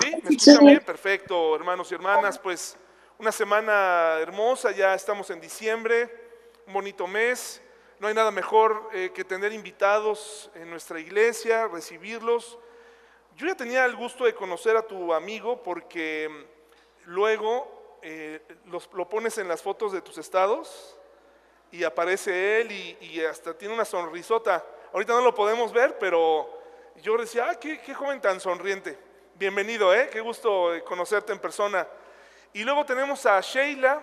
¿Sí? 0.00 0.10
¿Me 0.10 0.18
escuchan 0.18 0.64
bien? 0.64 0.80
Perfecto, 0.84 1.54
hermanos 1.54 1.90
y 1.90 1.94
hermanas. 1.94 2.38
Pues 2.38 2.76
una 3.18 3.30
semana 3.30 4.16
hermosa, 4.20 4.72
ya 4.72 4.94
estamos 4.94 5.30
en 5.30 5.40
diciembre, 5.40 6.12
un 6.66 6.74
bonito 6.74 7.06
mes. 7.06 7.62
No 8.00 8.08
hay 8.08 8.14
nada 8.14 8.30
mejor 8.30 8.88
eh, 8.92 9.12
que 9.14 9.24
tener 9.24 9.52
invitados 9.52 10.50
en 10.54 10.68
nuestra 10.68 10.98
iglesia, 10.98 11.68
recibirlos. 11.68 12.58
Yo 13.36 13.46
ya 13.46 13.54
tenía 13.54 13.84
el 13.84 13.94
gusto 13.94 14.24
de 14.24 14.34
conocer 14.34 14.76
a 14.76 14.82
tu 14.82 15.14
amigo 15.14 15.62
porque 15.62 16.28
mm, 16.28 17.10
luego 17.10 17.98
eh, 18.02 18.42
lo 18.92 19.08
pones 19.08 19.38
en 19.38 19.46
las 19.48 19.62
fotos 19.62 19.92
de 19.92 20.02
tus 20.02 20.18
estados 20.18 20.98
y 21.70 21.84
aparece 21.84 22.60
él 22.60 22.72
y, 22.72 22.98
y, 23.00 23.20
hasta 23.24 23.56
tiene 23.56 23.74
una 23.74 23.84
sonrisota. 23.84 24.64
Ahorita 24.92 25.12
no 25.12 25.22
lo 25.22 25.34
podemos 25.34 25.72
ver, 25.72 25.98
pero 25.98 26.48
yo 27.02 27.16
decía, 27.16 27.48
ah, 27.50 27.58
qué, 27.58 27.80
qué 27.80 27.94
joven 27.94 28.20
tan 28.20 28.40
sonriente. 28.40 28.98
Bienvenido, 29.36 29.92
¿eh? 29.92 30.08
Qué 30.12 30.20
gusto 30.20 30.70
conocerte 30.84 31.32
en 31.32 31.40
persona. 31.40 31.88
Y 32.52 32.62
luego 32.62 32.86
tenemos 32.86 33.26
a 33.26 33.40
Sheila, 33.40 34.00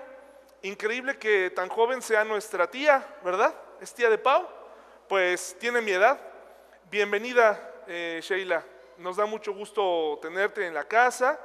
increíble 0.62 1.18
que 1.18 1.52
tan 1.52 1.70
joven 1.70 2.02
sea 2.02 2.26
nuestra 2.26 2.70
tía, 2.70 3.18
¿verdad? 3.24 3.56
Es 3.80 3.94
tía 3.94 4.10
de 4.10 4.18
Pau, 4.18 4.46
pues 5.08 5.56
tiene 5.58 5.80
mi 5.80 5.92
edad. 5.92 6.20
Bienvenida, 6.90 7.82
eh, 7.88 8.20
Sheila. 8.22 8.66
Nos 8.98 9.16
da 9.16 9.26
mucho 9.26 9.54
gusto 9.54 10.20
tenerte 10.22 10.68
en 10.68 10.74
la 10.74 10.84
casa 10.84 11.40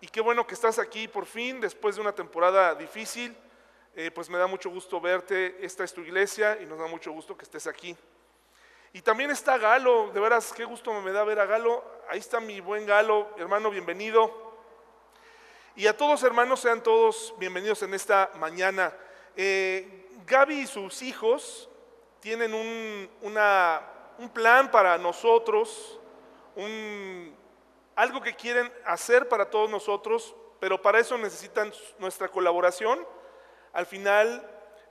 y 0.00 0.06
qué 0.06 0.22
bueno 0.22 0.46
que 0.46 0.54
estás 0.54 0.78
aquí 0.78 1.06
por 1.06 1.26
fin 1.26 1.60
después 1.60 1.96
de 1.96 2.00
una 2.00 2.14
temporada 2.14 2.74
difícil. 2.74 3.36
Eh, 3.94 4.10
pues 4.12 4.30
me 4.30 4.38
da 4.38 4.46
mucho 4.46 4.70
gusto 4.70 4.98
verte. 4.98 5.58
Esta 5.60 5.84
es 5.84 5.92
tu 5.92 6.00
iglesia 6.00 6.58
y 6.58 6.64
nos 6.64 6.78
da 6.78 6.86
mucho 6.86 7.12
gusto 7.12 7.36
que 7.36 7.44
estés 7.44 7.66
aquí. 7.66 7.94
Y 8.94 9.02
también 9.02 9.30
está 9.30 9.58
Galo, 9.58 10.10
de 10.10 10.20
veras, 10.20 10.54
qué 10.54 10.64
gusto 10.64 10.90
me 11.02 11.12
da 11.12 11.22
ver 11.22 11.38
a 11.38 11.44
Galo. 11.44 11.95
Ahí 12.08 12.20
está 12.20 12.38
mi 12.38 12.60
buen 12.60 12.86
Galo, 12.86 13.28
hermano, 13.36 13.68
bienvenido. 13.68 14.30
Y 15.74 15.88
a 15.88 15.96
todos, 15.96 16.22
hermanos, 16.22 16.60
sean 16.60 16.80
todos 16.80 17.34
bienvenidos 17.36 17.82
en 17.82 17.94
esta 17.94 18.30
mañana. 18.36 18.94
Eh, 19.34 20.06
Gaby 20.24 20.60
y 20.60 20.66
sus 20.68 21.02
hijos 21.02 21.68
tienen 22.20 22.54
un, 22.54 23.10
plan 24.32 24.70
para 24.70 24.96
nosotros, 24.98 25.98
algo 27.96 28.20
que 28.20 28.36
quieren 28.36 28.72
hacer 28.84 29.28
para 29.28 29.50
todos 29.50 29.68
nosotros, 29.68 30.32
pero 30.60 30.80
para 30.80 31.00
eso 31.00 31.18
necesitan 31.18 31.72
nuestra 31.98 32.28
colaboración. 32.28 33.04
Al 33.72 33.86
final 33.86 34.48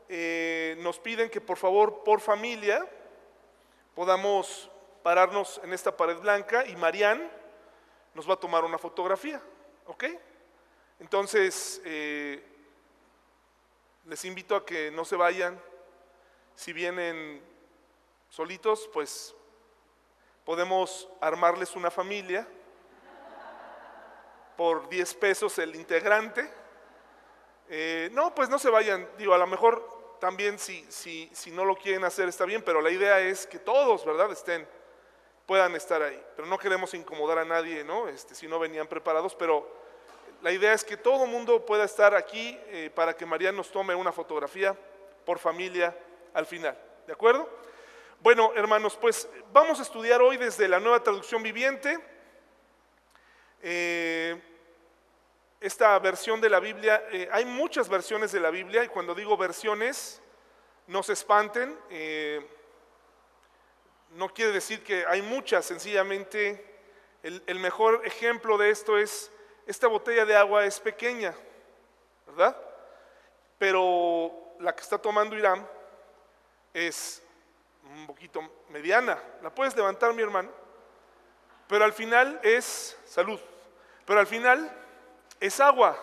eh, 0.09 0.75
nos 0.79 0.99
piden 0.99 1.29
que 1.29 1.39
por 1.39 1.57
favor, 1.57 2.03
por 2.03 2.19
familia, 2.19 2.85
podamos 3.93 4.69
pararnos 5.05 5.61
en 5.63 5.71
esta 5.71 5.95
pared 5.95 6.17
blanca 6.17 6.65
y 6.65 6.75
Marian 6.75 7.31
nos 8.15 8.27
va 8.27 8.33
a 8.33 8.37
tomar 8.37 8.65
una 8.65 8.79
fotografía, 8.79 9.39
¿ok? 9.85 10.03
Entonces, 10.99 11.79
eh, 11.85 12.43
les 14.05 14.25
invito 14.25 14.55
a 14.55 14.65
que 14.65 14.89
no 14.89 15.05
se 15.05 15.15
vayan. 15.15 15.61
Si 16.55 16.73
vienen 16.73 17.39
solitos, 18.29 18.89
pues 18.91 19.35
podemos 20.43 21.07
armarles 21.21 21.75
una 21.75 21.91
familia 21.91 22.47
por 24.57 24.89
10 24.89 25.13
pesos 25.13 25.59
el 25.59 25.75
integrante. 25.75 26.51
Eh, 27.69 28.09
no, 28.11 28.33
pues 28.33 28.49
no 28.49 28.57
se 28.57 28.71
vayan. 28.71 29.07
Digo, 29.19 29.35
a 29.35 29.37
lo 29.37 29.45
mejor 29.45 30.17
también 30.19 30.57
si, 30.57 30.83
si, 30.89 31.29
si 31.31 31.51
no 31.51 31.63
lo 31.63 31.75
quieren 31.75 32.05
hacer 32.05 32.27
está 32.27 32.45
bien, 32.45 32.63
pero 32.63 32.81
la 32.81 32.89
idea 32.89 33.19
es 33.19 33.45
que 33.45 33.59
todos, 33.59 34.03
¿verdad?, 34.03 34.31
estén, 34.31 34.67
puedan 35.45 35.75
estar 35.75 36.01
ahí. 36.01 36.21
Pero 36.35 36.47
no 36.47 36.57
queremos 36.57 36.93
incomodar 36.93 37.39
a 37.39 37.45
nadie, 37.45 37.83
¿no? 37.83 38.07
Este, 38.07 38.35
si 38.35 38.47
no 38.47 38.59
venían 38.59 38.87
preparados, 38.87 39.35
pero 39.35 39.69
la 40.41 40.51
idea 40.51 40.73
es 40.73 40.83
que 40.83 40.97
todo 40.97 41.25
mundo 41.25 41.65
pueda 41.65 41.83
estar 41.83 42.15
aquí 42.15 42.57
eh, 42.67 42.91
para 42.93 43.15
que 43.15 43.25
María 43.25 43.51
nos 43.51 43.71
tome 43.71 43.95
una 43.95 44.11
fotografía 44.11 44.75
por 45.25 45.39
familia 45.39 45.95
al 46.33 46.45
final. 46.45 46.77
¿De 47.07 47.13
acuerdo? 47.13 47.49
Bueno, 48.21 48.53
hermanos, 48.55 48.97
pues 48.99 49.29
vamos 49.51 49.79
a 49.79 49.83
estudiar 49.83 50.21
hoy 50.21 50.37
desde 50.37 50.67
la 50.67 50.79
nueva 50.79 51.01
traducción 51.01 51.43
viviente. 51.43 51.99
Eh, 53.61 54.41
esta 55.61 55.97
versión 55.99 56.41
de 56.41 56.49
la 56.49 56.59
Biblia, 56.59 57.03
eh, 57.11 57.29
hay 57.31 57.45
muchas 57.45 57.89
versiones 57.89 58.31
de 58.31 58.39
la 58.39 58.49
Biblia 58.49 58.83
y 58.83 58.87
cuando 58.87 59.15
digo 59.15 59.37
versiones, 59.37 60.21
no 60.87 61.01
se 61.01 61.13
espanten, 61.13 61.75
no 64.15 64.33
quiere 64.33 64.51
decir 64.51 64.83
que 64.83 65.05
hay 65.07 65.21
muchas, 65.21 65.65
sencillamente 65.65 66.63
el, 67.21 67.59
mejor 67.59 68.01
ejemplo 68.05 68.57
de 68.57 68.69
esto 68.69 68.97
es, 68.97 69.31
esta 69.67 69.87
botella 69.87 70.25
de 70.25 70.35
agua 70.35 70.65
es 70.65 70.79
pequeña, 70.79 71.35
¿verdad? 72.25 72.55
Pero 73.57 74.31
la 74.59 74.73
que 74.73 74.81
está 74.81 74.97
tomando 74.97 75.35
Irán 75.35 75.67
es 76.73 77.21
un 77.83 78.07
poquito 78.07 78.41
mediana, 78.69 79.21
la 79.41 79.53
puedes 79.53 79.75
levantar 79.75 80.13
mi 80.13 80.21
hermano, 80.21 80.49
pero 81.67 81.83
al 81.83 81.93
final 81.93 82.39
es 82.41 82.97
salud, 83.05 83.39
pero 84.05 84.19
al 84.19 84.27
final 84.27 84.71
es 85.39 85.59
agua. 85.59 85.99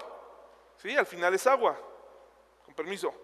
Sí, 0.76 0.96
al 0.96 1.06
final 1.06 1.32
es 1.34 1.46
agua. 1.46 1.78
Con 2.64 2.74
permiso. 2.74 3.14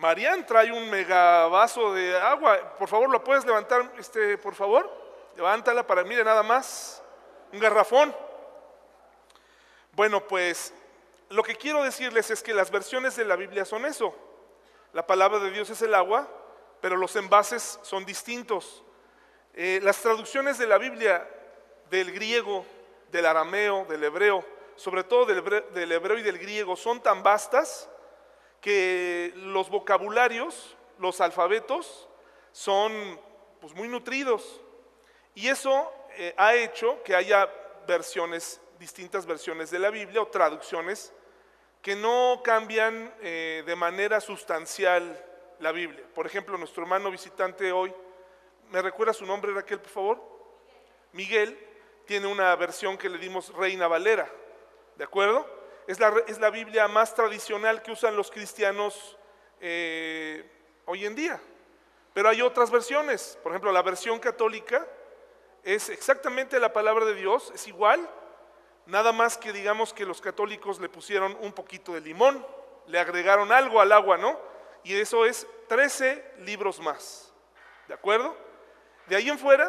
Marian 0.00 0.46
trae 0.46 0.72
un 0.72 0.88
mega 0.88 1.46
vaso 1.48 1.92
de 1.92 2.16
agua. 2.18 2.74
Por 2.78 2.88
favor, 2.88 3.10
¿lo 3.10 3.22
puedes 3.22 3.44
levantar, 3.44 3.92
este, 3.98 4.38
por 4.38 4.54
favor? 4.54 4.90
Levántala 5.36 5.86
para, 5.86 6.02
mire, 6.04 6.24
nada 6.24 6.42
más. 6.42 7.02
Un 7.52 7.60
garrafón. 7.60 8.16
Bueno, 9.92 10.26
pues 10.26 10.72
lo 11.28 11.42
que 11.42 11.54
quiero 11.54 11.82
decirles 11.82 12.30
es 12.30 12.42
que 12.42 12.54
las 12.54 12.70
versiones 12.70 13.14
de 13.14 13.26
la 13.26 13.36
Biblia 13.36 13.66
son 13.66 13.84
eso. 13.84 14.14
La 14.94 15.06
palabra 15.06 15.38
de 15.38 15.50
Dios 15.50 15.68
es 15.68 15.82
el 15.82 15.94
agua, 15.94 16.26
pero 16.80 16.96
los 16.96 17.14
envases 17.16 17.78
son 17.82 18.06
distintos. 18.06 18.82
Eh, 19.52 19.80
las 19.82 19.98
traducciones 19.98 20.56
de 20.56 20.66
la 20.66 20.78
Biblia 20.78 21.28
del 21.90 22.10
griego, 22.10 22.64
del 23.12 23.26
arameo, 23.26 23.84
del 23.84 24.02
hebreo, 24.02 24.46
sobre 24.76 25.04
todo 25.04 25.26
del 25.26 25.92
hebreo, 25.92 26.18
y 26.18 26.22
del 26.22 26.38
griego, 26.38 26.74
son 26.74 27.02
tan 27.02 27.22
vastas 27.22 27.90
que 28.60 29.32
los 29.36 29.70
vocabularios, 29.70 30.76
los 30.98 31.20
alfabetos, 31.20 32.08
son 32.52 32.92
pues, 33.60 33.74
muy 33.74 33.88
nutridos. 33.88 34.60
Y 35.34 35.48
eso 35.48 35.92
eh, 36.16 36.34
ha 36.36 36.54
hecho 36.54 37.02
que 37.02 37.14
haya 37.14 37.48
versiones, 37.86 38.60
distintas 38.78 39.26
versiones 39.26 39.70
de 39.70 39.78
la 39.78 39.90
Biblia 39.90 40.22
o 40.22 40.28
traducciones 40.28 41.12
que 41.82 41.96
no 41.96 42.42
cambian 42.44 43.12
eh, 43.22 43.62
de 43.64 43.76
manera 43.76 44.20
sustancial 44.20 45.24
la 45.60 45.72
Biblia. 45.72 46.04
Por 46.14 46.26
ejemplo, 46.26 46.58
nuestro 46.58 46.82
hermano 46.82 47.10
visitante 47.10 47.72
hoy, 47.72 47.92
¿me 48.70 48.82
recuerda 48.82 49.12
su 49.12 49.24
nombre 49.24 49.52
Raquel, 49.52 49.80
por 49.80 49.90
favor? 49.90 50.22
Miguel 51.12 51.58
tiene 52.06 52.26
una 52.26 52.54
versión 52.56 52.98
que 52.98 53.08
le 53.08 53.18
dimos 53.18 53.54
Reina 53.54 53.88
Valera, 53.88 54.30
¿de 54.96 55.04
acuerdo? 55.04 55.59
Es 55.90 55.98
la, 55.98 56.14
es 56.28 56.38
la 56.38 56.50
Biblia 56.50 56.86
más 56.86 57.16
tradicional 57.16 57.82
que 57.82 57.90
usan 57.90 58.14
los 58.14 58.30
cristianos 58.30 59.18
eh, 59.60 60.48
hoy 60.86 61.04
en 61.04 61.16
día. 61.16 61.40
Pero 62.14 62.28
hay 62.28 62.42
otras 62.42 62.70
versiones, 62.70 63.36
por 63.42 63.50
ejemplo, 63.50 63.72
la 63.72 63.82
versión 63.82 64.20
católica 64.20 64.86
es 65.64 65.88
exactamente 65.88 66.60
la 66.60 66.72
palabra 66.72 67.06
de 67.06 67.16
Dios, 67.16 67.50
es 67.56 67.66
igual, 67.66 68.08
nada 68.86 69.10
más 69.10 69.36
que 69.36 69.52
digamos 69.52 69.92
que 69.92 70.06
los 70.06 70.20
católicos 70.20 70.78
le 70.78 70.88
pusieron 70.88 71.36
un 71.40 71.52
poquito 71.52 71.92
de 71.94 72.02
limón, 72.02 72.46
le 72.86 73.00
agregaron 73.00 73.50
algo 73.50 73.80
al 73.80 73.90
agua, 73.90 74.16
¿no? 74.16 74.38
Y 74.84 74.94
eso 74.94 75.26
es 75.26 75.44
13 75.66 76.34
libros 76.42 76.78
más, 76.78 77.32
¿de 77.88 77.94
acuerdo? 77.94 78.36
De 79.08 79.16
ahí 79.16 79.28
en 79.28 79.40
fuera, 79.40 79.68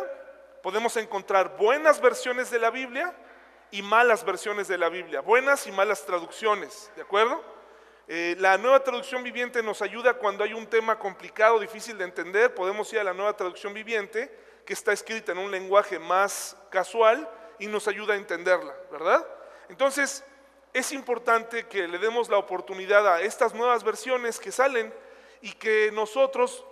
podemos 0.62 0.96
encontrar 0.98 1.58
buenas 1.58 2.00
versiones 2.00 2.52
de 2.52 2.60
la 2.60 2.70
Biblia 2.70 3.12
y 3.72 3.82
malas 3.82 4.26
versiones 4.26 4.68
de 4.68 4.78
la 4.78 4.90
Biblia, 4.90 5.22
buenas 5.22 5.66
y 5.66 5.72
malas 5.72 6.06
traducciones, 6.06 6.92
¿de 6.96 7.02
acuerdo? 7.02 7.42
Eh, 8.08 8.36
la 8.40 8.58
nueva 8.58 8.84
traducción 8.84 9.24
viviente 9.24 9.64
nos 9.64 9.82
ayuda 9.82 10.16
cuando 10.16 10.44
hay 10.44 10.54
un 10.54 10.68
tema 10.68 11.00
complicado, 11.00 11.60
difícil 11.60 11.98
de 11.98 12.04
entender, 12.04 12.54
podemos 12.54 12.92
ir 12.92 13.00
a 13.00 13.04
la 13.06 13.14
nueva 13.14 13.36
traducción 13.38 13.74
viviente, 13.74 14.30
que 14.66 14.74
está 14.74 14.92
escrita 14.92 15.32
en 15.32 15.38
un 15.38 15.50
lenguaje 15.50 15.98
más 15.98 16.58
casual 16.70 17.30
y 17.60 17.68
nos 17.68 17.88
ayuda 17.88 18.14
a 18.14 18.18
entenderla, 18.18 18.76
¿verdad? 18.92 19.26
Entonces, 19.70 20.24
es 20.74 20.92
importante 20.92 21.68
que 21.68 21.88
le 21.88 21.98
demos 21.98 22.30
la 22.30 22.38
oportunidad 22.38 23.08
a 23.08 23.22
estas 23.22 23.54
nuevas 23.54 23.84
versiones 23.84 24.40
que 24.40 24.52
salen 24.52 24.94
y 25.42 25.54
que 25.54 25.92
nosotros 25.94 26.66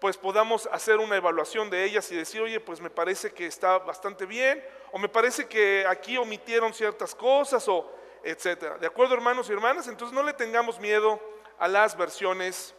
pues 0.00 0.16
podamos 0.16 0.68
hacer 0.72 0.98
una 0.98 1.16
evaluación 1.16 1.70
de 1.70 1.84
ellas 1.84 2.10
y 2.12 2.16
decir, 2.16 2.40
oye, 2.42 2.60
pues 2.60 2.80
me 2.80 2.90
parece 2.90 3.32
que 3.32 3.46
está 3.46 3.78
bastante 3.78 4.26
bien, 4.26 4.62
o 4.92 4.98
me 4.98 5.08
parece 5.08 5.46
que 5.46 5.84
aquí 5.88 6.16
omitieron 6.16 6.72
ciertas 6.72 7.14
cosas, 7.14 7.66
o 7.68 7.90
etcétera. 8.22 8.78
¿De 8.78 8.86
acuerdo, 8.86 9.14
hermanos 9.14 9.48
y 9.48 9.52
hermanas? 9.52 9.88
Entonces 9.88 10.14
no 10.14 10.22
le 10.22 10.32
tengamos 10.32 10.80
miedo 10.80 11.20
a 11.58 11.68
las 11.68 11.96
versiones 11.96 12.74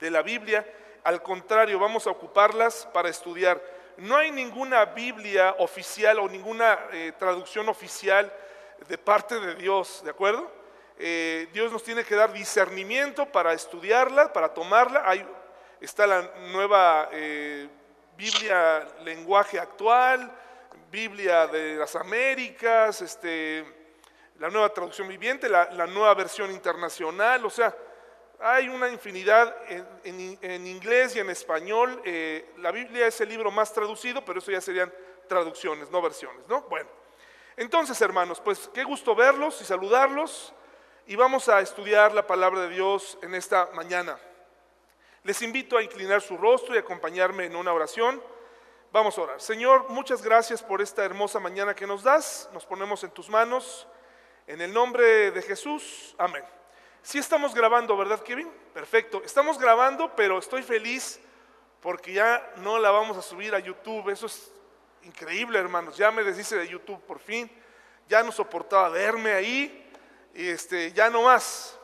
de 0.00 0.10
la 0.10 0.22
Biblia, 0.22 0.66
al 1.04 1.22
contrario, 1.22 1.78
vamos 1.78 2.06
a 2.06 2.10
ocuparlas 2.10 2.88
para 2.92 3.10
estudiar. 3.10 3.62
no 3.98 4.16
hay 4.16 4.32
ninguna 4.32 4.86
Biblia 4.86 5.54
oficial 5.58 6.18
o 6.18 6.28
ninguna 6.28 6.78
eh, 6.92 7.12
traducción 7.18 7.68
oficial 7.68 8.32
de 8.88 8.98
parte 8.98 9.38
de 9.38 9.54
Dios, 9.54 10.02
¿de 10.02 10.10
acuerdo? 10.10 10.50
Eh, 10.98 11.48
Dios 11.52 11.70
nos 11.70 11.82
tiene 11.82 12.04
que 12.04 12.14
dar 12.14 12.32
discernimiento 12.32 13.26
para 13.26 13.52
estudiarla, 13.52 14.32
para 14.32 14.52
tomarla. 14.52 15.02
Hay, 15.04 15.26
está 15.80 16.06
la 16.06 16.22
nueva 16.52 17.08
eh, 17.12 17.68
Biblia 18.16 18.86
lenguaje 19.04 19.60
actual, 19.60 20.32
Biblia 20.94 21.48
de 21.48 21.74
las 21.74 21.96
Américas, 21.96 23.02
este, 23.02 23.64
la 24.38 24.48
nueva 24.48 24.72
traducción 24.72 25.08
viviente, 25.08 25.48
la, 25.48 25.88
nueva 25.88 26.14
versión 26.14 26.52
internacional, 26.52 27.44
o 27.44 27.50
sea, 27.50 27.76
hay 28.38 28.68
una 28.68 28.88
infinidad 28.88 29.56
en, 30.04 30.66
inglés 30.68 31.16
y 31.16 31.18
en 31.18 31.30
español. 31.30 32.00
Eh, 32.04 32.48
la 32.58 32.70
Biblia 32.70 33.08
es 33.08 33.20
el 33.20 33.28
libro 33.28 33.50
más 33.50 33.72
traducido, 33.72 34.24
pero 34.24 34.38
eso 34.38 34.52
ya 34.52 34.60
serían 34.60 34.94
traducciones, 35.26 35.90
no 35.90 36.00
versiones, 36.00 36.46
¿no? 36.46 36.62
Bueno, 36.62 36.88
entonces 37.56 38.00
hermanos, 38.00 38.40
pues 38.40 38.70
qué 38.72 38.84
gusto 38.84 39.16
verlos 39.16 39.60
y 39.62 39.64
saludarlos 39.64 40.54
y 41.08 41.16
vamos 41.16 41.48
a 41.48 41.58
estudiar 41.58 42.14
la 42.14 42.24
palabra 42.24 42.60
de 42.60 42.68
Dios 42.68 43.18
en 43.20 43.34
esta 43.34 43.68
mañana. 43.74 44.16
Les 45.24 45.42
invito 45.42 45.76
a 45.76 45.82
inclinar 45.82 46.22
su 46.22 46.36
rostro 46.36 46.72
y 46.72 46.78
acompañarme 46.78 47.46
en 47.46 47.56
una 47.56 47.72
oración. 47.72 48.22
Vamos 48.94 49.18
a 49.18 49.22
orar. 49.22 49.40
Señor, 49.40 49.88
muchas 49.88 50.22
gracias 50.22 50.62
por 50.62 50.80
esta 50.80 51.04
hermosa 51.04 51.40
mañana 51.40 51.74
que 51.74 51.84
nos 51.84 52.04
das. 52.04 52.48
Nos 52.52 52.64
ponemos 52.64 53.02
en 53.02 53.10
tus 53.10 53.28
manos. 53.28 53.88
En 54.46 54.60
el 54.60 54.72
nombre 54.72 55.32
de 55.32 55.42
Jesús. 55.42 56.14
Amén. 56.16 56.44
Sí 57.02 57.18
estamos 57.18 57.56
grabando, 57.56 57.96
¿verdad, 57.96 58.20
Kevin? 58.20 58.48
Perfecto. 58.72 59.20
Estamos 59.24 59.58
grabando, 59.58 60.14
pero 60.14 60.38
estoy 60.38 60.62
feliz 60.62 61.18
porque 61.80 62.12
ya 62.12 62.52
no 62.58 62.78
la 62.78 62.92
vamos 62.92 63.16
a 63.16 63.22
subir 63.22 63.52
a 63.56 63.58
YouTube. 63.58 64.10
Eso 64.10 64.26
es 64.26 64.52
increíble, 65.02 65.58
hermanos. 65.58 65.96
Ya 65.96 66.12
me 66.12 66.22
deshice 66.22 66.56
de 66.56 66.68
YouTube 66.68 67.02
por 67.02 67.18
fin. 67.18 67.50
Ya 68.08 68.22
no 68.22 68.30
soportaba 68.30 68.90
verme 68.90 69.32
ahí 69.32 69.90
este, 70.34 70.92
ya 70.92 71.10
no 71.10 71.22
más, 71.22 71.76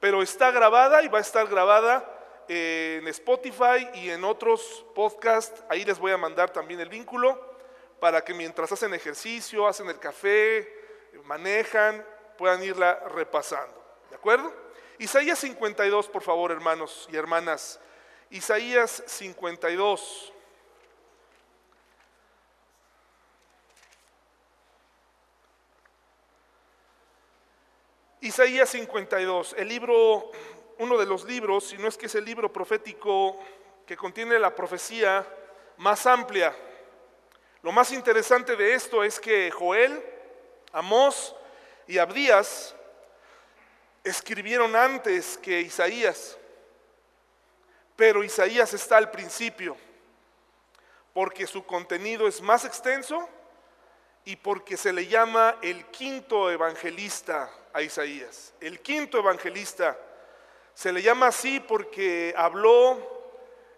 pero 0.00 0.22
está 0.22 0.50
grabada 0.50 1.02
y 1.02 1.08
va 1.08 1.18
a 1.18 1.20
estar 1.20 1.46
grabada 1.46 2.13
en 2.48 3.06
Spotify 3.08 3.88
y 3.94 4.10
en 4.10 4.24
otros 4.24 4.84
podcasts. 4.94 5.62
Ahí 5.68 5.84
les 5.84 5.98
voy 5.98 6.12
a 6.12 6.16
mandar 6.16 6.50
también 6.50 6.80
el 6.80 6.88
vínculo 6.88 7.54
para 8.00 8.22
que 8.22 8.34
mientras 8.34 8.70
hacen 8.70 8.92
ejercicio, 8.94 9.66
hacen 9.66 9.88
el 9.88 9.98
café, 9.98 10.68
manejan, 11.24 12.04
puedan 12.36 12.62
irla 12.62 13.00
repasando. 13.10 13.82
¿De 14.10 14.16
acuerdo? 14.16 14.52
Isaías 14.98 15.38
52, 15.38 16.08
por 16.08 16.22
favor, 16.22 16.52
hermanos 16.52 17.08
y 17.10 17.16
hermanas. 17.16 17.80
Isaías 18.30 19.02
52. 19.06 20.32
Isaías 28.24 28.70
52, 28.70 29.54
el 29.58 29.68
libro, 29.68 30.30
uno 30.78 30.98
de 30.98 31.06
los 31.06 31.24
libros, 31.24 31.68
si 31.68 31.78
no 31.78 31.88
es 31.88 31.96
que 31.96 32.06
es 32.06 32.14
el 32.14 32.24
libro 32.24 32.52
profético 32.52 33.38
que 33.86 33.96
contiene 33.96 34.38
la 34.38 34.54
profecía 34.54 35.26
más 35.76 36.06
amplia. 36.06 36.54
Lo 37.62 37.72
más 37.72 37.92
interesante 37.92 38.56
de 38.56 38.74
esto 38.74 39.02
es 39.02 39.20
que 39.20 39.50
Joel, 39.50 40.02
Amós 40.72 41.34
y 41.86 41.98
Abdías 41.98 42.74
escribieron 44.02 44.76
antes 44.76 45.38
que 45.38 45.60
Isaías, 45.60 46.36
pero 47.96 48.24
Isaías 48.24 48.74
está 48.74 48.96
al 48.96 49.10
principio, 49.10 49.76
porque 51.12 51.46
su 51.46 51.64
contenido 51.64 52.26
es 52.26 52.42
más 52.42 52.64
extenso 52.64 53.28
y 54.24 54.36
porque 54.36 54.76
se 54.76 54.92
le 54.92 55.06
llama 55.06 55.56
el 55.62 55.86
quinto 55.86 56.50
evangelista 56.50 57.50
a 57.72 57.82
Isaías. 57.82 58.52
El 58.60 58.80
quinto 58.80 59.18
evangelista 59.18 59.98
se 60.74 60.92
le 60.92 61.02
llama 61.02 61.28
así 61.28 61.60
porque 61.60 62.34
habló 62.36 62.98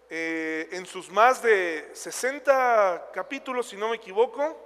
eh, 0.09 0.67
en 0.71 0.85
sus 0.85 1.09
más 1.09 1.41
de 1.41 1.89
60 1.93 3.11
capítulos, 3.13 3.67
si 3.67 3.77
no 3.77 3.89
me 3.89 3.97
equivoco, 3.97 4.57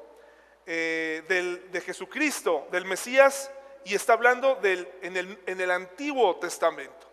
eh, 0.65 1.23
de 1.71 1.81
Jesucristo, 1.81 2.67
del 2.71 2.85
Mesías, 2.85 3.51
y 3.83 3.95
está 3.95 4.13
hablando 4.13 4.55
del, 4.55 4.87
en, 5.01 5.17
el, 5.17 5.39
en 5.45 5.59
el 5.59 5.71
Antiguo 5.71 6.37
Testamento. 6.37 7.07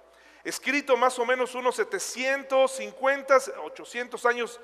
Escrito 0.45 0.97
más 0.97 1.19
o 1.19 1.27
menos 1.27 1.55
unos 1.55 1.77
750, 1.77 3.39
800 3.65 4.27
años 4.27 4.61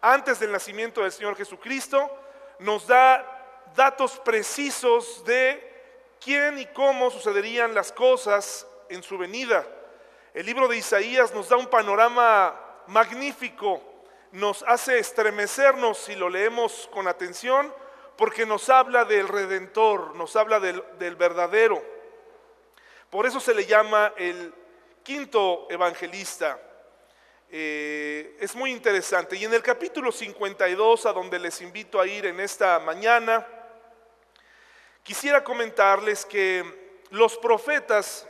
antes 0.00 0.38
del 0.38 0.52
nacimiento 0.52 1.02
del 1.02 1.12
Señor 1.12 1.36
Jesucristo, 1.36 2.10
nos 2.58 2.86
da 2.86 3.64
datos 3.74 4.18
precisos 4.20 5.24
de 5.24 6.14
quién 6.22 6.58
y 6.58 6.66
cómo 6.66 7.10
sucederían 7.10 7.74
las 7.74 7.92
cosas 7.92 8.66
en 8.88 9.02
su 9.02 9.18
venida. 9.18 9.66
El 10.36 10.44
libro 10.44 10.68
de 10.68 10.76
Isaías 10.76 11.32
nos 11.32 11.48
da 11.48 11.56
un 11.56 11.66
panorama 11.68 12.54
magnífico, 12.88 13.82
nos 14.32 14.62
hace 14.64 14.98
estremecernos 14.98 15.96
si 15.96 16.14
lo 16.14 16.28
leemos 16.28 16.90
con 16.92 17.08
atención, 17.08 17.74
porque 18.18 18.44
nos 18.44 18.68
habla 18.68 19.06
del 19.06 19.28
redentor, 19.28 20.14
nos 20.14 20.36
habla 20.36 20.60
del, 20.60 21.16
verdadero. 21.16 21.82
Por 23.08 23.24
eso 23.24 23.40
se 23.40 23.54
le 23.54 23.64
llama 23.64 24.12
el 24.18 24.52
quinto 25.02 25.66
evangelista. 25.70 26.60
Eh, 27.48 28.36
es 28.38 28.54
muy 28.54 28.72
interesante. 28.72 29.36
Y 29.36 29.44
en 29.46 29.54
el 29.54 29.62
capítulo 29.62 30.12
52, 30.12 31.06
a 31.06 31.14
donde 31.14 31.38
les 31.38 31.62
invito 31.62 31.98
a 31.98 32.06
ir 32.06 32.26
en 32.26 32.40
esta 32.40 32.78
mañana, 32.80 33.46
Quisiera 35.06 35.44
comentarles 35.44 36.26
que 36.26 36.64
los 37.10 37.38
profetas, 37.38 38.26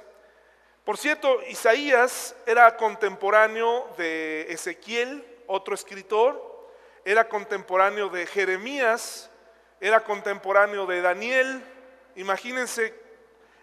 por 0.87 0.99
cierto, 0.99 1.43
Isaías 1.49 2.37
era 2.47 2.77
contemporáneo 2.77 3.89
de 3.99 4.47
Ezequiel, 4.51 5.27
otro 5.49 5.75
escritor, 5.75 6.71
era 7.05 7.29
contemporáneo 7.29 8.09
de 8.09 8.25
Jeremías, 8.25 9.29
era 9.81 10.05
contemporáneo 10.05 10.87
de 10.87 11.01
Daniel. 11.01 11.61
Imagínense, 12.15 12.95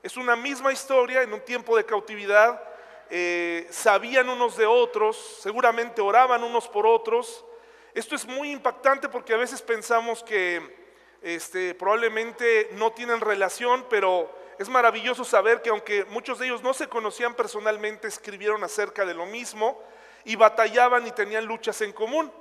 es 0.04 0.18
una 0.18 0.36
misma 0.36 0.74
historia 0.74 1.22
en 1.22 1.31
un 1.31 1.40
tiempo 1.40 1.78
de 1.78 1.86
cautividad. 1.86 2.62
Eh, 3.10 3.68
sabían 3.70 4.28
unos 4.28 4.58
de 4.58 4.66
otros, 4.66 5.16
seguramente 5.40 6.02
oraban 6.02 6.44
unos 6.44 6.68
por 6.68 6.86
otros. 6.86 7.46
Esto 7.94 8.16
es 8.16 8.25
muy 8.25 8.52
impactante 8.52 9.08
porque 9.08 9.34
a 9.34 9.38
veces 9.38 9.62
pensamos 9.62 10.22
que 10.24 10.84
este, 11.22 11.74
probablemente 11.74 12.68
no 12.74 12.92
tienen 12.92 13.22
relación, 13.22 13.86
pero 13.89 14.43
es 14.60 14.69
maravilloso 14.69 15.24
saber 15.24 15.62
que 15.62 15.69
aunque 15.69 16.05
muchos 16.05 16.39
de 16.39 16.45
ellos 16.45 16.62
no 16.62 16.74
se 16.74 16.88
conocían 16.88 17.33
personalmente, 17.33 18.07
escribieron 18.07 18.63
acerca 18.63 19.05
de 19.05 19.13
lo 19.13 19.25
mismo 19.25 19.81
y 20.25 20.36
batallaban 20.36 21.05
y 21.07 21.12
tenían 21.12 21.45
luchas 21.45 21.81
en 21.81 21.91
común. 21.91 22.31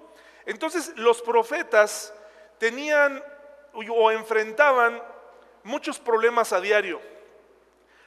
Entonces 0.46 0.92
los 0.96 1.22
profetas 1.22 2.12
tenían 2.58 3.22
o 3.72 4.10
enfrentaban 4.10 5.02
muchos 5.62 5.98
problemas 5.98 6.52
a 6.52 6.60
diario. 6.60 7.00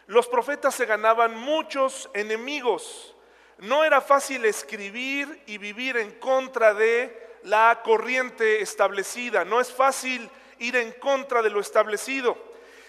Los 0.07 0.27
profetas 0.27 0.75
se 0.75 0.85
ganaban 0.85 1.35
muchos 1.35 2.09
enemigos. 2.13 3.15
No 3.57 3.83
era 3.83 4.01
fácil 4.01 4.45
escribir 4.45 5.41
y 5.47 5.57
vivir 5.57 5.97
en 5.97 6.12
contra 6.19 6.74
de 6.74 7.25
la 7.43 7.81
corriente 7.83 8.62
establecida. 8.62 9.45
No 9.45 9.59
es 9.59 9.71
fácil 9.71 10.29
ir 10.59 10.75
en 10.75 10.91
contra 10.93 11.41
de 11.41 11.50
lo 11.50 11.59
establecido. 11.59 12.38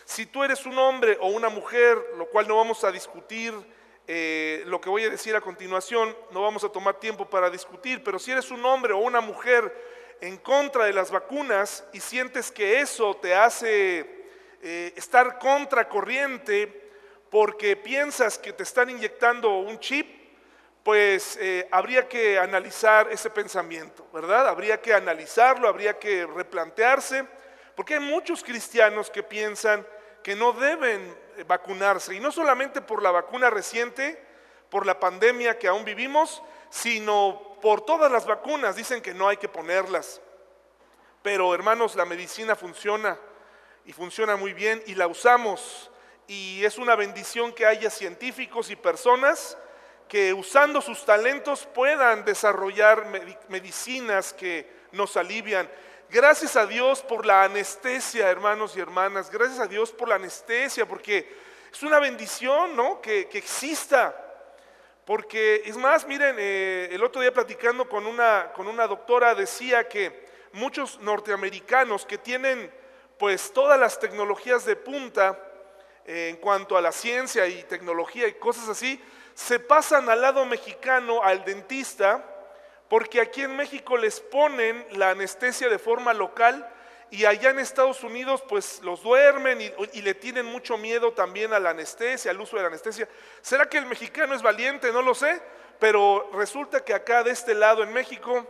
Si 0.07 0.25
tú 0.25 0.45
eres 0.45 0.65
un 0.67 0.79
hombre 0.79 1.19
o 1.21 1.27
una 1.27 1.49
mujer, 1.49 1.99
lo 2.17 2.27
cual 2.27 2.47
no 2.47 2.57
vamos 2.57 2.85
a 2.85 2.93
discutir, 2.93 3.53
eh, 4.07 4.63
lo 4.67 4.81
que 4.81 4.89
voy 4.89 5.03
a 5.03 5.11
decir 5.11 5.35
a 5.35 5.41
continuación, 5.41 6.17
no 6.31 6.43
vamos 6.43 6.63
a 6.63 6.69
tomar 6.69 7.01
tiempo 7.01 7.29
para 7.29 7.51
discutir, 7.51 8.05
pero 8.05 8.21
si 8.21 8.31
eres 8.31 8.53
un 8.53 8.65
hombre 8.65 8.93
o 8.93 8.99
una 8.99 9.21
mujer 9.21 9.75
en 10.21 10.37
contra 10.37 10.85
de 10.85 10.93
las 10.93 11.11
vacunas 11.11 11.85
y 11.93 11.99
sientes 11.99 12.53
que 12.53 12.81
eso 12.81 13.17
te 13.17 13.35
hace 13.35 14.29
eh, 14.63 14.93
estar 14.95 15.41
contra 15.41 15.89
corriente 15.89 16.89
porque 17.29 17.75
piensas 17.75 18.39
que 18.39 18.53
te 18.53 18.63
están 18.63 18.89
inyectando 18.89 19.59
un 19.59 19.81
chip, 19.81 20.07
pues 20.85 21.37
eh, 21.41 21.67
habría 21.73 22.09
que 22.09 22.39
analizar 22.39 23.11
ese 23.11 23.29
pensamiento, 23.29 24.07
¿verdad? 24.13 24.47
Habría 24.47 24.81
que 24.81 24.95
analizarlo, 24.95 25.67
habría 25.67 25.99
que 25.99 26.25
replantearse 26.27 27.27
porque 27.75 27.95
hay 27.95 28.01
muchos 28.01 28.45
cristianos 28.45 29.11
que 29.11 29.25
piensan 29.25 29.85
que 30.27 30.35
no 30.35 30.53
deben 30.53 31.17
vacunarse, 31.47 32.13
y 32.13 32.19
no 32.19 32.33
solamente 32.33 32.81
por 32.81 33.01
la 33.01 33.13
vacuna 33.13 33.49
reciente, 33.49 34.21
por 34.69 34.85
la 34.85 34.99
pandemia 34.99 35.57
que 35.57 35.69
aún 35.69 35.85
vivimos, 35.85 36.43
sino 36.69 37.57
por 37.63 37.83
todas 37.83 38.11
las 38.11 38.27
vacunas. 38.27 38.75
Dicen 38.75 39.01
que 39.01 39.15
no 39.15 39.29
hay 39.29 39.37
que 39.37 39.49
ponerlas. 39.49 40.21
Pero 41.23 41.55
hermanos, 41.55 41.95
la 41.95 42.05
medicina 42.05 42.57
funciona 42.57 43.17
y 43.85 43.93
funciona 43.93 44.35
muy 44.35 44.53
bien 44.53 44.83
y 44.87 44.97
la 44.97 45.07
usamos. 45.07 45.93
Y 46.27 46.65
es 46.65 46.77
una 46.77 46.97
bendición 46.97 47.53
que 47.53 47.65
haya 47.65 47.89
científicos 47.89 48.69
y 48.71 48.75
personas 48.75 49.57
que 50.09 50.35
usando 50.35 50.81
sus 50.81 51.05
talentos 51.05 51.69
puedan 51.73 52.25
desarrollar 52.25 53.07
medicinas 53.49 54.33
que 54.33 54.69
nos 54.91 55.17
alivian. 55.17 55.71
Gracias 56.09 56.55
a 56.55 56.67
Dios 56.67 57.03
por 57.03 57.27
la 57.27 57.43
anestesia, 57.43 58.31
hermanos 58.31 58.77
y 58.77 58.81
hermanas. 58.81 59.29
Gracias 59.29 59.59
a 59.59 59.67
Dios 59.67 59.91
por 59.91 60.09
la 60.09 60.15
anestesia, 60.15 60.87
porque 60.87 61.29
es 61.73 61.83
una 61.83 61.99
bendición, 61.99 62.77
¿no? 62.77 63.01
Que, 63.01 63.23
exista. 63.33 64.15
Porque 65.05 65.63
es 65.65 65.77
más, 65.77 66.07
miren, 66.07 66.37
eh, 66.39 66.89
el 66.93 67.03
otro 67.03 67.21
día 67.21 67.33
platicando 67.33 67.89
con 67.89 68.07
una, 68.07 68.53
con 68.55 68.69
una 68.69 68.87
doctora 68.87 69.35
decía 69.35 69.89
que 69.89 70.29
muchos 70.53 71.01
norteamericanos 71.01 72.07
que 72.07 72.19
tienen 72.19 72.73
pues 73.19 73.53
todas 73.53 73.79
las 73.79 73.99
tecnologías 73.99 74.65
de 74.65 74.77
punta, 74.77 75.37
en 76.05 76.37
cuanto 76.37 76.77
a 76.77 76.81
la 76.81 76.93
ciencia 76.93 77.49
y 77.49 77.65
tecnología 77.65 78.29
y 78.29 78.35
cosas 78.35 78.69
así, 78.69 79.03
se 79.35 79.59
pasan 79.59 80.09
al 80.09 80.21
lado 80.21 80.45
mexicano, 80.45 81.21
al 81.23 81.45
dentista, 81.45 82.25
porque 82.89 83.21
aquí 83.21 83.43
en 83.43 83.57
México 83.57 83.97
les 83.97 84.21
ponen 84.21 84.87
la 84.93 85.11
anestesia 85.11 85.69
de 85.69 85.79
forma 85.79 86.15
local 86.15 86.69
y 87.11 87.25
allá 87.25 87.51
en 87.51 87.59
Estados 87.59 88.03
Unidos 88.03 88.43
pues 88.49 88.81
los 88.83 89.03
duermen 89.03 89.61
y, 89.61 90.03
le 90.03 90.15
tienen 90.15 90.47
mucho 90.47 90.77
miedo 90.77 91.13
también 91.13 91.53
a 91.53 91.61
la 91.61 91.71
anestesia, 91.71 92.31
al 92.31 92.41
uso 92.41 92.57
de 92.57 92.63
la 92.63 92.69
anestesia. 92.69 93.09
¿Será 93.41 93.69
que 93.69 93.79
el 93.79 93.87
mexicano 93.87 94.35
es 94.35 94.43
valiente? 94.43 94.93
No 94.93 95.03
lo 95.03 95.15
sé, 95.15 95.41
pero 95.79 96.31
resulta 96.33 96.85
que 96.85 96.95
acá 96.95 97.23
de 97.23 97.31
este 97.31 97.55
lado 97.55 97.83
en 97.83 97.93
México 97.93 98.47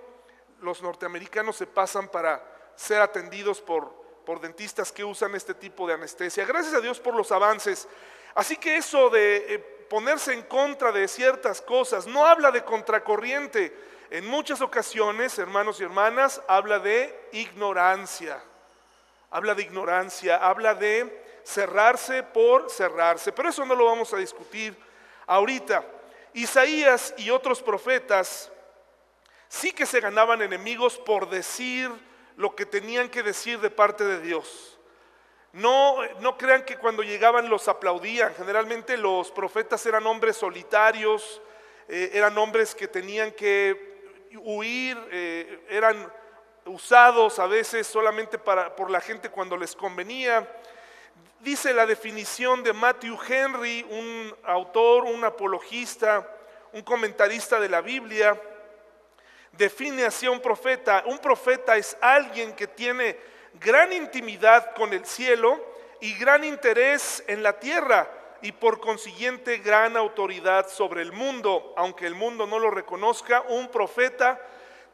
los 0.61 0.83
norteamericanos 0.83 1.57
se 1.57 1.66
pasan 1.66 2.09
para 2.09 2.43
ser 2.76 3.00
atendidos 3.00 3.61
por 3.61 4.07
por 4.26 4.40
dentistas 4.40 4.90
que 4.90 5.05
usan 5.05 5.37
este 5.37 5.55
tipo 5.55 5.87
de 5.87 5.95
anestesia. 5.95 6.45
Gracias 6.45 6.75
a 6.75 6.81
Dios 6.81 6.99
por 6.99 7.14
los 7.14 7.31
avances. 7.31 7.88
Así 8.35 8.57
que 8.57 8.76
eso 8.76 9.09
de 9.09 9.55
eh, 9.55 9.59
ponerse 9.88 10.35
en 10.35 10.43
contra 10.43 10.90
de 10.90 11.07
ciertas 11.07 11.62
cosas 11.62 12.09
no 12.09 12.26
habla 12.26 12.50
de 12.50 12.64
contracorriente. 12.64 13.73
En 14.11 14.27
muchas 14.27 14.61
ocasiones, 14.61 15.39
hermanos 15.39 15.81
y 15.81 15.85
hermanas, 15.85 16.41
habla 16.47 16.79
de 16.79 17.29
ignorancia. 17.33 18.41
Habla 19.31 19.55
de 19.55 19.63
ignorancia, 19.63 20.37
habla 20.37 20.75
de 20.75 21.41
cerrarse 21.45 22.23
por 22.23 22.71
cerrarse. 22.71 23.33
Pero 23.33 23.49
eso 23.49 23.65
no 23.65 23.75
lo 23.75 23.87
vamos 23.87 24.13
a 24.15 24.19
discutir 24.19 24.77
ahorita. 25.27 25.85
Isaías 26.35 27.15
y 27.17 27.31
otros 27.31 27.63
profetas 27.63 28.53
sí 29.49 29.73
que 29.73 29.87
se 29.87 30.01
ganaban 30.01 30.43
enemigos 30.43 30.99
por 30.99 31.29
decir 31.29 31.91
lo 32.37 32.55
que 32.55 32.67
tenían 32.67 33.09
que 33.09 33.23
decir 33.23 33.59
de 33.61 33.71
parte 33.71 34.05
de 34.05 34.21
Dios. 34.21 34.79
No, 35.53 35.97
no 36.21 36.37
crean 36.37 36.65
que 36.65 36.77
cuando 36.77 37.03
llegaban 37.03 37.49
los 37.49 37.67
aplaudían. 37.67 38.35
Generalmente 38.35 38.97
los 38.97 39.33
profetas 39.33 39.85
eran 39.87 40.07
hombres 40.07 40.37
solitarios, 40.37 41.41
eh, 41.89 42.11
eran 42.13 42.37
hombres 42.39 42.75
que 42.75 42.87
tenían 42.87 43.33
que 43.33 43.96
huir, 44.43 44.99
eh, 45.11 45.64
eran 45.69 46.12
usados 46.66 47.38
a 47.38 47.47
veces 47.47 47.87
solamente 47.87 48.38
para, 48.38 48.75
por 48.75 48.90
la 48.90 49.00
gente 49.00 49.31
cuando 49.31 49.57
les 49.57 49.75
convenía. 49.75 50.47
Dice 51.40 51.73
la 51.73 51.87
definición 51.87 52.62
de 52.62 52.73
Matthew 52.73 53.19
Henry, 53.28 53.87
un 53.88 54.35
autor, 54.45 55.05
un 55.05 55.25
apologista, 55.25 56.28
un 56.73 56.83
comentarista 56.83 57.61
de 57.61 57.69
la 57.69 57.81
Biblia, 57.81 58.40
define 59.52 60.05
así 60.05 60.26
a 60.26 60.31
un 60.31 60.40
profeta. 60.40 61.05
Un 61.07 61.19
profeta 61.19 61.76
es 61.76 61.97
alguien 62.00 62.55
que 62.55 62.66
tiene 62.66 63.16
gran 63.55 63.93
intimidad 63.93 64.75
con 64.75 64.93
el 64.93 65.07
cielo 65.07 65.64
y 66.00 66.14
gran 66.14 66.45
interés 66.45 67.23
en 67.26 67.43
la 67.43 67.59
tierra 67.59 68.11
y 68.43 68.52
por 68.52 68.81
consiguiente 68.81 69.59
gran 69.59 69.97
autoridad 69.97 70.69
sobre 70.69 71.02
el 71.02 71.12
mundo. 71.12 71.73
Aunque 71.76 72.07
el 72.07 72.14
mundo 72.14 72.47
no 72.47 72.59
lo 72.59 72.71
reconozca, 72.71 73.43
un 73.49 73.69
profeta 73.69 74.40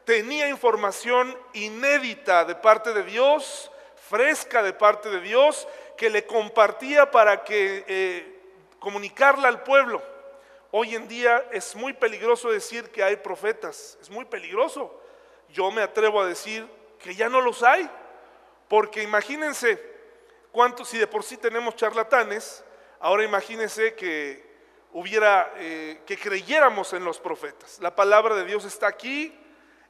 tenía 0.05 0.49
información 0.49 1.37
inédita 1.53 2.45
de 2.45 2.55
parte 2.55 2.93
de 2.93 3.03
Dios, 3.03 3.71
fresca 3.95 4.61
de 4.63 4.73
parte 4.73 5.09
de 5.09 5.21
Dios, 5.21 5.67
que 5.97 6.09
le 6.09 6.25
compartía 6.25 7.09
para 7.11 7.43
que 7.43 7.85
eh, 7.87 8.41
comunicarla 8.79 9.47
al 9.47 9.63
pueblo. 9.63 10.01
Hoy 10.71 10.95
en 10.95 11.07
día 11.07 11.45
es 11.51 11.75
muy 11.75 11.93
peligroso 11.93 12.51
decir 12.51 12.89
que 12.89 13.03
hay 13.03 13.17
profetas, 13.17 13.97
es 14.01 14.09
muy 14.09 14.25
peligroso. 14.25 14.99
Yo 15.49 15.69
me 15.71 15.83
atrevo 15.83 16.19
a 16.19 16.25
decir 16.25 16.67
que 16.99 17.13
ya 17.13 17.29
no 17.29 17.41
los 17.41 17.61
hay, 17.61 17.89
porque 18.67 19.03
imagínense 19.03 19.79
cuántos, 20.51 20.89
si 20.89 20.97
de 20.97 21.05
por 21.05 21.23
sí 21.23 21.37
tenemos 21.37 21.75
charlatanes, 21.75 22.63
ahora 23.03 23.25
imagínense 23.25 23.95
que 23.95 24.41
hubiera, 24.93 25.51
eh, 25.57 25.99
que 26.05 26.17
creyéramos 26.17 26.93
en 26.93 27.03
los 27.03 27.19
profetas. 27.19 27.77
La 27.79 27.93
palabra 27.93 28.33
de 28.33 28.45
Dios 28.45 28.63
está 28.63 28.87
aquí 28.87 29.37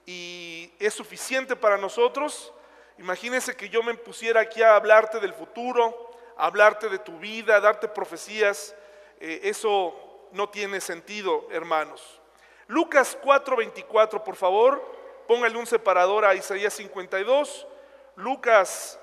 y 0.03 0.73
es 0.79 0.95
suficiente 0.95 1.55
para 1.55 1.77
nosotros. 1.77 2.51
Imagínense 2.97 3.55
que 3.55 3.69
yo 3.69 3.83
me 3.83 3.93
pusiera 3.93 4.41
aquí 4.41 4.63
a 4.63 4.75
hablarte 4.75 5.19
del 5.19 5.31
futuro, 5.35 6.09
a 6.37 6.47
hablarte 6.47 6.89
de 6.89 6.97
tu 6.97 7.19
vida, 7.19 7.57
a 7.57 7.59
darte 7.59 7.87
profecías. 7.87 8.75
Eh, 9.19 9.41
eso 9.43 10.27
no 10.31 10.49
tiene 10.49 10.81
sentido, 10.81 11.47
hermanos. 11.51 12.19
Lucas 12.65 13.15
4:24, 13.21 14.23
por 14.23 14.35
favor, 14.35 14.83
póngale 15.27 15.55
un 15.59 15.67
separador 15.67 16.25
a 16.25 16.33
Isaías 16.33 16.73
52. 16.73 17.67
Lucas 18.15 18.99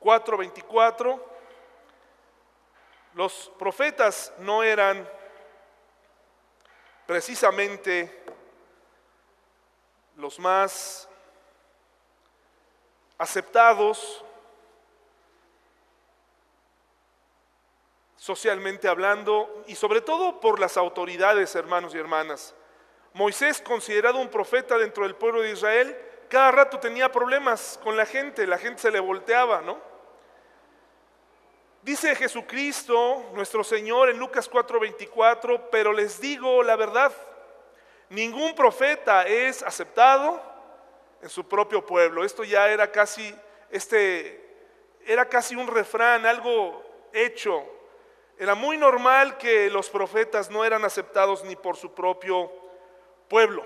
4:24. 0.00 1.35
Los 3.16 3.50
profetas 3.58 4.30
no 4.40 4.62
eran 4.62 5.08
precisamente 7.06 8.22
los 10.16 10.38
más 10.38 11.08
aceptados 13.16 14.22
socialmente 18.18 18.86
hablando, 18.86 19.64
y 19.66 19.76
sobre 19.76 20.02
todo 20.02 20.38
por 20.38 20.60
las 20.60 20.76
autoridades, 20.76 21.54
hermanos 21.54 21.94
y 21.94 21.98
hermanas. 21.98 22.54
Moisés, 23.14 23.62
considerado 23.62 24.18
un 24.18 24.28
profeta 24.28 24.76
dentro 24.76 25.04
del 25.04 25.14
pueblo 25.14 25.40
de 25.40 25.52
Israel, 25.52 25.96
cada 26.28 26.50
rato 26.50 26.78
tenía 26.80 27.10
problemas 27.10 27.80
con 27.82 27.96
la 27.96 28.04
gente, 28.04 28.46
la 28.46 28.58
gente 28.58 28.82
se 28.82 28.90
le 28.90 29.00
volteaba, 29.00 29.62
¿no? 29.62 29.80
Dice 31.86 32.16
Jesucristo, 32.16 33.30
nuestro 33.32 33.62
Señor, 33.62 34.10
en 34.10 34.18
Lucas 34.18 34.50
4:24, 34.50 35.70
pero 35.70 35.92
les 35.92 36.20
digo 36.20 36.64
la 36.64 36.74
verdad, 36.74 37.12
ningún 38.08 38.56
profeta 38.56 39.22
es 39.22 39.62
aceptado 39.62 40.42
en 41.22 41.28
su 41.28 41.46
propio 41.46 41.86
pueblo. 41.86 42.24
Esto 42.24 42.42
ya 42.42 42.68
era 42.70 42.90
casi, 42.90 43.32
este, 43.70 44.66
era 45.06 45.28
casi 45.28 45.54
un 45.54 45.68
refrán, 45.68 46.26
algo 46.26 46.82
hecho, 47.12 47.64
era 48.36 48.56
muy 48.56 48.76
normal 48.76 49.38
que 49.38 49.70
los 49.70 49.88
profetas 49.88 50.50
no 50.50 50.64
eran 50.64 50.84
aceptados 50.84 51.44
ni 51.44 51.54
por 51.54 51.76
su 51.76 51.94
propio 51.94 52.50
pueblo. 53.28 53.64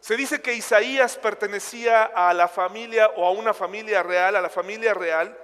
Se 0.00 0.16
dice 0.16 0.42
que 0.42 0.54
Isaías 0.54 1.16
pertenecía 1.16 2.06
a 2.06 2.34
la 2.34 2.48
familia 2.48 3.12
o 3.14 3.24
a 3.24 3.30
una 3.30 3.54
familia 3.54 4.02
real, 4.02 4.34
a 4.34 4.40
la 4.40 4.50
familia 4.50 4.94
real. 4.94 5.38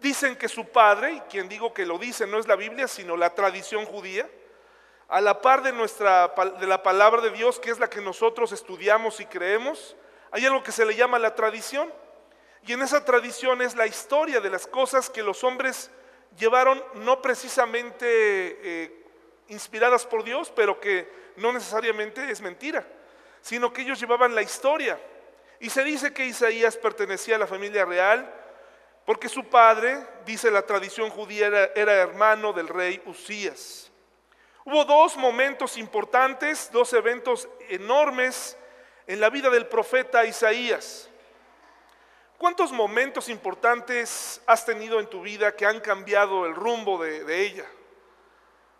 Dicen 0.00 0.36
que 0.36 0.48
su 0.48 0.66
padre, 0.66 1.12
y 1.12 1.20
quien 1.22 1.48
digo 1.48 1.72
que 1.72 1.86
lo 1.86 1.98
dice 1.98 2.26
no 2.26 2.38
es 2.38 2.46
la 2.46 2.56
Biblia, 2.56 2.86
sino 2.86 3.16
la 3.16 3.34
tradición 3.34 3.84
judía, 3.86 4.28
a 5.08 5.20
la 5.20 5.40
par 5.40 5.62
de, 5.62 5.72
nuestra, 5.72 6.34
de 6.58 6.66
la 6.66 6.82
palabra 6.82 7.22
de 7.22 7.30
Dios, 7.30 7.60
que 7.60 7.70
es 7.70 7.78
la 7.78 7.88
que 7.88 8.00
nosotros 8.00 8.52
estudiamos 8.52 9.20
y 9.20 9.26
creemos, 9.26 9.96
hay 10.32 10.44
algo 10.44 10.62
que 10.62 10.72
se 10.72 10.84
le 10.84 10.94
llama 10.94 11.18
la 11.18 11.34
tradición. 11.34 11.92
Y 12.66 12.72
en 12.72 12.82
esa 12.82 13.04
tradición 13.04 13.62
es 13.62 13.76
la 13.76 13.86
historia 13.86 14.40
de 14.40 14.50
las 14.50 14.66
cosas 14.66 15.08
que 15.08 15.22
los 15.22 15.44
hombres 15.44 15.90
llevaron 16.36 16.82
no 16.94 17.22
precisamente 17.22 18.06
eh, 18.06 19.04
inspiradas 19.48 20.04
por 20.04 20.24
Dios, 20.24 20.52
pero 20.54 20.80
que 20.80 21.08
no 21.36 21.52
necesariamente 21.52 22.30
es 22.30 22.40
mentira, 22.40 22.86
sino 23.40 23.72
que 23.72 23.82
ellos 23.82 24.00
llevaban 24.00 24.34
la 24.34 24.42
historia. 24.42 24.98
Y 25.60 25.70
se 25.70 25.84
dice 25.84 26.12
que 26.12 26.26
Isaías 26.26 26.76
pertenecía 26.76 27.36
a 27.36 27.38
la 27.38 27.46
familia 27.46 27.84
real, 27.84 28.30
porque 29.06 29.28
su 29.28 29.44
padre, 29.44 30.04
dice 30.26 30.50
la 30.50 30.66
tradición 30.66 31.10
judía, 31.10 31.46
era, 31.46 31.92
hermano 31.94 32.52
del 32.52 32.66
rey 32.66 33.00
Usías. 33.06 33.90
Hubo 34.64 34.84
dos 34.84 35.16
momentos 35.16 35.76
importantes, 35.76 36.68
dos 36.72 36.92
eventos 36.92 37.48
enormes 37.68 38.58
en 39.06 39.20
la 39.20 39.30
vida 39.30 39.48
del 39.48 39.68
profeta 39.68 40.24
Isaías. 40.24 41.08
¿Cuántos 42.36 42.72
momentos 42.72 43.28
importantes 43.28 44.42
has 44.44 44.66
tenido 44.66 44.98
en 44.98 45.06
tu 45.06 45.22
vida 45.22 45.54
que 45.54 45.64
han 45.64 45.78
cambiado 45.78 46.44
el 46.44 46.56
rumbo 46.56 47.00
de, 47.00 47.42
ella? 47.42 47.64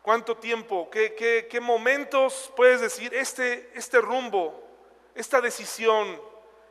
¿Cuánto 0.02 0.36
tiempo? 0.36 0.90
¿Qué, 0.90 1.14
qué, 1.48 1.60
momentos 1.60 2.52
puedes 2.56 2.80
decir, 2.80 3.14
este, 3.14 3.70
este 3.74 4.00
rumbo, 4.00 4.60
esta 5.14 5.40
decisión 5.40 6.20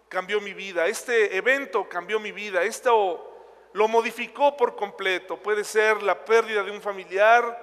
cambió 0.09 0.41
mi 0.41 0.53
vida, 0.53 0.87
este 0.87 1.37
evento 1.37 1.87
cambió 1.87 2.19
mi 2.19 2.33
vida, 2.33 2.61
esto 2.61 3.31
lo 3.75 3.89
modificó 3.89 4.55
por 4.55 4.77
completo? 4.77 5.35
Puede 5.35 5.65
ser 5.65 6.01
la 6.01 6.23
pérdida 6.23 6.63
de 6.63 6.71
un 6.71 6.81
familiar, 6.81 7.61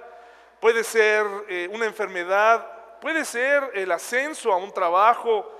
puede 0.59 0.83
ser 0.83 1.25
eh, 1.49 1.67
una 1.71 1.85
enfermedad, 1.85 2.99
puede 3.01 3.25
ser 3.25 3.71
el 3.73 3.91
ascenso 3.91 4.53
a 4.53 4.57
un 4.57 4.71
trabajo, 4.71 5.51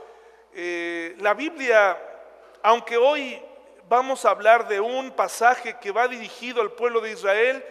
eh, 0.53 1.15
la 1.17 1.33
Biblia, 1.33 1.98
aunque 2.62 2.98
hoy 2.98 3.41
vamos 3.89 4.25
a 4.25 4.29
hablar 4.29 4.67
de 4.67 4.79
un 4.79 5.10
pasaje 5.13 5.79
que 5.79 5.91
va 5.91 6.07
dirigido 6.07 6.62
al 6.62 6.74
pueblo 6.74 7.01
de 7.01 7.13
Israel, 7.13 7.65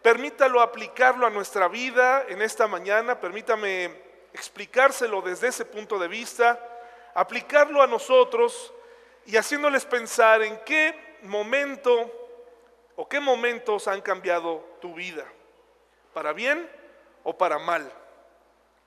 permítalo 0.00 0.60
aplicarlo 0.60 1.26
a 1.26 1.30
nuestra 1.30 1.66
vida 1.66 2.24
en 2.28 2.40
esta 2.40 2.68
mañana, 2.68 3.18
permítame 3.18 3.90
explicárselo 4.32 5.22
desde 5.22 5.48
ese 5.48 5.64
punto 5.64 5.98
de 5.98 6.06
vista, 6.06 6.56
aplicarlo 7.14 7.82
a 7.82 7.88
nosotros 7.88 8.72
y 9.26 9.36
haciéndoles 9.36 9.84
pensar 9.84 10.42
en 10.42 10.60
qué 10.64 11.18
momento 11.22 12.14
o 13.00 13.08
qué 13.08 13.20
momentos 13.20 13.86
han 13.86 14.00
cambiado 14.00 14.76
tu 14.80 14.92
vida, 14.92 15.24
para 16.12 16.32
bien 16.32 16.68
o 17.22 17.38
para 17.38 17.56
mal. 17.56 17.92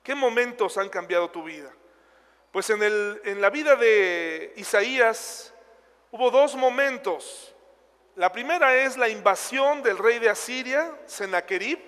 ¿Qué 0.02 0.14
momentos 0.14 0.76
han 0.76 0.90
cambiado 0.90 1.30
tu 1.30 1.42
vida? 1.42 1.72
Pues 2.50 2.68
en, 2.68 2.82
el, 2.82 3.22
en 3.24 3.40
la 3.40 3.48
vida 3.48 3.74
de 3.74 4.52
Isaías 4.56 5.54
hubo 6.10 6.30
dos 6.30 6.54
momentos. 6.56 7.54
La 8.14 8.30
primera 8.30 8.74
es 8.74 8.98
la 8.98 9.08
invasión 9.08 9.82
del 9.82 9.96
rey 9.96 10.18
de 10.18 10.28
Asiria, 10.28 10.94
Sennacherib, 11.06 11.78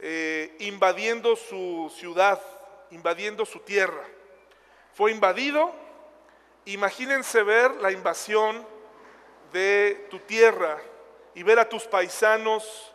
eh, 0.00 0.54
invadiendo 0.58 1.36
su 1.36 1.90
ciudad, 1.96 2.38
invadiendo 2.90 3.46
su 3.46 3.60
tierra. 3.60 4.04
Fue 4.92 5.10
invadido, 5.10 5.74
imagínense 6.66 7.42
ver 7.42 7.70
la 7.76 7.90
invasión 7.92 8.66
de 9.54 10.06
tu 10.10 10.18
tierra 10.18 10.82
y 11.34 11.42
ver 11.42 11.58
a 11.58 11.68
tus 11.68 11.84
paisanos 11.84 12.92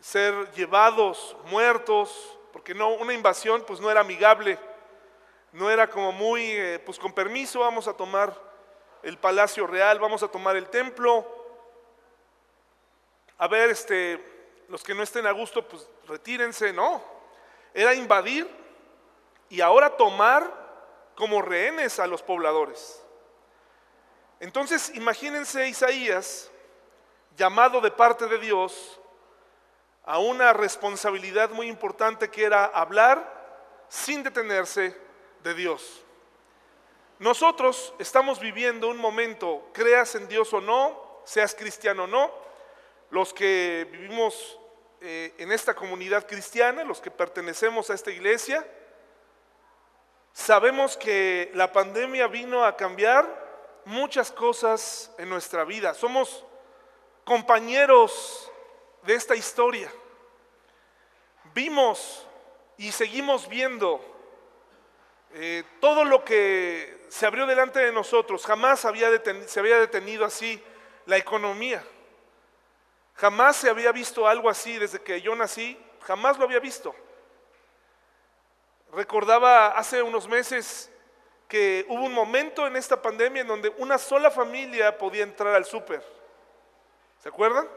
ser 0.00 0.50
llevados, 0.52 1.36
muertos, 1.46 2.38
porque 2.52 2.74
no, 2.74 2.90
una 2.90 3.12
invasión 3.12 3.64
pues 3.66 3.80
no 3.80 3.90
era 3.90 4.00
amigable, 4.00 4.58
no 5.52 5.70
era 5.70 5.88
como 5.88 6.12
muy, 6.12 6.42
eh, 6.42 6.78
pues 6.84 6.98
con 6.98 7.12
permiso 7.12 7.60
vamos 7.60 7.88
a 7.88 7.94
tomar 7.94 8.34
el 9.02 9.18
palacio 9.18 9.66
real, 9.66 9.98
vamos 9.98 10.22
a 10.22 10.28
tomar 10.28 10.56
el 10.56 10.68
templo, 10.68 11.26
a 13.38 13.46
ver, 13.46 13.70
este, 13.70 14.22
los 14.68 14.82
que 14.82 14.94
no 14.94 15.02
estén 15.02 15.26
a 15.26 15.32
gusto, 15.32 15.66
pues 15.66 15.88
retírense, 16.06 16.72
no, 16.72 17.02
era 17.72 17.94
invadir 17.94 18.48
y 19.48 19.60
ahora 19.60 19.96
tomar 19.96 20.68
como 21.14 21.40
rehenes 21.40 21.98
a 21.98 22.06
los 22.06 22.22
pobladores. 22.22 23.02
Entonces, 24.40 24.92
imagínense 24.94 25.68
Isaías, 25.68 26.50
llamado 27.38 27.80
de 27.80 27.92
parte 27.92 28.26
de 28.26 28.38
Dios, 28.38 29.00
a 30.04 30.18
una 30.18 30.52
responsabilidad 30.52 31.50
muy 31.50 31.68
importante 31.68 32.28
que 32.30 32.44
era 32.44 32.64
hablar 32.64 33.86
sin 33.88 34.22
detenerse 34.22 34.94
de 35.44 35.54
Dios. 35.54 36.02
Nosotros 37.20 37.94
estamos 37.98 38.40
viviendo 38.40 38.88
un 38.88 38.98
momento, 38.98 39.70
creas 39.72 40.14
en 40.16 40.26
Dios 40.28 40.52
o 40.52 40.60
no, 40.60 41.20
seas 41.24 41.54
cristiano 41.54 42.04
o 42.04 42.06
no, 42.06 42.30
los 43.10 43.32
que 43.32 43.88
vivimos 43.92 44.58
eh, 45.00 45.32
en 45.38 45.52
esta 45.52 45.74
comunidad 45.74 46.26
cristiana, 46.26 46.82
los 46.82 47.00
que 47.00 47.10
pertenecemos 47.10 47.88
a 47.88 47.94
esta 47.94 48.10
iglesia, 48.10 48.66
sabemos 50.32 50.96
que 50.96 51.52
la 51.54 51.72
pandemia 51.72 52.26
vino 52.26 52.64
a 52.64 52.76
cambiar 52.76 53.82
muchas 53.84 54.32
cosas 54.32 55.12
en 55.18 55.28
nuestra 55.28 55.64
vida. 55.64 55.94
Somos 55.94 56.44
compañeros 57.28 58.50
de 59.02 59.12
esta 59.12 59.36
historia. 59.36 59.92
Vimos 61.52 62.26
y 62.78 62.90
seguimos 62.90 63.46
viendo 63.46 64.00
eh, 65.34 65.62
todo 65.78 66.06
lo 66.06 66.24
que 66.24 67.04
se 67.10 67.26
abrió 67.26 67.46
delante 67.46 67.80
de 67.80 67.92
nosotros. 67.92 68.46
Jamás 68.46 68.86
había 68.86 69.10
se 69.46 69.60
había 69.60 69.78
detenido 69.78 70.24
así 70.24 70.62
la 71.04 71.18
economía. 71.18 71.84
Jamás 73.16 73.56
se 73.56 73.68
había 73.68 73.92
visto 73.92 74.26
algo 74.26 74.48
así 74.48 74.78
desde 74.78 75.02
que 75.02 75.20
yo 75.20 75.36
nací. 75.36 75.78
Jamás 76.00 76.38
lo 76.38 76.44
había 76.44 76.60
visto. 76.60 76.94
Recordaba 78.90 79.76
hace 79.76 80.00
unos 80.00 80.26
meses 80.26 80.90
que 81.46 81.84
hubo 81.90 82.04
un 82.04 82.14
momento 82.14 82.66
en 82.66 82.76
esta 82.76 83.02
pandemia 83.02 83.42
en 83.42 83.48
donde 83.48 83.68
una 83.76 83.98
sola 83.98 84.30
familia 84.30 84.96
podía 84.96 85.24
entrar 85.24 85.54
al 85.54 85.66
súper. 85.66 86.17
¿Se 87.20 87.28
acuerdan? 87.28 87.68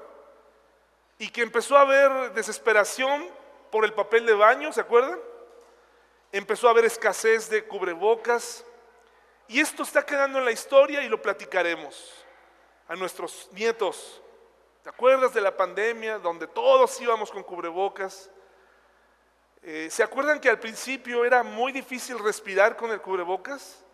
y 1.22 1.30
que 1.30 1.44
empezó 1.44 1.78
a 1.78 1.82
haber 1.82 2.34
desesperación 2.34 3.30
por 3.70 3.86
el 3.86 3.94
papel 3.94 4.26
de 4.26 4.34
baño, 4.34 4.74
¿se 4.74 4.82
acuerdan? 4.82 5.20
Empezó 6.32 6.68
a 6.68 6.72
haber 6.72 6.86
escasez 6.86 7.48
de 7.48 7.64
cubrebocas. 7.64 8.66
Y 9.48 9.60
esto 9.60 9.84
está 9.84 10.04
quedando 10.04 10.40
en 10.40 10.46
la 10.46 10.52
historia 10.52 11.04
y 11.04 11.10
lo 11.10 11.22
platicaremos 11.22 12.26
a 12.88 12.96
nuestros 12.96 13.50
nietos. 13.52 14.20
¿Te 14.82 14.90
acuerdas 14.90 15.32
de 15.32 15.42
la 15.42 15.56
pandemia 15.56 16.18
donde 16.18 16.48
todos 16.48 17.00
íbamos 17.00 17.30
con 17.30 17.44
cubrebocas? 17.44 18.32
Eh, 19.62 19.90
¿Se 19.92 20.02
acuerdan 20.02 20.40
que 20.40 20.50
al 20.50 20.58
principio 20.58 21.24
era 21.24 21.44
muy 21.44 21.72
difícil 21.72 22.18
respirar 22.18 22.76
con 22.76 22.90
el 22.90 23.00
cubrebocas? 23.00 23.86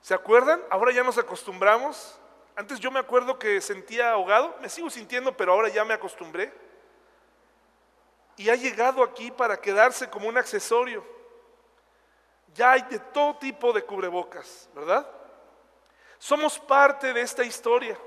¿Se 0.00 0.14
acuerdan? 0.14 0.62
Ahora 0.70 0.92
ya 0.92 1.02
nos 1.02 1.18
acostumbramos. 1.18 2.16
Antes 2.56 2.78
yo 2.78 2.90
me 2.90 3.00
acuerdo 3.00 3.38
que 3.38 3.60
sentía 3.60 4.12
ahogado, 4.12 4.56
me 4.60 4.68
sigo 4.68 4.88
sintiendo, 4.88 5.36
pero 5.36 5.52
ahora 5.52 5.68
ya 5.68 5.84
me 5.84 5.94
acostumbré. 5.94 6.52
Y 8.36 8.48
ha 8.48 8.54
llegado 8.54 9.02
aquí 9.02 9.30
para 9.30 9.60
quedarse 9.60 10.08
como 10.08 10.28
un 10.28 10.38
accesorio. 10.38 11.04
Ya 12.54 12.72
hay 12.72 12.82
de 12.82 12.98
todo 12.98 13.36
tipo 13.38 13.72
de 13.72 13.82
cubrebocas, 13.82 14.68
¿verdad? 14.74 15.08
Somos 16.18 16.58
parte 16.58 17.12
de 17.12 17.20
esta 17.20 17.44
historia. 17.44 17.98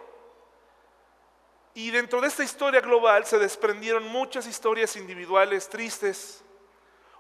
Y 1.74 1.92
dentro 1.92 2.22
de 2.22 2.28
esta 2.28 2.44
historia 2.44 2.82
global 2.82 3.26
se 3.26 3.38
desprendieron 3.38 4.04
muchas 4.08 4.48
historias 4.48 4.96
individuales 4.96 5.70
tristes, 5.70 6.44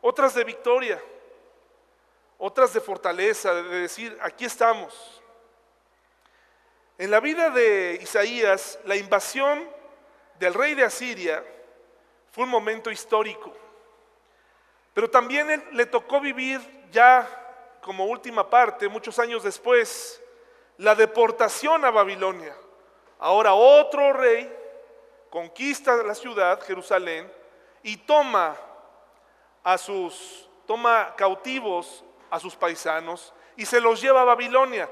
otras 0.01 0.33
de 0.33 0.43
victoria, 0.43 1.01
otras 2.37 2.73
de 2.73 2.81
fortaleza, 2.81 3.53
de 3.53 3.81
decir, 3.81 4.17
aquí 4.21 4.45
estamos. 4.45 5.21
En 6.97 7.11
la 7.11 7.19
vida 7.19 7.51
de 7.51 7.99
Isaías, 8.01 8.79
la 8.85 8.95
invasión 8.95 9.69
del 10.39 10.53
rey 10.55 10.73
de 10.73 10.83
Asiria 10.83 11.43
fue 12.31 12.45
un 12.45 12.49
momento 12.49 12.89
histórico. 12.89 13.53
Pero 14.95 15.07
también 15.07 15.63
le 15.73 15.85
tocó 15.85 16.19
vivir 16.19 16.59
ya 16.91 17.27
como 17.81 18.05
última 18.05 18.49
parte, 18.49 18.89
muchos 18.89 19.19
años 19.19 19.43
después, 19.43 20.21
la 20.77 20.95
deportación 20.95 21.85
a 21.85 21.91
Babilonia. 21.91 22.55
Ahora 23.19 23.53
otro 23.53 24.13
rey 24.13 24.51
conquista 25.29 25.95
la 25.97 26.15
ciudad, 26.15 26.59
Jerusalén, 26.61 27.31
y 27.83 27.97
toma 27.97 28.57
a 29.63 29.77
sus, 29.77 30.49
toma 30.65 31.13
cautivos 31.15 32.03
a 32.31 32.39
sus 32.39 32.55
paisanos 32.55 33.33
y 33.55 33.65
se 33.65 33.79
los 33.79 34.01
lleva 34.01 34.21
a 34.21 34.25
Babilonia. 34.25 34.89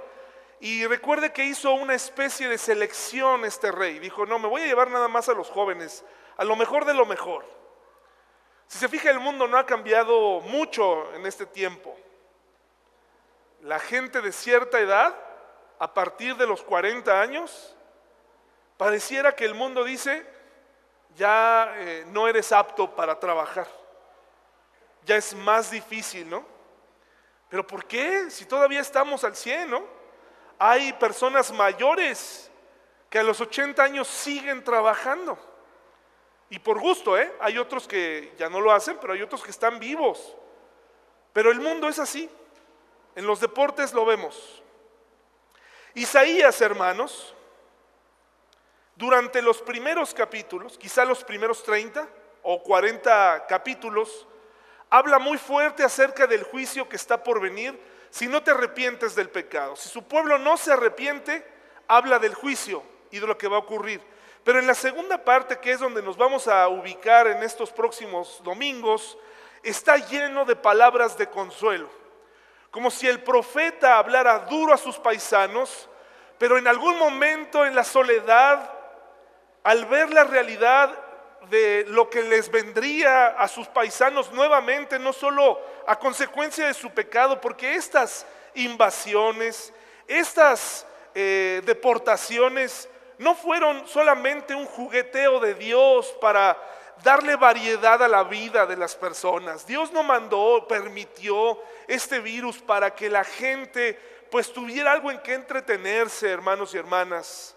Y 0.59 0.85
recuerde 0.87 1.33
que 1.33 1.43
hizo 1.43 1.73
una 1.73 1.93
especie 1.93 2.47
de 2.47 2.57
selección 2.57 3.45
este 3.45 3.71
rey. 3.71 3.99
Dijo, 3.99 4.25
no, 4.25 4.39
me 4.39 4.47
voy 4.47 4.61
a 4.63 4.67
llevar 4.67 4.89
nada 4.89 5.07
más 5.07 5.27
a 5.29 5.33
los 5.33 5.49
jóvenes, 5.49 6.03
a 6.37 6.43
lo 6.43 6.55
mejor 6.55 6.85
de 6.85 6.93
lo 6.93 7.05
mejor. 7.05 7.45
Si 8.67 8.79
se 8.79 8.87
fija, 8.87 9.09
el 9.11 9.19
mundo 9.19 9.47
no 9.47 9.57
ha 9.57 9.65
cambiado 9.65 10.41
mucho 10.41 11.13
en 11.13 11.25
este 11.25 11.45
tiempo. 11.45 11.95
La 13.61 13.79
gente 13.79 14.21
de 14.21 14.31
cierta 14.31 14.79
edad, 14.79 15.15
a 15.77 15.93
partir 15.93 16.35
de 16.35 16.47
los 16.47 16.63
40 16.63 17.21
años, 17.21 17.75
pareciera 18.77 19.35
que 19.35 19.45
el 19.45 19.53
mundo 19.53 19.83
dice, 19.83 20.25
ya 21.15 21.73
eh, 21.75 22.05
no 22.07 22.27
eres 22.27 22.51
apto 22.51 22.95
para 22.95 23.19
trabajar. 23.19 23.67
Ya 25.03 25.17
es 25.17 25.35
más 25.35 25.69
difícil, 25.69 26.29
¿no? 26.29 26.45
Pero 27.49 27.65
¿por 27.65 27.85
qué? 27.85 28.29
Si 28.31 28.45
todavía 28.45 28.79
estamos 28.79 29.23
al 29.23 29.35
100, 29.35 29.69
¿no? 29.69 29.94
Hay 30.57 30.93
personas 30.93 31.51
mayores 31.51 32.49
que 33.09 33.19
a 33.19 33.23
los 33.23 33.39
80 33.41 33.83
años 33.83 34.07
siguen 34.07 34.63
trabajando. 34.63 35.37
Y 36.49 36.59
por 36.59 36.79
gusto, 36.79 37.17
¿eh? 37.17 37.33
Hay 37.39 37.57
otros 37.57 37.87
que 37.87 38.33
ya 38.37 38.49
no 38.49 38.61
lo 38.61 38.71
hacen, 38.71 38.97
pero 38.99 39.13
hay 39.13 39.21
otros 39.21 39.43
que 39.43 39.51
están 39.51 39.79
vivos. 39.79 40.35
Pero 41.33 41.51
el 41.51 41.59
mundo 41.59 41.89
es 41.89 41.99
así. 41.99 42.29
En 43.15 43.25
los 43.25 43.39
deportes 43.39 43.93
lo 43.93 44.05
vemos. 44.05 44.61
Isaías, 45.93 46.59
hermanos, 46.61 47.33
durante 48.95 49.41
los 49.41 49.61
primeros 49.61 50.13
capítulos, 50.13 50.77
quizá 50.77 51.05
los 51.05 51.23
primeros 51.23 51.63
30 51.63 52.07
o 52.43 52.61
40 52.61 53.45
capítulos, 53.47 54.27
habla 54.89 55.19
muy 55.19 55.37
fuerte 55.37 55.83
acerca 55.83 56.27
del 56.27 56.43
juicio 56.43 56.87
que 56.87 56.95
está 56.95 57.23
por 57.23 57.41
venir 57.41 57.79
si 58.15 58.29
no 58.29 58.41
te 58.41 58.51
arrepientes 58.51 59.13
del 59.13 59.29
pecado. 59.29 59.75
Si 59.75 59.89
su 59.89 60.07
pueblo 60.07 60.37
no 60.37 60.55
se 60.55 60.71
arrepiente, 60.71 61.45
habla 61.85 62.17
del 62.17 62.33
juicio 62.33 62.81
y 63.11 63.19
de 63.19 63.27
lo 63.27 63.37
que 63.37 63.49
va 63.49 63.57
a 63.57 63.59
ocurrir. 63.59 63.99
Pero 64.45 64.57
en 64.57 64.67
la 64.67 64.73
segunda 64.73 65.21
parte, 65.21 65.59
que 65.59 65.73
es 65.73 65.81
donde 65.81 66.01
nos 66.01 66.15
vamos 66.15 66.47
a 66.47 66.69
ubicar 66.69 67.27
en 67.27 67.43
estos 67.43 67.73
próximos 67.73 68.39
domingos, 68.41 69.17
está 69.63 69.97
lleno 69.97 70.45
de 70.45 70.55
palabras 70.55 71.17
de 71.17 71.27
consuelo. 71.27 71.89
como 72.71 72.89
si 72.89 73.05
el 73.05 73.21
profeta 73.21 73.97
hablara 73.97 74.39
duro 74.39 74.73
a 74.73 74.77
sus 74.77 74.97
paisanos, 74.97 75.89
pero 76.37 76.57
en 76.57 76.69
algún 76.69 76.97
momento 76.97 77.65
en 77.65 77.75
la 77.75 77.83
soledad, 77.83 78.69
al 79.63 79.85
ver 79.87 80.13
la 80.13 80.23
realidad 80.23 81.04
de 81.49 81.85
lo 81.87 82.09
que 82.09 82.23
les 82.23 82.49
vendría 82.49 83.27
a 83.27 83.47
sus 83.47 83.67
paisanos 83.67 84.31
nuevamente, 84.31 84.99
no 84.99 85.13
solo 85.13 85.59
a 85.87 85.97
consecuencia 85.97 86.67
de 86.67 86.73
su 86.73 86.89
pecado, 86.91 87.39
porque 87.39 87.75
estas 87.75 88.25
invasiones, 88.55 89.73
estas 90.07 90.85
eh, 91.13 91.61
deportaciones 91.65 92.89
no 93.17 93.35
fueron 93.35 93.87
solamente 93.87 94.53
un 94.53 94.65
jugueteo 94.65 95.39
de 95.39 95.53
Dios 95.53 96.13
para 96.19 96.57
darle 97.03 97.35
variedad 97.35 98.01
a 98.01 98.07
la 98.07 98.23
vida 98.23 98.65
de 98.65 98.77
las 98.77 98.95
personas. 98.95 99.65
Dios 99.65 99.91
no 99.91 100.03
mandó, 100.03 100.65
permitió 100.67 101.59
este 101.87 102.19
virus 102.19 102.59
para 102.59 102.93
que 102.93 103.09
la 103.09 103.23
gente 103.23 103.99
pues 104.31 104.51
tuviera 104.51 104.91
algo 104.91 105.11
en 105.11 105.19
que 105.19 105.33
entretenerse, 105.33 106.29
hermanos 106.29 106.73
y 106.73 106.77
hermanas. 106.77 107.55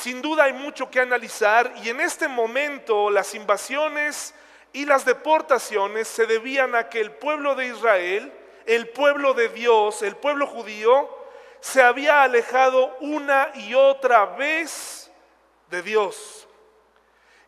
Sin 0.00 0.22
duda 0.22 0.44
hay 0.44 0.52
mucho 0.52 0.88
que 0.88 1.00
analizar 1.00 1.74
y 1.82 1.88
en 1.88 2.00
este 2.00 2.28
momento 2.28 3.10
las 3.10 3.34
invasiones 3.34 4.32
y 4.72 4.84
las 4.86 5.04
deportaciones 5.04 6.06
se 6.06 6.24
debían 6.26 6.76
a 6.76 6.88
que 6.88 7.00
el 7.00 7.10
pueblo 7.10 7.56
de 7.56 7.66
Israel, 7.66 8.32
el 8.64 8.90
pueblo 8.90 9.34
de 9.34 9.48
Dios, 9.48 10.02
el 10.02 10.14
pueblo 10.14 10.46
judío, 10.46 11.10
se 11.58 11.82
había 11.82 12.22
alejado 12.22 12.96
una 13.00 13.50
y 13.54 13.74
otra 13.74 14.24
vez 14.24 15.10
de 15.68 15.82
Dios. 15.82 16.46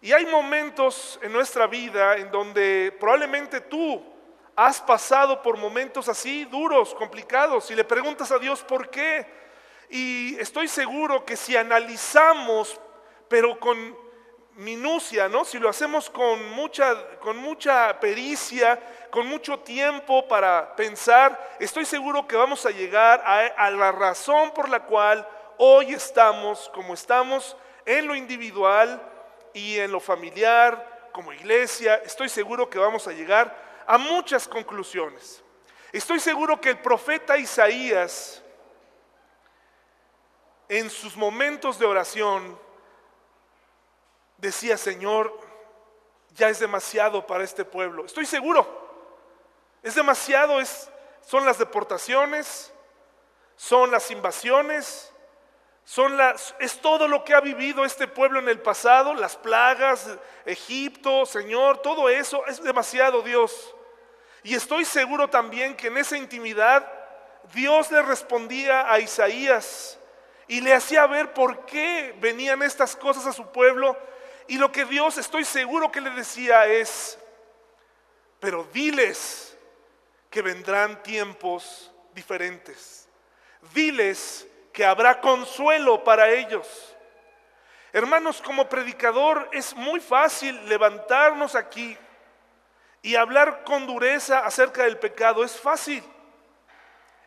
Y 0.00 0.10
hay 0.10 0.26
momentos 0.26 1.20
en 1.22 1.32
nuestra 1.32 1.68
vida 1.68 2.16
en 2.16 2.32
donde 2.32 2.96
probablemente 2.98 3.60
tú 3.60 4.02
has 4.56 4.80
pasado 4.80 5.40
por 5.40 5.56
momentos 5.56 6.08
así 6.08 6.46
duros, 6.46 6.96
complicados, 6.96 7.70
y 7.70 7.76
le 7.76 7.84
preguntas 7.84 8.32
a 8.32 8.40
Dios 8.40 8.64
por 8.64 8.90
qué. 8.90 9.39
Y 9.90 10.38
estoy 10.38 10.68
seguro 10.68 11.24
que 11.24 11.36
si 11.36 11.56
analizamos, 11.56 12.80
pero 13.28 13.58
con 13.58 13.96
minucia, 14.54 15.28
¿no? 15.28 15.44
Si 15.44 15.58
lo 15.58 15.68
hacemos 15.68 16.08
con 16.08 16.50
mucha, 16.50 17.18
con 17.18 17.36
mucha 17.36 17.98
pericia, 17.98 18.78
con 19.10 19.26
mucho 19.26 19.58
tiempo 19.58 20.28
para 20.28 20.76
pensar, 20.76 21.56
estoy 21.58 21.84
seguro 21.84 22.28
que 22.28 22.36
vamos 22.36 22.64
a 22.66 22.70
llegar 22.70 23.20
a, 23.24 23.46
a 23.46 23.70
la 23.70 23.90
razón 23.90 24.52
por 24.52 24.68
la 24.68 24.84
cual 24.84 25.26
hoy 25.58 25.92
estamos 25.92 26.70
como 26.72 26.94
estamos 26.94 27.56
en 27.84 28.06
lo 28.06 28.14
individual 28.14 29.02
y 29.52 29.78
en 29.78 29.90
lo 29.90 29.98
familiar, 29.98 31.08
como 31.12 31.32
iglesia, 31.32 31.96
estoy 32.04 32.28
seguro 32.28 32.70
que 32.70 32.78
vamos 32.78 33.08
a 33.08 33.12
llegar 33.12 33.82
a 33.86 33.98
muchas 33.98 34.46
conclusiones. 34.46 35.42
Estoy 35.92 36.20
seguro 36.20 36.60
que 36.60 36.70
el 36.70 36.78
profeta 36.78 37.36
Isaías, 37.36 38.42
en 40.70 40.88
sus 40.88 41.16
momentos 41.16 41.80
de 41.80 41.84
oración, 41.84 42.56
decía, 44.38 44.76
Señor, 44.78 45.36
ya 46.36 46.48
es 46.48 46.60
demasiado 46.60 47.26
para 47.26 47.42
este 47.42 47.64
pueblo. 47.64 48.06
Estoy 48.06 48.24
seguro, 48.24 48.64
es 49.82 49.96
demasiado, 49.96 50.58
son 51.26 51.44
las 51.44 51.58
deportaciones, 51.58 52.72
son 53.56 53.90
las 53.90 54.12
invasiones, 54.12 55.12
son 55.84 56.16
las, 56.16 56.54
es 56.60 56.80
todo 56.80 57.08
lo 57.08 57.24
que 57.24 57.34
ha 57.34 57.40
vivido 57.40 57.84
este 57.84 58.06
pueblo 58.06 58.38
en 58.38 58.48
el 58.48 58.60
pasado, 58.60 59.12
las 59.14 59.36
plagas, 59.36 60.06
Egipto, 60.46 61.26
Señor, 61.26 61.78
todo 61.78 62.08
eso 62.08 62.46
es 62.46 62.62
demasiado 62.62 63.22
Dios. 63.22 63.74
Y 64.44 64.54
estoy 64.54 64.84
seguro 64.84 65.28
también 65.28 65.76
que 65.76 65.88
en 65.88 65.98
esa 65.98 66.16
intimidad 66.16 66.88
Dios 67.52 67.90
le 67.90 68.02
respondía 68.02 68.88
a 68.88 69.00
Isaías 69.00 69.99
y 70.50 70.60
le 70.60 70.74
hacía 70.74 71.06
ver 71.06 71.32
por 71.32 71.64
qué 71.64 72.12
venían 72.18 72.60
estas 72.62 72.96
cosas 72.96 73.24
a 73.24 73.32
su 73.32 73.52
pueblo. 73.52 73.96
Y 74.48 74.58
lo 74.58 74.72
que 74.72 74.84
Dios 74.84 75.16
estoy 75.16 75.44
seguro 75.44 75.92
que 75.92 76.00
le 76.00 76.10
decía 76.10 76.66
es, 76.66 77.16
pero 78.40 78.64
diles 78.72 79.56
que 80.28 80.42
vendrán 80.42 81.04
tiempos 81.04 81.92
diferentes. 82.14 83.08
Diles 83.72 84.44
que 84.72 84.84
habrá 84.84 85.20
consuelo 85.20 86.02
para 86.02 86.28
ellos. 86.28 86.96
Hermanos, 87.92 88.42
como 88.42 88.68
predicador 88.68 89.48
es 89.52 89.72
muy 89.76 90.00
fácil 90.00 90.68
levantarnos 90.68 91.54
aquí 91.54 91.96
y 93.02 93.14
hablar 93.14 93.62
con 93.62 93.86
dureza 93.86 94.40
acerca 94.40 94.82
del 94.82 94.98
pecado. 94.98 95.44
Es 95.44 95.60
fácil. 95.60 96.02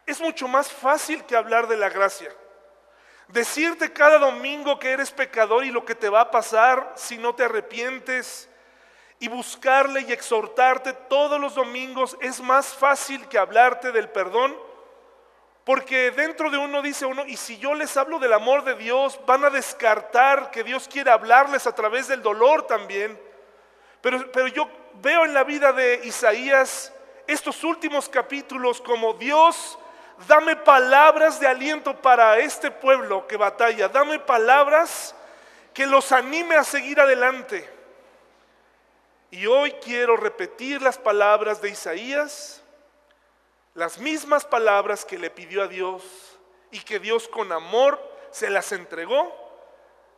Es 0.05 0.19
mucho 0.19 0.45
más 0.49 0.69
fácil 0.69 1.23
que 1.23 1.37
hablar 1.37 1.69
de 1.69 1.77
la 1.77 1.87
gracia. 1.87 2.29
Decirte 3.27 3.91
cada 3.93 4.19
domingo 4.19 4.77
que 4.79 4.91
eres 4.91 5.11
pecador 5.11 5.65
y 5.65 5.71
lo 5.71 5.85
que 5.85 5.95
te 5.95 6.09
va 6.09 6.21
a 6.21 6.31
pasar 6.31 6.93
si 6.95 7.17
no 7.17 7.33
te 7.33 7.45
arrepientes 7.45 8.49
y 9.19 9.27
buscarle 9.27 10.01
y 10.01 10.11
exhortarte 10.11 10.93
todos 10.93 11.39
los 11.39 11.55
domingos 11.55 12.17
es 12.21 12.41
más 12.41 12.73
fácil 12.73 13.27
que 13.27 13.37
hablarte 13.37 13.91
del 13.91 14.09
perdón 14.09 14.55
porque 15.63 16.11
dentro 16.11 16.49
de 16.49 16.57
uno 16.57 16.81
dice 16.81 17.05
uno, 17.05 17.25
y 17.25 17.37
si 17.37 17.57
yo 17.57 17.73
les 17.73 17.95
hablo 17.95 18.19
del 18.19 18.33
amor 18.33 18.65
de 18.65 18.75
Dios, 18.75 19.19
van 19.25 19.45
a 19.45 19.49
descartar 19.49 20.51
que 20.51 20.63
Dios 20.63 20.89
quiere 20.89 21.09
hablarles 21.09 21.65
a 21.67 21.73
través 21.73 22.09
del 22.09 22.21
dolor 22.21 22.67
también. 22.67 23.17
Pero, 24.01 24.29
pero 24.31 24.47
yo 24.47 24.69
veo 24.95 25.23
en 25.23 25.33
la 25.33 25.45
vida 25.45 25.71
de 25.71 26.01
Isaías 26.03 26.91
estos 27.27 27.63
últimos 27.63 28.09
capítulos 28.09 28.81
como 28.81 29.13
Dios, 29.13 29.79
dame 30.27 30.55
palabras 30.55 31.39
de 31.39 31.47
aliento 31.47 31.95
para 32.01 32.37
este 32.39 32.71
pueblo 32.71 33.27
que 33.27 33.37
batalla, 33.37 33.87
dame 33.87 34.19
palabras 34.19 35.15
que 35.73 35.85
los 35.85 36.11
anime 36.11 36.55
a 36.55 36.63
seguir 36.63 36.99
adelante. 36.99 37.69
Y 39.31 39.47
hoy 39.47 39.71
quiero 39.83 40.15
repetir 40.15 40.81
las 40.81 40.97
palabras 40.97 41.61
de 41.61 41.69
Isaías 41.69 42.63
las 43.75 43.97
mismas 43.97 44.45
palabras 44.45 45.03
que 45.03 45.17
le 45.17 45.31
pidió 45.31 45.63
a 45.63 45.67
Dios 45.67 46.03
y 46.71 46.79
que 46.81 46.99
Dios 46.99 47.27
con 47.27 47.51
amor 47.51 47.99
se 48.31 48.49
las 48.49 48.71
entregó, 48.71 49.31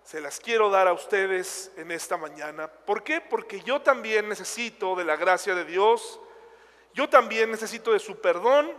se 0.04 0.20
las 0.20 0.40
quiero 0.40 0.70
dar 0.70 0.88
a 0.88 0.94
ustedes 0.94 1.72
en 1.78 1.92
esta 1.92 2.18
mañana. 2.18 2.68
¿Por 2.68 3.04
qué? 3.04 3.22
Porque 3.22 3.62
yo 3.62 3.82
también 3.82 4.28
necesito 4.28 4.96
de 4.96 5.06
la 5.06 5.16
gracia 5.16 5.56
de 5.56 5.66
Dios, 5.66 6.20
yo 6.94 7.10
también 7.10 7.50
necesito 7.50 7.94
de 7.94 8.00
su 8.00 8.20
perdón, 8.20 8.72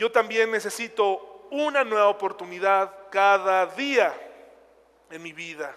yo 0.00 0.10
también 0.10 0.50
necesito 0.50 1.46
una 1.50 1.84
nueva 1.84 2.08
oportunidad 2.08 2.90
cada 3.10 3.66
día 3.66 4.18
en 5.10 5.22
mi 5.22 5.34
vida. 5.34 5.76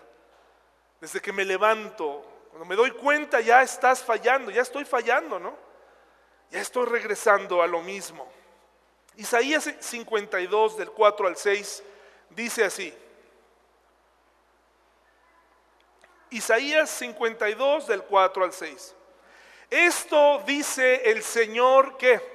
Desde 1.02 1.20
que 1.20 1.34
me 1.34 1.44
levanto, 1.44 2.26
cuando 2.50 2.64
me 2.64 2.78
doy 2.78 2.92
cuenta 2.92 3.42
ya 3.42 3.62
estás 3.62 4.02
fallando, 4.02 4.50
ya 4.50 4.62
estoy 4.62 4.86
fallando, 4.86 5.40
¿no? 5.40 5.58
Ya 6.52 6.62
estoy 6.62 6.86
regresando 6.86 7.62
a 7.62 7.68
lo 7.68 7.82
mismo. 7.82 8.32
Isaías 9.18 9.70
52 9.82 10.78
del 10.78 10.92
4 10.92 11.28
al 11.28 11.36
6 11.36 11.84
dice 12.30 12.64
así. 12.64 12.98
Isaías 16.30 16.90
52 16.90 17.88
del 17.88 18.04
4 18.04 18.46
al 18.46 18.54
6. 18.54 18.96
Esto 19.70 20.42
dice 20.46 21.12
el 21.12 21.24
Señor 21.24 21.98
que 21.98 22.33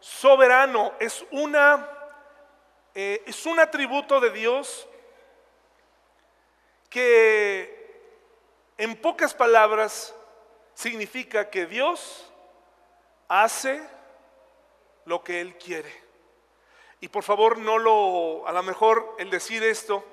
soberano 0.00 0.92
es 1.00 1.24
una 1.30 1.88
eh, 2.94 3.22
es 3.26 3.46
un 3.46 3.60
atributo 3.60 4.20
de 4.20 4.30
Dios 4.30 4.88
que 6.90 7.78
en 8.76 8.96
pocas 8.96 9.34
palabras 9.34 10.14
significa 10.74 11.50
que 11.50 11.66
Dios 11.66 12.32
hace 13.28 13.80
lo 15.04 15.22
que 15.22 15.40
Él 15.40 15.56
quiere. 15.58 15.92
Y 17.00 17.08
por 17.08 17.22
favor, 17.22 17.58
no 17.58 17.78
lo, 17.78 18.46
a 18.48 18.52
lo 18.52 18.62
mejor 18.62 19.14
el 19.18 19.30
decir 19.30 19.62
esto, 19.62 20.04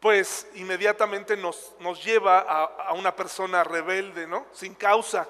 pues 0.00 0.46
inmediatamente 0.54 1.36
nos, 1.36 1.74
nos 1.80 2.02
lleva 2.02 2.38
a, 2.38 2.92
una 2.94 3.14
persona 3.14 3.64
rebelde, 3.64 4.26
¿no? 4.26 4.46
Sin 4.52 4.74
causa. 4.74 5.28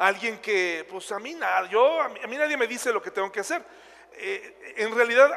Alguien 0.00 0.38
que, 0.38 0.86
pues 0.88 1.12
a 1.12 1.18
mí 1.18 1.34
nada, 1.34 1.68
yo, 1.68 2.00
a 2.00 2.08
mí, 2.08 2.38
nadie 2.38 2.56
me 2.56 2.66
dice 2.66 2.90
lo 2.90 3.02
que 3.02 3.10
tengo 3.10 3.30
que 3.30 3.40
hacer. 3.40 3.62
Eh, 4.14 4.74
en 4.78 4.94
realidad 4.94 5.30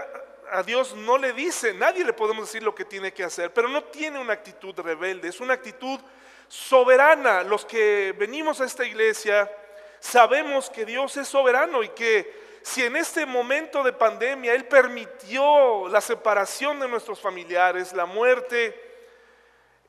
a 0.52 0.64
Dios 0.64 0.96
no 0.96 1.18
le 1.18 1.34
dice, 1.34 1.74
nadie 1.74 2.06
le 2.06 2.14
podemos 2.14 2.46
decir 2.46 2.64
lo 2.64 2.74
que 2.74 2.86
tiene 2.86 3.12
que 3.12 3.26
hacer, 3.26 3.52
pero 3.52 3.68
no 3.68 3.84
tiene 3.84 4.20
una 4.20 4.32
actitud 4.32 4.74
rebelde, 4.80 5.28
es 5.28 5.42
una 5.42 5.56
actitud 5.56 6.00
soberana. 6.48 7.44
Los 7.44 7.66
que 7.66 8.16
venimos 8.18 8.62
a 8.62 8.64
esta 8.64 8.86
iglesia, 8.86 9.52
sabemos 10.00 10.70
que 10.70 10.86
Dios 10.86 11.18
es 11.18 11.28
soberano 11.28 11.84
y 11.84 11.90
que 11.90 12.60
si 12.62 12.84
en 12.84 12.96
este 12.96 13.26
momento 13.26 13.84
de 13.84 13.92
pandemia 13.92 14.54
Él 14.54 14.64
permitió 14.64 15.90
la 15.90 16.00
separación 16.00 16.80
de 16.80 16.88
nuestros 16.88 17.20
familiares, 17.20 17.92
la 17.92 18.06
muerte, 18.06 18.82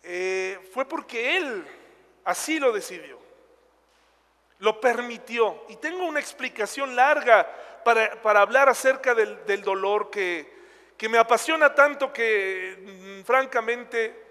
eh, 0.02 0.58
fue 0.72 0.84
porque 0.84 1.36
Él 1.36 1.64
así 2.24 2.58
lo 2.58 2.72
decidió. 2.72 3.23
Lo 4.64 4.80
permitió. 4.80 5.66
Y 5.68 5.76
tengo 5.76 6.06
una 6.06 6.20
explicación 6.20 6.96
larga 6.96 7.46
para, 7.84 8.22
para 8.22 8.40
hablar 8.40 8.70
acerca 8.70 9.14
del, 9.14 9.44
del 9.44 9.60
dolor 9.60 10.08
que, 10.08 10.50
que 10.96 11.06
me 11.06 11.18
apasiona 11.18 11.74
tanto 11.74 12.10
que 12.10 12.78
mm, 12.80 13.24
francamente 13.26 14.24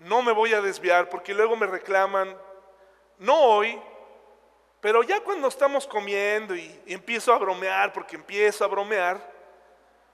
no 0.00 0.20
me 0.20 0.32
voy 0.32 0.52
a 0.52 0.60
desviar 0.60 1.08
porque 1.08 1.32
luego 1.32 1.56
me 1.56 1.66
reclaman, 1.66 2.36
no 3.20 3.40
hoy, 3.40 3.80
pero 4.82 5.02
ya 5.02 5.20
cuando 5.20 5.48
estamos 5.48 5.86
comiendo 5.86 6.54
y, 6.54 6.82
y 6.84 6.92
empiezo 6.92 7.32
a 7.32 7.38
bromear, 7.38 7.90
porque 7.94 8.16
empiezo 8.16 8.66
a 8.66 8.68
bromear, 8.68 9.32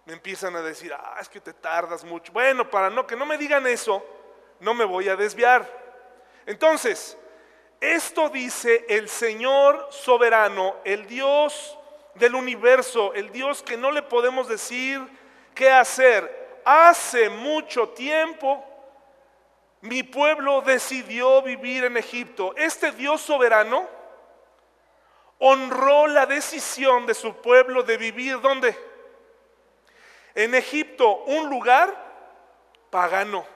me 0.07 0.13
empiezan 0.13 0.55
a 0.55 0.63
decir, 0.63 0.95
ah, 0.97 1.19
es 1.21 1.29
que 1.29 1.41
te 1.41 1.53
tardas 1.53 2.05
mucho. 2.05 2.33
Bueno, 2.33 2.71
para 2.71 2.89
no 2.89 3.05
que 3.05 3.17
no 3.17 3.27
me 3.27 3.37
digan 3.37 3.67
eso, 3.67 4.01
no 4.61 4.75
me 4.75 4.85
voy 4.85 5.09
a 5.09 5.17
desviar. 5.17 5.69
Entonces, 6.47 7.19
esto 7.93 8.29
dice 8.29 8.85
el 8.89 9.09
Señor 9.09 9.89
soberano, 9.91 10.77
el 10.85 11.07
Dios 11.07 11.79
del 12.15 12.35
universo, 12.35 13.13
el 13.15 13.31
Dios 13.31 13.63
que 13.63 13.77
no 13.77 13.91
le 13.91 14.03
podemos 14.03 14.49
decir 14.49 15.01
qué 15.55 15.71
hacer. 15.71 16.63
Hace 16.65 17.29
mucho 17.29 17.91
tiempo 17.91 18.65
mi 19.83 20.03
pueblo 20.03 20.63
decidió 20.63 21.43
vivir 21.43 21.85
en 21.85 21.97
Egipto. 21.97 22.55
Este 22.57 22.93
Dios 22.93 23.21
soberano 23.21 23.87
honró 25.39 26.07
la 26.07 26.25
decisión 26.25 27.05
de 27.07 27.13
su 27.13 27.35
pueblo 27.37 27.83
de 27.83 27.99
vivir 27.99 28.41
¿dónde? 28.41 28.75
En 30.35 30.55
Egipto, 30.55 31.25
un 31.27 31.51
lugar 31.51 31.95
pagano, 32.91 33.47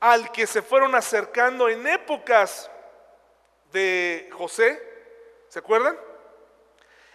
al 0.00 0.32
que 0.32 0.46
se 0.46 0.60
fueron 0.60 0.94
acercando 0.94 1.68
en 1.68 1.86
épocas 1.86 2.70
de 3.76 4.30
José, 4.32 4.82
¿se 5.48 5.58
acuerdan? 5.58 5.98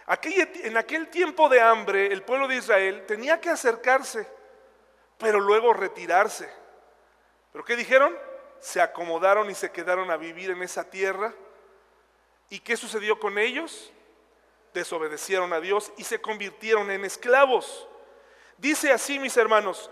en 0.06 0.76
aquel 0.76 1.08
tiempo 1.08 1.48
de 1.48 1.60
hambre, 1.60 2.12
el 2.12 2.22
pueblo 2.22 2.46
de 2.46 2.56
Israel 2.56 3.04
tenía 3.06 3.40
que 3.40 3.48
acercarse, 3.48 4.28
pero 5.18 5.40
luego 5.40 5.72
retirarse. 5.72 6.48
¿Pero 7.50 7.64
qué 7.64 7.74
dijeron? 7.74 8.16
Se 8.60 8.80
acomodaron 8.80 9.50
y 9.50 9.54
se 9.54 9.72
quedaron 9.72 10.10
a 10.10 10.16
vivir 10.16 10.50
en 10.50 10.62
esa 10.62 10.88
tierra. 10.88 11.34
¿Y 12.48 12.60
qué 12.60 12.76
sucedió 12.76 13.18
con 13.18 13.38
ellos? 13.38 13.92
Desobedecieron 14.74 15.52
a 15.52 15.60
Dios 15.60 15.92
y 15.96 16.04
se 16.04 16.20
convirtieron 16.20 16.90
en 16.90 17.04
esclavos. 17.04 17.88
Dice 18.58 18.92
así, 18.92 19.18
mis 19.18 19.36
hermanos, 19.36 19.90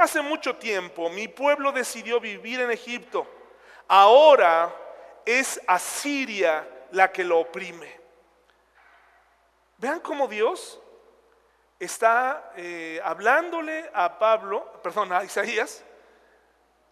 hace 0.00 0.20
mucho 0.20 0.56
tiempo 0.56 1.08
mi 1.08 1.28
pueblo 1.28 1.72
decidió 1.72 2.20
vivir 2.20 2.60
en 2.60 2.72
Egipto. 2.72 3.26
Ahora 3.86 4.74
es 5.24 5.60
Asiria 5.66 6.68
la 6.92 7.10
que 7.12 7.24
lo 7.24 7.40
oprime. 7.40 8.00
Vean 9.78 10.00
cómo 10.00 10.28
Dios 10.28 10.80
está 11.78 12.52
eh, 12.56 13.00
hablándole 13.04 13.90
a 13.92 14.18
Pablo, 14.18 14.80
perdón, 14.82 15.12
a 15.12 15.24
Isaías, 15.24 15.84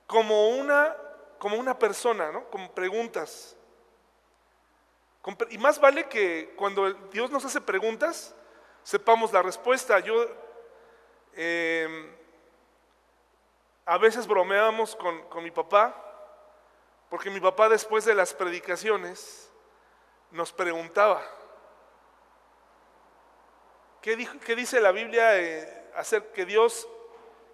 como 0.07 0.51
una, 0.51 0.97
como 1.39 1.57
una 1.57 1.79
persona, 1.79 2.31
¿no? 2.31 2.45
Con 2.51 2.69
preguntas. 2.71 3.57
y 5.51 5.59
más 5.59 5.81
vale 5.81 6.09
que 6.09 6.55
cuando 6.57 6.93
Dios 7.11 7.31
nos 7.31 7.45
hace 7.45 7.61
preguntas, 7.61 8.35
sepamos 8.83 9.33
la 9.33 9.43
respuesta. 9.43 10.01
Yo 10.01 10.27
em, 11.35 12.15
a 13.87 13.99
veces 13.99 14.27
bromeábamos 14.27 14.97
con, 14.97 15.23
con 15.29 15.45
mi 15.45 15.51
papá, 15.51 16.12
porque 17.13 17.29
mi 17.29 17.41
papá 17.41 17.69
después 17.69 18.07
de 18.07 18.15
las 18.15 18.33
predicaciones 18.33 19.51
nos 20.31 20.51
preguntaba, 20.51 21.23
¿Qué, 24.01 24.17
dice 24.57 24.81
la 24.81 24.93
Biblia 24.93 25.39
eh, 25.39 25.91
hacer 25.95 26.33
que 26.33 26.47
Dios, 26.47 26.89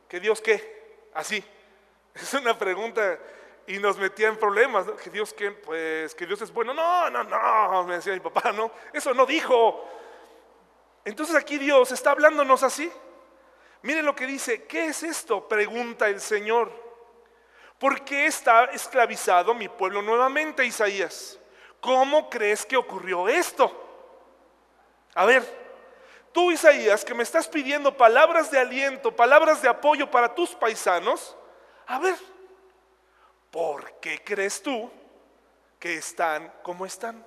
que 0.09 0.21
Dios 0.21 0.41
qué? 0.41 1.09
Así. 1.13 1.45
Es 2.15 2.35
una 2.35 2.57
pregunta 2.57 3.19
y 3.67 3.81
nos 3.81 3.99
metía 3.99 4.29
en 4.29 4.37
problemas. 4.37 4.87
Que 5.03 5.11
Dios 5.11 5.35
qué, 5.35 5.51
pues 5.51 6.15
que 6.15 6.25
Dios 6.25 6.41
es 6.41 6.53
bueno. 6.53 6.73
No, 6.73 7.11
no, 7.11 7.25
no, 7.25 7.83
me 7.83 7.97
decía 7.97 8.13
mi 8.13 8.21
papá, 8.21 8.53
no, 8.53 8.71
eso 8.93 9.13
no 9.13 9.27
dijo. 9.27 9.89
Entonces 11.05 11.35
aquí 11.35 11.59
Dios 11.59 11.91
está 11.91 12.13
hablándonos 12.13 12.63
así. 12.63 12.93
Miren 13.83 14.07
lo 14.07 14.15
que 14.15 14.27
dice, 14.27 14.69
¿qué 14.69 14.87
es 14.87 15.03
esto? 15.03 15.49
Pregunta 15.49 16.09
el 16.09 16.21
Señor. 16.21 16.88
¿Por 17.79 18.05
qué 18.05 18.27
está 18.27 18.65
esclavizado 18.67 19.55
mi 19.55 19.69
pueblo 19.69 20.03
nuevamente, 20.03 20.65
Isaías? 20.65 21.39
¿Cómo 21.81 22.29
crees 22.29 22.67
que 22.67 22.77
ocurrió 22.77 23.29
esto? 23.29 23.73
A 25.15 25.25
ver, 25.25 25.45
Tú, 26.33 26.53
Isaías, 26.53 27.05
que 27.05 27.15
me 27.15 27.23
estás 27.23 27.49
pidiendo 27.49 27.97
palabras 27.97 28.51
de 28.51 28.59
aliento, 28.59 29.15
palabras 29.15 29.63
de 29.63 29.69
apoyo 29.69 30.11
para 30.11 30.35
tus 30.35 30.51
paisanos, 30.51 31.37
a 31.87 31.99
ver, 31.99 32.17
¿por 33.51 33.93
qué 33.95 34.23
crees 34.23 34.63
tú 34.63 34.91
que 35.79 35.95
están 35.95 36.53
como 36.63 36.85
están? 36.85 37.25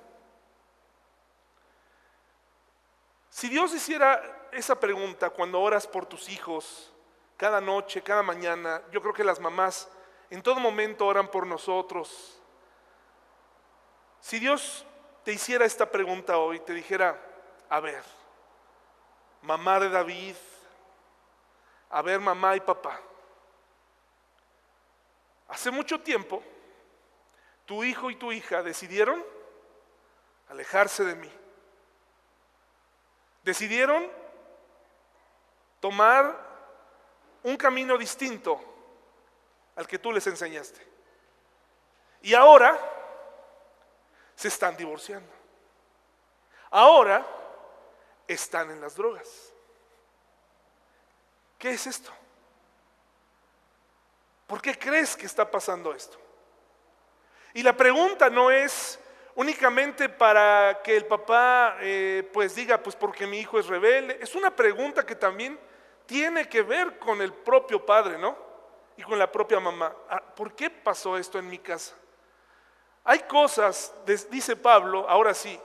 Si 3.28 3.48
Dios 3.48 3.74
hiciera 3.74 4.48
esa 4.52 4.78
pregunta 4.78 5.30
cuando 5.30 5.60
oras 5.60 5.86
por 5.86 6.06
tus 6.06 6.28
hijos, 6.28 6.92
cada 7.36 7.60
noche, 7.60 8.02
cada 8.02 8.22
mañana, 8.22 8.82
yo 8.92 9.02
creo 9.02 9.14
que 9.14 9.24
las 9.24 9.40
mamás 9.40 9.88
en 10.32 10.42
todo 10.42 10.60
momento 10.60 11.06
oran 11.06 11.28
por 11.28 11.46
nosotros. 11.46 12.40
Si 14.18 14.38
Dios 14.38 14.86
te 15.24 15.32
hiciera 15.34 15.66
esta 15.66 15.84
pregunta 15.84 16.38
hoy, 16.38 16.58
te 16.60 16.72
dijera, 16.72 17.20
a 17.68 17.80
ver, 17.80 18.02
mamá 19.42 19.78
de 19.78 19.90
David, 19.90 20.34
a 21.90 22.00
ver 22.00 22.18
mamá 22.18 22.56
y 22.56 22.60
papá. 22.60 22.98
Hace 25.48 25.70
mucho 25.70 26.00
tiempo, 26.00 26.42
tu 27.66 27.84
hijo 27.84 28.10
y 28.10 28.16
tu 28.16 28.32
hija 28.32 28.62
decidieron 28.62 29.22
alejarse 30.48 31.04
de 31.04 31.14
mí. 31.14 31.30
Decidieron 33.42 34.10
tomar 35.78 36.34
un 37.42 37.54
camino 37.58 37.98
distinto 37.98 38.71
al 39.76 39.86
que 39.86 39.98
tú 39.98 40.12
les 40.12 40.26
enseñaste. 40.26 40.80
Y 42.22 42.34
ahora 42.34 42.78
se 44.34 44.48
están 44.48 44.76
divorciando. 44.76 45.32
Ahora 46.70 47.26
están 48.26 48.70
en 48.70 48.80
las 48.80 48.94
drogas. 48.94 49.52
¿Qué 51.58 51.70
es 51.70 51.86
esto? 51.86 52.10
¿Por 54.46 54.60
qué 54.60 54.78
crees 54.78 55.16
que 55.16 55.26
está 55.26 55.50
pasando 55.50 55.94
esto? 55.94 56.18
Y 57.54 57.62
la 57.62 57.76
pregunta 57.76 58.30
no 58.30 58.50
es 58.50 58.98
únicamente 59.34 60.08
para 60.08 60.80
que 60.82 60.96
el 60.96 61.06
papá 61.06 61.76
eh, 61.80 62.28
pues 62.32 62.54
diga, 62.54 62.82
pues 62.82 62.96
porque 62.96 63.26
mi 63.26 63.38
hijo 63.38 63.58
es 63.58 63.66
rebelde. 63.66 64.18
Es 64.20 64.34
una 64.34 64.54
pregunta 64.54 65.04
que 65.04 65.14
también 65.14 65.58
tiene 66.06 66.48
que 66.48 66.62
ver 66.62 66.98
con 66.98 67.20
el 67.20 67.32
propio 67.32 67.84
padre, 67.84 68.18
¿no? 68.18 68.51
Y 69.02 69.04
con 69.04 69.18
la 69.18 69.32
propia 69.32 69.58
mamá. 69.58 69.92
Ah, 70.08 70.22
¿Por 70.22 70.54
qué 70.54 70.70
pasó 70.70 71.18
esto 71.18 71.36
en 71.36 71.48
mi 71.48 71.58
casa? 71.58 71.92
Hay 73.02 73.18
cosas, 73.18 73.92
dice 74.30 74.54
Pablo, 74.54 75.08
ahora 75.08 75.34
sí, 75.34 75.58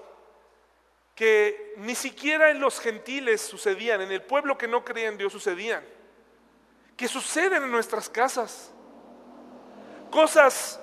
que 1.14 1.76
ni 1.78 1.94
siquiera 1.94 2.50
en 2.50 2.60
los 2.60 2.80
gentiles 2.80 3.42
sucedían, 3.42 4.02
en 4.02 4.12
el 4.12 4.24
pueblo 4.24 4.58
que 4.58 4.68
no 4.68 4.84
creía 4.84 5.10
en 5.10 5.20
Dios 5.20 5.34
sucedían, 5.34 5.86
que 6.96 7.08
suceden 7.08 7.62
en 7.62 7.70
nuestras 7.70 8.10
casas. 8.10 8.72
Cosas 10.10 10.80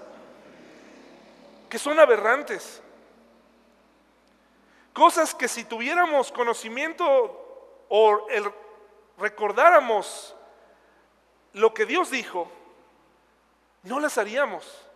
que 1.68 1.80
son 1.80 1.98
aberrantes. 1.98 2.80
Cosas 4.92 5.34
que 5.34 5.48
si 5.48 5.64
tuviéramos 5.64 6.30
conocimiento 6.30 7.84
o 7.88 8.28
recordáramos 9.18 10.36
lo 11.54 11.72
que 11.72 11.86
Dios 11.86 12.10
dijo, 12.10 12.50
no 13.84 14.00
las 14.00 14.18
haríamos. 14.18 14.86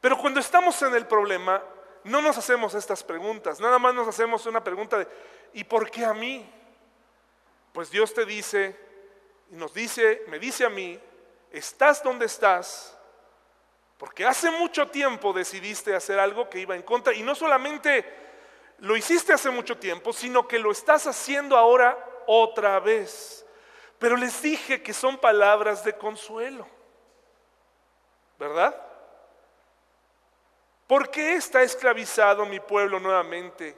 Pero 0.00 0.16
cuando 0.18 0.40
estamos 0.40 0.80
en 0.82 0.94
el 0.94 1.06
problema, 1.06 1.62
no 2.04 2.22
nos 2.22 2.38
hacemos 2.38 2.74
estas 2.74 3.02
preguntas, 3.02 3.60
nada 3.60 3.78
más 3.78 3.94
nos 3.94 4.06
hacemos 4.06 4.46
una 4.46 4.62
pregunta 4.62 4.98
de, 4.98 5.08
¿y 5.54 5.64
por 5.64 5.90
qué 5.90 6.04
a 6.04 6.14
mí? 6.14 6.48
Pues 7.72 7.90
Dios 7.90 8.14
te 8.14 8.24
dice, 8.24 8.78
y 9.50 9.56
nos 9.56 9.74
dice, 9.74 10.22
me 10.28 10.38
dice 10.38 10.64
a 10.64 10.70
mí, 10.70 11.00
estás 11.50 12.02
donde 12.02 12.26
estás, 12.26 12.96
porque 13.96 14.24
hace 14.24 14.50
mucho 14.50 14.88
tiempo 14.88 15.32
decidiste 15.32 15.94
hacer 15.94 16.18
algo 16.18 16.48
que 16.48 16.60
iba 16.60 16.76
en 16.76 16.82
contra, 16.82 17.12
y 17.14 17.22
no 17.22 17.34
solamente 17.34 18.04
lo 18.78 18.96
hiciste 18.96 19.32
hace 19.32 19.50
mucho 19.50 19.78
tiempo, 19.78 20.12
sino 20.12 20.46
que 20.46 20.58
lo 20.58 20.70
estás 20.70 21.06
haciendo 21.06 21.56
ahora 21.56 21.98
otra 22.26 22.78
vez. 22.78 23.44
Pero 23.98 24.16
les 24.16 24.40
dije 24.40 24.82
que 24.82 24.94
son 24.94 25.18
palabras 25.18 25.84
de 25.84 25.96
consuelo, 25.96 26.66
¿verdad? 28.38 28.74
¿Por 30.86 31.10
qué 31.10 31.34
está 31.34 31.62
esclavizado 31.62 32.46
mi 32.46 32.60
pueblo 32.60 32.98
nuevamente? 32.98 33.76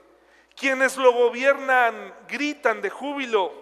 Quienes 0.55 0.97
lo 0.97 1.13
gobiernan 1.13 2.15
gritan 2.29 2.81
de 2.81 2.91
júbilo. 2.91 3.53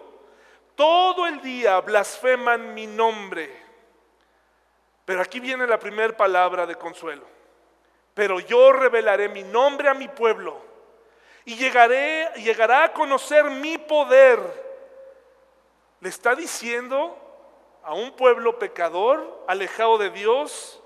Todo 0.75 1.25
el 1.25 1.41
día 1.41 1.79
blasfeman 1.81 2.73
mi 2.73 2.85
nombre. 2.85 3.49
Pero 5.05 5.21
aquí 5.21 5.39
viene 5.39 5.65
la 5.65 5.79
primera 5.79 6.15
palabra 6.15 6.65
de 6.65 6.75
consuelo. 6.75 7.25
Pero 8.13 8.39
yo 8.39 8.71
revelaré 8.71 9.29
mi 9.29 9.43
nombre 9.43 9.89
a 9.89 9.93
mi 9.93 10.07
pueblo 10.07 10.61
y 11.45 11.55
llegaré, 11.55 12.31
llegará 12.35 12.83
a 12.83 12.93
conocer 12.93 13.45
mi 13.45 13.77
poder. 13.77 14.68
Le 16.01 16.09
está 16.09 16.35
diciendo 16.35 17.17
a 17.83 17.93
un 17.93 18.11
pueblo 18.11 18.57
pecador, 18.59 19.43
alejado 19.47 19.97
de 19.97 20.09
Dios, 20.09 20.81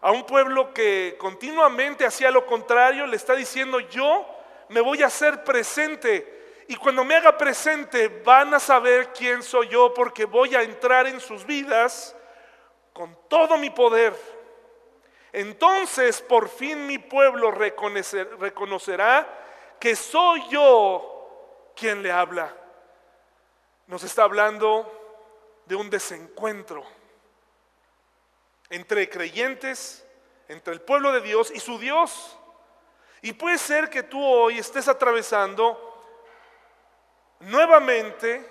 a 0.00 0.10
un 0.10 0.24
pueblo 0.24 0.72
que 0.72 1.16
continuamente 1.18 2.06
hacía 2.06 2.30
lo 2.30 2.46
contrario, 2.46 3.06
le 3.06 3.16
está 3.16 3.34
diciendo 3.34 3.80
yo 3.80 4.26
me 4.68 4.80
voy 4.80 5.02
a 5.02 5.06
hacer 5.06 5.44
presente. 5.44 6.64
Y 6.68 6.76
cuando 6.76 7.04
me 7.04 7.14
haga 7.14 7.36
presente 7.36 8.08
van 8.24 8.54
a 8.54 8.60
saber 8.60 9.12
quién 9.12 9.42
soy 9.42 9.68
yo 9.68 9.92
porque 9.92 10.24
voy 10.24 10.54
a 10.54 10.62
entrar 10.62 11.06
en 11.06 11.20
sus 11.20 11.44
vidas 11.44 12.16
con 12.92 13.16
todo 13.28 13.58
mi 13.58 13.70
poder. 13.70 14.14
Entonces 15.32 16.22
por 16.22 16.48
fin 16.48 16.86
mi 16.86 16.98
pueblo 16.98 17.50
reconocerá 17.50 19.26
que 19.78 19.94
soy 19.96 20.48
yo 20.48 21.72
quien 21.76 22.02
le 22.02 22.10
habla. 22.10 22.63
Nos 23.86 24.02
está 24.02 24.24
hablando 24.24 24.90
de 25.66 25.74
un 25.74 25.90
desencuentro 25.90 26.84
entre 28.70 29.08
creyentes, 29.08 30.06
entre 30.48 30.72
el 30.72 30.80
pueblo 30.80 31.12
de 31.12 31.20
Dios 31.20 31.50
y 31.54 31.60
su 31.60 31.78
Dios. 31.78 32.38
Y 33.22 33.32
puede 33.32 33.58
ser 33.58 33.88
que 33.90 34.02
tú 34.02 34.22
hoy 34.22 34.58
estés 34.58 34.88
atravesando 34.88 35.90
nuevamente 37.40 38.50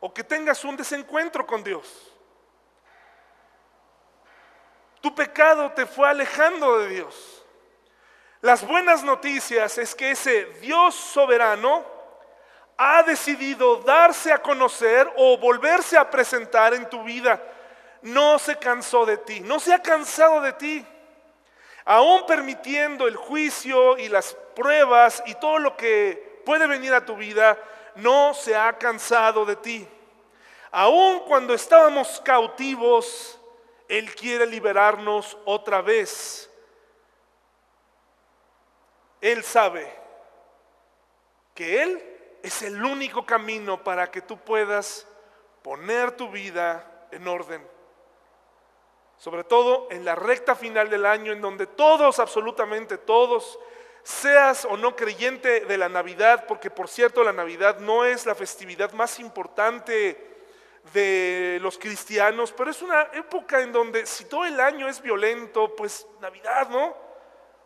o 0.00 0.12
que 0.12 0.24
tengas 0.24 0.64
un 0.64 0.76
desencuentro 0.76 1.46
con 1.46 1.62
Dios. 1.62 2.12
Tu 5.00 5.14
pecado 5.14 5.72
te 5.72 5.86
fue 5.86 6.08
alejando 6.08 6.78
de 6.78 6.88
Dios. 6.88 7.44
Las 8.42 8.66
buenas 8.66 9.02
noticias 9.02 9.76
es 9.78 9.94
que 9.94 10.12
ese 10.12 10.44
Dios 10.60 10.94
soberano 10.94 11.99
ha 12.82 13.02
decidido 13.02 13.76
darse 13.76 14.32
a 14.32 14.40
conocer 14.40 15.10
o 15.16 15.36
volverse 15.36 15.98
a 15.98 16.08
presentar 16.08 16.72
en 16.72 16.88
tu 16.88 17.02
vida. 17.02 17.42
No 18.00 18.38
se 18.38 18.56
cansó 18.56 19.04
de 19.04 19.18
ti, 19.18 19.40
no 19.40 19.60
se 19.60 19.74
ha 19.74 19.82
cansado 19.82 20.40
de 20.40 20.52
ti 20.54 20.86
aún 21.84 22.24
permitiendo 22.26 23.08
el 23.08 23.16
juicio 23.16 23.98
y 23.98 24.08
las 24.08 24.34
pruebas 24.54 25.22
y 25.26 25.34
todo 25.34 25.58
lo 25.58 25.76
que 25.76 26.42
puede 26.44 26.66
venir 26.66 26.94
a 26.94 27.04
tu 27.04 27.16
vida, 27.16 27.58
no 27.96 28.34
se 28.34 28.56
ha 28.56 28.78
cansado 28.78 29.44
de 29.44 29.56
ti. 29.56 29.88
Aún 30.70 31.20
cuando 31.26 31.52
estábamos 31.52 32.20
cautivos, 32.24 33.38
Él 33.88 34.14
quiere 34.14 34.46
liberarnos 34.46 35.36
otra 35.44 35.82
vez. 35.82 36.48
Él 39.20 39.42
sabe 39.42 39.92
que 41.54 41.82
Él 41.82 42.09
es 42.42 42.62
el 42.62 42.82
único 42.84 43.24
camino 43.26 43.82
para 43.82 44.10
que 44.10 44.22
tú 44.22 44.38
puedas 44.38 45.06
poner 45.62 46.12
tu 46.12 46.30
vida 46.30 47.06
en 47.10 47.26
orden 47.28 47.66
sobre 49.20 49.44
todo 49.44 49.86
en 49.90 50.06
la 50.06 50.14
recta 50.14 50.54
final 50.54 50.88
del 50.88 51.04
año, 51.04 51.32
en 51.32 51.42
donde 51.42 51.66
todos, 51.66 52.18
absolutamente 52.18 52.96
todos, 52.96 53.58
seas 54.02 54.64
o 54.64 54.78
no 54.78 54.96
creyente 54.96 55.66
de 55.66 55.76
la 55.76 55.90
Navidad, 55.90 56.46
porque 56.48 56.70
por 56.70 56.88
cierto 56.88 57.22
la 57.22 57.34
Navidad 57.34 57.80
no 57.80 58.06
es 58.06 58.24
la 58.24 58.34
festividad 58.34 58.92
más 58.92 59.20
importante 59.20 60.26
de 60.94 61.58
los 61.60 61.76
cristianos, 61.76 62.54
pero 62.56 62.70
es 62.70 62.80
una 62.80 63.10
época 63.12 63.60
en 63.60 63.72
donde 63.72 64.06
si 64.06 64.24
todo 64.24 64.46
el 64.46 64.58
año 64.58 64.88
es 64.88 65.02
violento, 65.02 65.76
pues 65.76 66.06
Navidad, 66.20 66.70
¿no? 66.70 66.96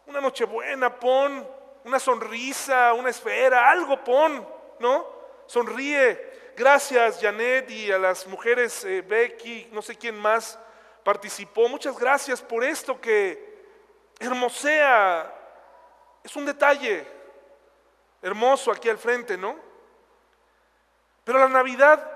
Una 0.06 0.20
noche 0.20 0.44
buena, 0.44 0.98
pon 0.98 1.48
una 1.84 2.00
sonrisa, 2.00 2.94
una 2.94 3.10
esfera, 3.10 3.70
algo 3.70 4.02
pon, 4.02 4.44
¿no? 4.78 5.06
Sonríe. 5.46 6.34
Gracias 6.56 7.18
Janet 7.20 7.68
y 7.70 7.90
a 7.90 7.98
las 7.98 8.26
mujeres 8.26 8.84
eh, 8.84 9.02
Becky, 9.02 9.68
no 9.72 9.82
sé 9.82 9.96
quién 9.96 10.16
más, 10.16 10.58
participó. 11.02 11.68
Muchas 11.68 11.98
gracias 11.98 12.40
por 12.40 12.62
esto 12.62 13.00
que 13.00 13.54
hermosea. 14.20 15.32
Es 16.22 16.34
un 16.36 16.46
detalle 16.46 17.06
hermoso 18.22 18.70
aquí 18.70 18.88
al 18.88 18.98
frente, 18.98 19.36
¿no? 19.36 19.56
Pero 21.24 21.38
la 21.38 21.48
Navidad 21.48 22.10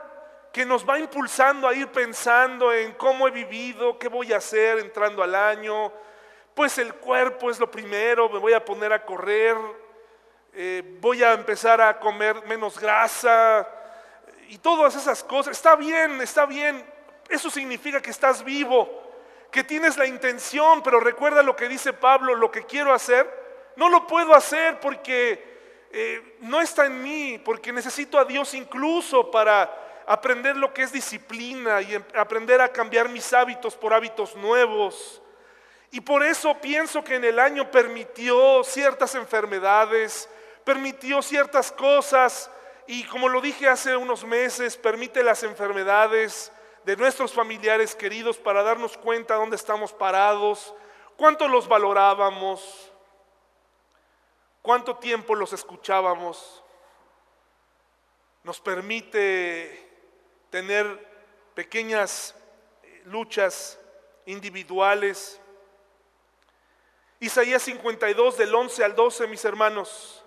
que 0.52 0.64
nos 0.64 0.88
va 0.88 0.98
impulsando 0.98 1.68
a 1.68 1.74
ir 1.74 1.88
pensando 1.88 2.72
en 2.72 2.92
cómo 2.92 3.28
he 3.28 3.30
vivido, 3.30 3.98
qué 3.98 4.08
voy 4.08 4.32
a 4.32 4.38
hacer 4.38 4.78
entrando 4.78 5.22
al 5.22 5.34
año, 5.34 5.92
pues 6.54 6.78
el 6.78 6.94
cuerpo 6.94 7.50
es 7.50 7.60
lo 7.60 7.70
primero, 7.70 8.28
me 8.28 8.38
voy 8.38 8.52
a 8.52 8.64
poner 8.64 8.92
a 8.92 9.04
correr, 9.04 9.56
eh, 10.54 10.82
voy 11.00 11.22
a 11.22 11.32
empezar 11.32 11.80
a 11.80 11.98
comer 11.98 12.44
menos 12.46 12.78
grasa 12.78 13.68
y 14.48 14.58
todas 14.58 14.94
esas 14.96 15.22
cosas. 15.22 15.56
Está 15.56 15.76
bien, 15.76 16.20
está 16.20 16.46
bien, 16.46 16.84
eso 17.28 17.50
significa 17.50 18.00
que 18.00 18.10
estás 18.10 18.42
vivo, 18.42 18.88
que 19.50 19.64
tienes 19.64 19.96
la 19.96 20.06
intención, 20.06 20.82
pero 20.82 21.00
recuerda 21.00 21.42
lo 21.42 21.54
que 21.54 21.68
dice 21.68 21.92
Pablo, 21.92 22.34
lo 22.34 22.50
que 22.50 22.64
quiero 22.64 22.92
hacer, 22.92 23.28
no 23.76 23.88
lo 23.88 24.06
puedo 24.06 24.34
hacer 24.34 24.80
porque 24.80 25.86
eh, 25.90 26.36
no 26.40 26.60
está 26.60 26.86
en 26.86 27.02
mí, 27.02 27.40
porque 27.44 27.72
necesito 27.72 28.18
a 28.18 28.24
Dios 28.24 28.54
incluso 28.54 29.30
para 29.30 30.04
aprender 30.06 30.56
lo 30.56 30.72
que 30.72 30.82
es 30.82 30.92
disciplina 30.92 31.82
y 31.82 31.94
em, 31.94 32.02
aprender 32.14 32.60
a 32.60 32.72
cambiar 32.72 33.08
mis 33.08 33.32
hábitos 33.32 33.76
por 33.76 33.92
hábitos 33.92 34.34
nuevos. 34.36 35.22
Y 35.90 36.00
por 36.00 36.22
eso 36.22 36.54
pienso 36.60 37.04
que 37.04 37.14
en 37.16 37.24
el 37.24 37.38
año 37.38 37.70
permitió 37.70 38.64
ciertas 38.64 39.14
enfermedades, 39.14 40.28
permitió 40.68 41.22
ciertas 41.22 41.72
cosas 41.72 42.50
y 42.86 43.02
como 43.04 43.30
lo 43.30 43.40
dije 43.40 43.66
hace 43.66 43.96
unos 43.96 44.22
meses, 44.22 44.76
permite 44.76 45.22
las 45.22 45.42
enfermedades 45.42 46.52
de 46.84 46.94
nuestros 46.94 47.32
familiares 47.32 47.96
queridos 47.96 48.36
para 48.36 48.62
darnos 48.62 48.98
cuenta 48.98 49.36
dónde 49.36 49.56
estamos 49.56 49.94
parados, 49.94 50.74
cuánto 51.16 51.48
los 51.48 51.66
valorábamos, 51.68 52.92
cuánto 54.60 54.98
tiempo 54.98 55.34
los 55.34 55.54
escuchábamos. 55.54 56.62
Nos 58.42 58.60
permite 58.60 59.90
tener 60.50 60.86
pequeñas 61.54 62.34
eh, 62.82 63.02
luchas 63.06 63.78
individuales. 64.26 65.40
Isaías 67.20 67.62
52 67.62 68.36
del 68.36 68.54
11 68.54 68.84
al 68.84 68.94
12, 68.94 69.28
mis 69.28 69.46
hermanos. 69.46 70.26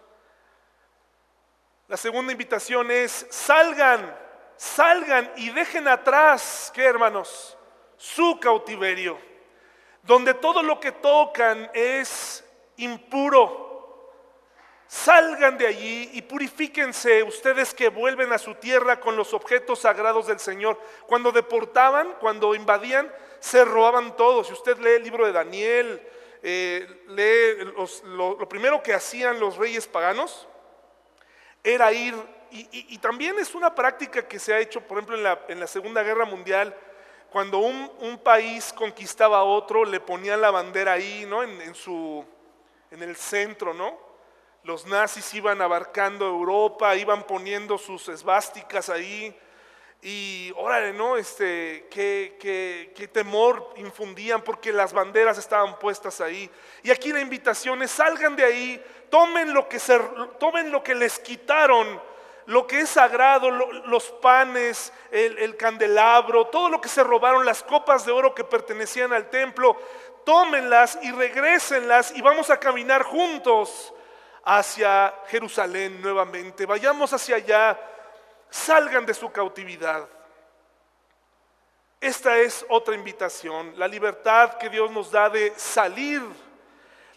La 1.91 1.97
segunda 1.97 2.31
invitación 2.31 2.89
es, 2.89 3.27
salgan 3.29 4.21
salgan 4.61 5.29
y 5.37 5.49
dejen 5.49 5.87
atrás, 5.89 6.71
¿qué 6.73 6.83
hermanos? 6.85 7.57
Su 7.97 8.39
cautiverio, 8.39 9.17
donde 10.03 10.35
todo 10.35 10.61
lo 10.61 10.79
que 10.79 10.93
tocan 10.93 11.69
es 11.73 12.45
impuro. 12.77 14.13
Salgan 14.87 15.57
de 15.57 15.67
allí 15.67 16.11
y 16.13 16.21
purifíquense 16.21 17.23
ustedes 17.23 17.73
que 17.73 17.89
vuelven 17.89 18.31
a 18.31 18.37
su 18.37 18.53
tierra 18.55 18.99
con 18.99 19.15
los 19.15 19.33
objetos 19.33 19.79
sagrados 19.79 20.27
del 20.27 20.39
Señor. 20.39 20.79
Cuando 21.07 21.31
deportaban, 21.31 22.13
cuando 22.19 22.53
invadían, 22.53 23.11
se 23.39 23.65
robaban 23.65 24.15
todos. 24.15 24.47
Si 24.47 24.53
usted 24.53 24.77
lee 24.77 24.91
el 24.91 25.03
libro 25.03 25.25
de 25.25 25.31
Daniel, 25.31 26.07
eh, 26.43 26.87
lee 27.07 27.73
lo 28.05 28.47
primero 28.47 28.83
que 28.83 28.93
hacían 28.93 29.39
los 29.39 29.57
reyes 29.57 29.87
paganos 29.87 30.47
era 31.63 31.91
ir 31.91 32.15
y, 32.53 32.97
también 32.97 33.39
es 33.39 33.55
una 33.55 33.73
práctica 33.73 34.27
que 34.27 34.37
se 34.37 34.53
ha 34.53 34.59
hecho, 34.59 34.81
por 34.81 34.97
ejemplo, 34.97 35.15
en 35.47 35.59
la, 35.59 35.67
Segunda 35.67 36.03
Guerra 36.03 36.25
Mundial, 36.25 36.75
cuando 37.29 37.59
un, 37.59 38.19
país 38.21 38.73
conquistaba 38.73 39.37
a 39.37 39.43
otro, 39.43 39.85
le 39.85 40.01
ponían 40.01 40.41
la 40.41 40.51
bandera 40.51 40.93
ahí, 40.93 41.25
¿no? 41.25 41.43
En, 41.43 41.73
su, 41.73 42.25
en 42.91 43.03
el 43.03 43.15
centro, 43.15 43.73
¿no? 43.73 43.97
Los 44.63 44.85
nazis 44.85 45.33
iban 45.33 45.61
abarcando 45.61 46.27
Europa, 46.27 46.95
iban 46.97 47.23
poniendo 47.23 47.77
sus 47.77 48.09
esvásticas 48.09 48.89
ahí. 48.89 49.33
Y 50.01 50.51
órale, 50.57 50.91
¿no? 50.91 51.15
Este, 51.15 51.87
qué, 51.89 52.37
qué, 52.93 53.07
temor 53.07 53.73
infundían 53.77 54.41
porque 54.41 54.73
las 54.73 54.91
banderas 54.91 55.37
estaban 55.37 55.79
puestas 55.79 56.19
ahí. 56.19 56.49
Y 56.83 56.91
aquí 56.91 57.13
la 57.13 57.21
invitación 57.21 57.87
salgan 57.87 58.35
de 58.35 58.43
ahí, 58.43 58.83
tomen 59.11 59.53
lo 59.53 59.69
que, 59.69 59.77
se, 59.77 59.99
tomen 60.39 60.71
lo 60.71 60.83
que 60.83 60.95
les 60.95 61.19
quitaron 61.19 62.01
lo 62.47 62.67
que 62.67 62.81
es 62.81 62.89
sagrado, 62.89 63.49
los 63.51 64.09
panes, 64.21 64.91
el, 65.11 65.55
candelabro, 65.57 66.47
todo 66.47 66.69
lo 66.69 66.81
que 66.81 66.89
se 66.89 67.03
robaron, 67.03 67.45
las 67.45 67.63
copas 67.63 68.05
de 68.05 68.11
oro 68.11 68.33
que 68.33 68.43
pertenecían 68.43 69.13
al 69.13 69.29
templo, 69.29 69.77
tómenlas 70.25 70.99
y 71.01 71.11
regrésenlas 71.11 72.11
y 72.15 72.21
vamos 72.21 72.49
a 72.49 72.59
caminar 72.59 73.03
juntos 73.03 73.93
hacia 74.43 75.13
Jerusalén 75.27 76.01
nuevamente. 76.01 76.65
Vayamos 76.65 77.13
hacia 77.13 77.37
allá, 77.37 77.79
salgan 78.49 79.05
de 79.05 79.13
su 79.13 79.31
cautividad. 79.31 80.07
Esta 81.99 82.37
es 82.37 82.65
otra 82.67 82.95
invitación, 82.95 83.75
la 83.77 83.87
libertad 83.87 84.57
que 84.57 84.69
Dios 84.69 84.89
nos 84.89 85.11
da 85.11 85.29
de 85.29 85.53
salir, 85.55 86.21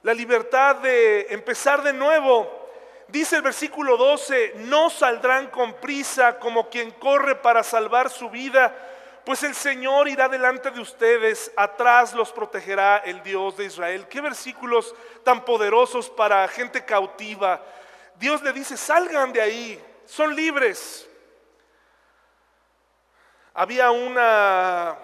la 0.05 0.13
libertad 0.13 0.77
de 0.77 1.29
empezar 1.31 1.83
de 1.83 1.95
nuevo. 1.95 2.69
Dice 3.09 3.37
el 3.37 3.43
versículo 3.43 3.97
12, 3.97 4.53
no 4.57 4.91
saldrán 4.91 5.49
con 5.49 5.75
prisa 5.81 6.39
como 6.39 6.69
quien 6.69 6.91
corre 6.93 7.37
para 7.37 7.63
salvar 7.63 8.11
su 8.11 8.29
vida, 8.29 8.75
pues 9.25 9.43
el 9.43 9.55
Señor 9.55 10.07
irá 10.09 10.29
delante 10.29 10.71
de 10.71 10.81
ustedes, 10.81 11.51
atrás 11.57 12.13
los 12.13 12.31
protegerá 12.33 12.99
el 12.99 13.23
Dios 13.23 13.57
de 13.57 13.65
Israel. 13.65 14.07
Qué 14.07 14.21
versículos 14.21 14.95
tan 15.25 15.43
poderosos 15.43 16.11
para 16.11 16.47
gente 16.49 16.85
cautiva. 16.85 17.63
Dios 18.17 18.43
le 18.43 18.53
dice, 18.53 18.77
salgan 18.77 19.33
de 19.33 19.41
ahí, 19.41 19.85
son 20.05 20.37
libres. 20.37 21.09
Había 23.55 23.91
una 23.91 24.99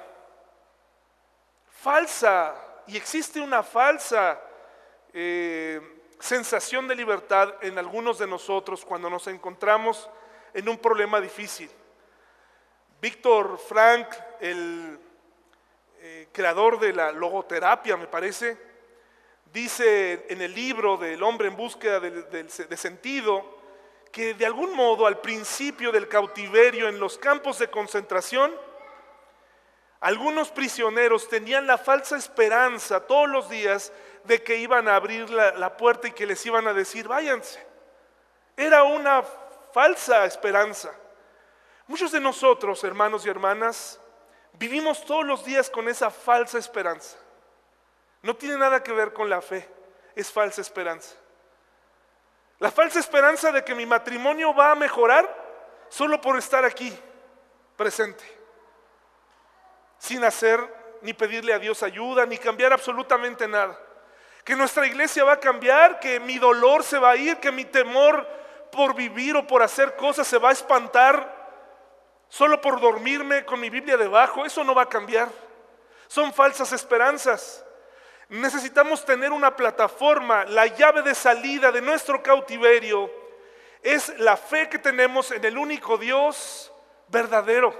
falsa, 1.70 2.55
y 2.86 2.98
existe 2.98 3.40
una 3.40 3.62
falsa 3.62 4.38
eh, 5.12 5.80
sensación 6.18 6.86
de 6.86 6.94
libertad 6.94 7.54
en 7.62 7.78
algunos 7.78 8.18
de 8.18 8.26
nosotros 8.26 8.84
cuando 8.84 9.11
nos 9.11 9.26
encontramos 9.26 10.08
en 10.54 10.68
un 10.68 10.78
problema 10.78 11.20
difícil. 11.20 11.70
Víctor 13.00 13.58
Frank, 13.58 14.08
el 14.40 14.98
eh, 16.00 16.28
creador 16.32 16.78
de 16.78 16.92
la 16.92 17.12
logoterapia, 17.12 17.96
me 17.96 18.06
parece, 18.06 18.58
dice 19.52 20.26
en 20.28 20.42
el 20.42 20.54
libro 20.54 20.96
del 20.96 21.22
hombre 21.22 21.48
en 21.48 21.56
búsqueda 21.56 21.98
de, 21.98 22.76
sentido, 22.76 23.58
que 24.12 24.34
de 24.34 24.44
algún 24.44 24.74
modo 24.74 25.06
al 25.06 25.20
principio 25.20 25.92
del 25.92 26.08
cautiverio 26.08 26.88
en 26.88 27.00
los 27.00 27.16
campos 27.16 27.58
de 27.58 27.70
concentración, 27.70 28.54
algunos 30.00 30.50
prisioneros 30.50 31.28
tenían 31.28 31.66
la 31.66 31.78
falsa 31.78 32.16
esperanza 32.16 33.06
todos 33.06 33.28
los 33.28 33.48
días 33.48 33.92
de 34.24 34.42
que 34.42 34.56
iban 34.56 34.88
a 34.88 34.96
abrir 34.96 35.30
la, 35.30 35.76
puerta 35.76 36.08
y 36.08 36.12
que 36.12 36.26
les 36.26 36.44
iban 36.46 36.66
a 36.66 36.72
decir, 36.72 37.08
váyanse. 37.08 37.64
Era 38.56 38.82
una 38.84 39.22
falsa 39.72 40.24
esperanza. 40.24 40.90
Muchos 41.86 42.12
de 42.12 42.20
nosotros, 42.20 42.82
hermanos 42.84 43.24
y 43.26 43.28
hermanas, 43.28 44.00
vivimos 44.52 45.04
todos 45.04 45.24
los 45.24 45.44
días 45.44 45.70
con 45.70 45.88
esa 45.88 46.10
falsa 46.10 46.58
esperanza. 46.58 47.16
No 48.22 48.36
tiene 48.36 48.58
nada 48.58 48.82
que 48.82 48.92
ver 48.92 49.12
con 49.12 49.30
la 49.30 49.40
fe, 49.40 49.68
es 50.14 50.30
falsa 50.30 50.60
esperanza. 50.60 51.16
La 52.58 52.70
falsa 52.70 53.00
esperanza 53.00 53.50
de 53.50 53.64
que 53.64 53.74
mi 53.74 53.86
matrimonio 53.86 54.54
va 54.54 54.72
a 54.72 54.74
mejorar 54.74 55.28
solo 55.88 56.20
por 56.20 56.36
estar 56.38 56.64
aquí, 56.64 56.96
presente, 57.76 58.24
sin 59.98 60.22
hacer 60.24 60.60
ni 61.02 61.14
pedirle 61.14 61.54
a 61.54 61.58
Dios 61.58 61.82
ayuda, 61.82 62.26
ni 62.26 62.36
cambiar 62.36 62.72
absolutamente 62.72 63.48
nada. 63.48 63.78
Que 64.51 64.57
nuestra 64.57 64.84
iglesia 64.84 65.22
va 65.22 65.34
a 65.34 65.38
cambiar, 65.38 66.01
que 66.01 66.18
mi 66.18 66.36
dolor 66.36 66.82
se 66.82 66.98
va 66.98 67.12
a 67.12 67.16
ir, 67.16 67.36
que 67.36 67.53
mi 67.53 67.64
temor 67.64 68.26
por 68.72 68.96
vivir 68.96 69.36
o 69.36 69.46
por 69.46 69.62
hacer 69.62 69.94
cosas 69.94 70.26
se 70.26 70.38
va 70.38 70.48
a 70.48 70.53
espantar 70.53 71.38
solo 72.28 72.61
por 72.61 72.80
dormirme 72.80 73.44
con 73.44 73.61
mi 73.61 73.70
Biblia 73.70 73.96
debajo, 73.96 74.44
eso 74.44 74.64
no 74.64 74.74
va 74.74 74.82
a 74.82 74.88
cambiar. 74.88 75.28
Son 76.09 76.34
falsas 76.34 76.72
esperanzas. 76.72 77.64
Necesitamos 78.28 79.05
tener 79.05 79.30
una 79.30 79.55
plataforma, 79.55 80.44
la 80.46 80.66
llave 80.66 81.03
de 81.03 81.14
salida 81.14 81.70
de 81.70 81.80
nuestro 81.80 82.20
cautiverio 82.20 83.09
es 83.84 84.18
la 84.18 84.36
fe 84.36 84.68
que 84.68 84.80
tenemos 84.80 85.30
en 85.30 85.44
el 85.44 85.57
único 85.57 85.96
Dios 85.96 86.72
verdadero. 87.07 87.72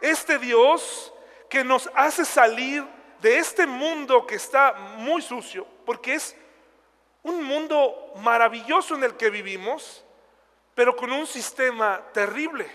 Este 0.00 0.38
Dios 0.38 1.12
que 1.50 1.64
nos 1.64 1.90
hace 1.94 2.24
salir 2.24 2.82
de 3.20 3.36
este 3.36 3.66
mundo 3.66 4.26
que 4.26 4.36
está 4.36 4.72
muy 4.72 5.20
sucio, 5.20 5.66
porque 5.88 6.12
es 6.12 6.36
un 7.22 7.42
mundo 7.42 8.12
maravilloso 8.16 8.94
en 8.94 9.04
el 9.04 9.16
que 9.16 9.30
vivimos, 9.30 10.04
pero 10.74 10.94
con 10.94 11.10
un 11.10 11.26
sistema 11.26 12.02
terrible. 12.12 12.70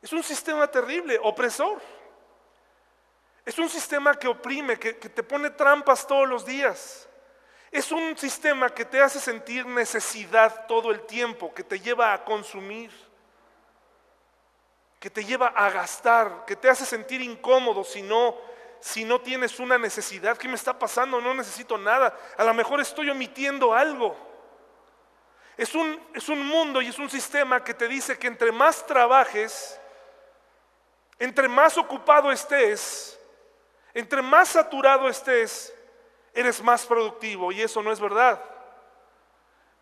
Es 0.00 0.14
un 0.14 0.22
sistema 0.22 0.66
terrible, 0.66 1.20
opresor. 1.22 1.78
Es 3.44 3.58
un 3.58 3.68
sistema 3.68 4.14
que 4.14 4.28
oprime, 4.28 4.78
que, 4.78 4.94
te 4.94 5.22
pone 5.22 5.50
trampas 5.50 6.06
todos 6.06 6.26
los 6.26 6.46
días. 6.46 7.06
Es 7.70 7.92
un 7.92 8.16
sistema 8.16 8.70
que 8.70 8.86
te 8.86 9.02
hace 9.02 9.20
sentir 9.20 9.66
necesidad 9.66 10.64
todo 10.66 10.90
el 10.90 11.02
tiempo, 11.02 11.52
que 11.52 11.64
te 11.64 11.78
lleva 11.78 12.14
a 12.14 12.24
consumir, 12.24 12.90
que 14.98 15.10
te 15.10 15.22
lleva 15.22 15.48
a 15.48 15.68
gastar, 15.68 16.46
que 16.46 16.56
te 16.56 16.70
hace 16.70 16.86
sentir 16.86 17.20
incómodo 17.20 17.84
si 17.84 18.00
no, 18.00 18.48
si 18.80 19.04
no 19.04 19.20
tienes 19.20 19.58
una 19.58 19.78
necesidad. 19.78 20.36
¿Qué 20.36 20.48
me 20.48 20.54
está 20.54 20.78
pasando? 20.78 21.20
No 21.20 21.34
necesito 21.34 21.76
nada. 21.78 22.16
A 22.36 22.44
lo 22.44 22.54
mejor 22.54 22.80
estoy 22.80 23.10
omitiendo 23.10 23.74
algo. 23.74 24.16
Es 25.56 25.74
un, 25.74 26.00
es 26.14 26.28
un 26.28 26.46
mundo 26.46 26.80
y 26.80 26.88
es 26.88 26.98
un 26.98 27.10
sistema 27.10 27.64
que 27.64 27.74
te 27.74 27.88
dice 27.88 28.18
que 28.18 28.28
entre 28.28 28.52
más 28.52 28.86
trabajes, 28.86 29.78
entre 31.18 31.48
más 31.48 31.76
ocupado 31.76 32.30
estés, 32.30 33.18
entre 33.92 34.22
más 34.22 34.50
saturado 34.50 35.08
estés, 35.08 35.74
eres 36.32 36.62
más 36.62 36.86
productivo 36.86 37.50
y 37.50 37.60
eso 37.60 37.82
no 37.82 37.90
es 37.90 37.98
verdad. 37.98 38.40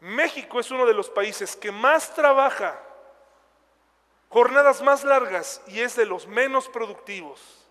México 0.01 0.61
es 0.61 0.71
uno 0.71 0.87
de 0.87 0.95
los 0.95 1.11
países 1.11 1.55
que 1.55 1.71
más 1.71 2.15
trabaja, 2.15 2.81
jornadas 4.31 4.81
más 4.81 5.05
largas 5.05 5.63
y 5.67 5.81
es 5.81 5.95
de 5.97 6.07
los 6.07 6.27
menos 6.27 6.69
productivos. 6.69 7.66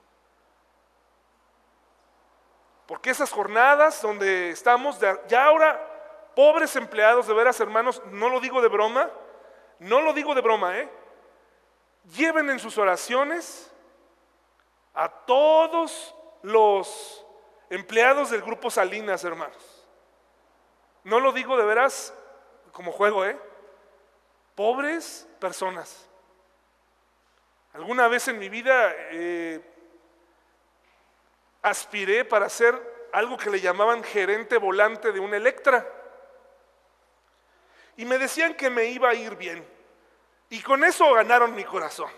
Porque 2.88 3.10
esas 3.10 3.32
jornadas 3.32 4.02
donde 4.02 4.50
estamos, 4.52 5.00
ya 5.28 5.46
ahora 5.46 6.32
pobres 6.36 6.76
empleados, 6.76 7.28
de 7.28 7.34
veras 7.34 7.60
hermanos, 7.60 8.02
no 8.12 8.30
lo 8.30 8.40
digo 8.40 8.62
de 8.62 8.68
broma, 8.68 9.10
no 9.80 10.02
lo 10.02 10.14
digo 10.14 10.36
de 10.36 10.42
broma, 10.42 10.78
¿eh? 10.78 10.90
lleven 12.14 12.50
en 12.50 12.60
sus 12.60 12.78
oraciones 12.78 13.72
a 14.94 15.10
todos 15.10 16.16
los 16.44 17.26
empleados 17.70 18.30
del 18.30 18.42
grupo 18.42 18.70
Salinas, 18.70 19.24
hermanos. 19.24 19.88
No 21.04 21.20
lo 21.20 21.32
digo 21.32 21.58
de 21.58 21.66
veras 21.66 22.14
como 22.72 22.92
juego, 22.92 23.26
¿eh? 23.26 23.40
Pobres 24.56 25.28
personas. 25.40 26.08
Alguna 27.74 28.08
vez 28.08 28.28
en 28.28 28.40
mi 28.40 28.50
vida 28.50 28.94
eh, 29.12 29.62
aspiré 31.66 32.24
para 32.24 32.48
ser 32.48 33.10
algo 33.12 33.38
que 33.38 33.50
le 33.50 33.60
llamaban 33.60 34.04
gerente 34.04 34.58
volante 34.58 35.12
de 35.12 35.20
un 35.20 35.34
Electra. 35.34 35.84
Y 37.98 38.06
me 38.06 38.20
decían 38.20 38.54
que 38.54 38.70
me 38.70 38.86
iba 38.86 39.10
a 39.10 39.16
ir 39.16 39.36
bien. 39.36 39.68
Y 40.50 40.62
con 40.62 40.84
eso 40.84 41.12
ganaron 41.14 41.56
mi 41.56 41.64
corazón. 41.64 42.10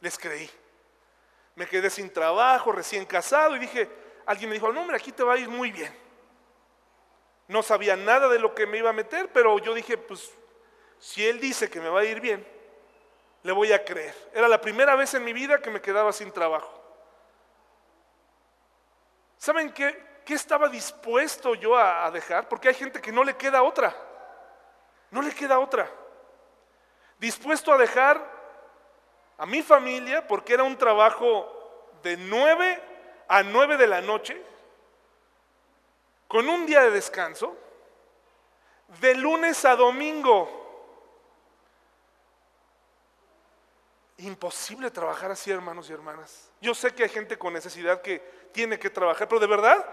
Les 0.00 0.18
creí. 0.18 0.50
Me 1.54 1.66
quedé 1.66 1.88
sin 1.88 2.12
trabajo, 2.12 2.70
recién 2.70 3.06
casado 3.06 3.56
y 3.56 3.60
dije, 3.60 3.88
alguien 4.26 4.50
me 4.50 4.54
dijo, 4.54 4.70
no, 4.70 4.82
hombre, 4.82 4.96
aquí 4.96 5.10
te 5.10 5.22
va 5.22 5.34
a 5.34 5.38
ir 5.38 5.48
muy 5.48 5.72
bien. 5.72 5.96
No 7.48 7.62
sabía 7.62 7.96
nada 7.96 8.28
de 8.28 8.38
lo 8.38 8.54
que 8.54 8.66
me 8.66 8.76
iba 8.76 8.90
a 8.90 8.94
meter, 8.94 9.32
pero 9.32 9.58
yo 9.58 9.72
dije, 9.72 9.96
pues 9.96 10.32
si 10.98 11.26
él 11.26 11.40
dice 11.40 11.70
que 11.70 11.80
me 11.80 11.88
va 11.88 12.00
a 12.00 12.04
ir 12.04 12.20
bien, 12.20 12.46
le 13.42 13.52
voy 13.52 13.72
a 13.72 13.82
creer. 13.82 14.14
Era 14.34 14.48
la 14.48 14.60
primera 14.60 14.96
vez 14.96 15.14
en 15.14 15.24
mi 15.24 15.32
vida 15.32 15.62
que 15.62 15.70
me 15.70 15.80
quedaba 15.80 16.12
sin 16.12 16.30
trabajo. 16.30 16.81
¿Saben 19.42 19.72
qué, 19.72 20.20
qué 20.24 20.34
estaba 20.34 20.68
dispuesto 20.68 21.56
yo 21.56 21.76
a 21.76 22.08
dejar? 22.12 22.48
Porque 22.48 22.68
hay 22.68 22.74
gente 22.74 23.00
que 23.00 23.10
no 23.10 23.24
le 23.24 23.36
queda 23.36 23.64
otra. 23.64 23.92
No 25.10 25.20
le 25.20 25.34
queda 25.34 25.58
otra 25.58 25.90
dispuesto 27.22 27.72
a 27.72 27.78
dejar 27.78 28.20
a 29.38 29.46
mi 29.46 29.62
familia, 29.62 30.26
porque 30.26 30.54
era 30.54 30.64
un 30.64 30.76
trabajo 30.76 31.88
de 32.02 32.16
9 32.16 32.82
a 33.28 33.44
9 33.44 33.76
de 33.76 33.86
la 33.86 34.00
noche, 34.00 34.42
con 36.26 36.48
un 36.48 36.66
día 36.66 36.80
de 36.82 36.90
descanso, 36.90 37.56
de 39.00 39.14
lunes 39.14 39.64
a 39.64 39.76
domingo. 39.76 40.61
Imposible 44.22 44.88
trabajar 44.92 45.32
así, 45.32 45.50
hermanos 45.50 45.90
y 45.90 45.92
hermanas. 45.92 46.52
Yo 46.60 46.74
sé 46.74 46.94
que 46.94 47.02
hay 47.02 47.08
gente 47.08 47.36
con 47.36 47.52
necesidad 47.52 48.02
que 48.02 48.20
tiene 48.52 48.78
que 48.78 48.88
trabajar, 48.88 49.26
pero 49.26 49.40
de 49.40 49.48
verdad, 49.48 49.84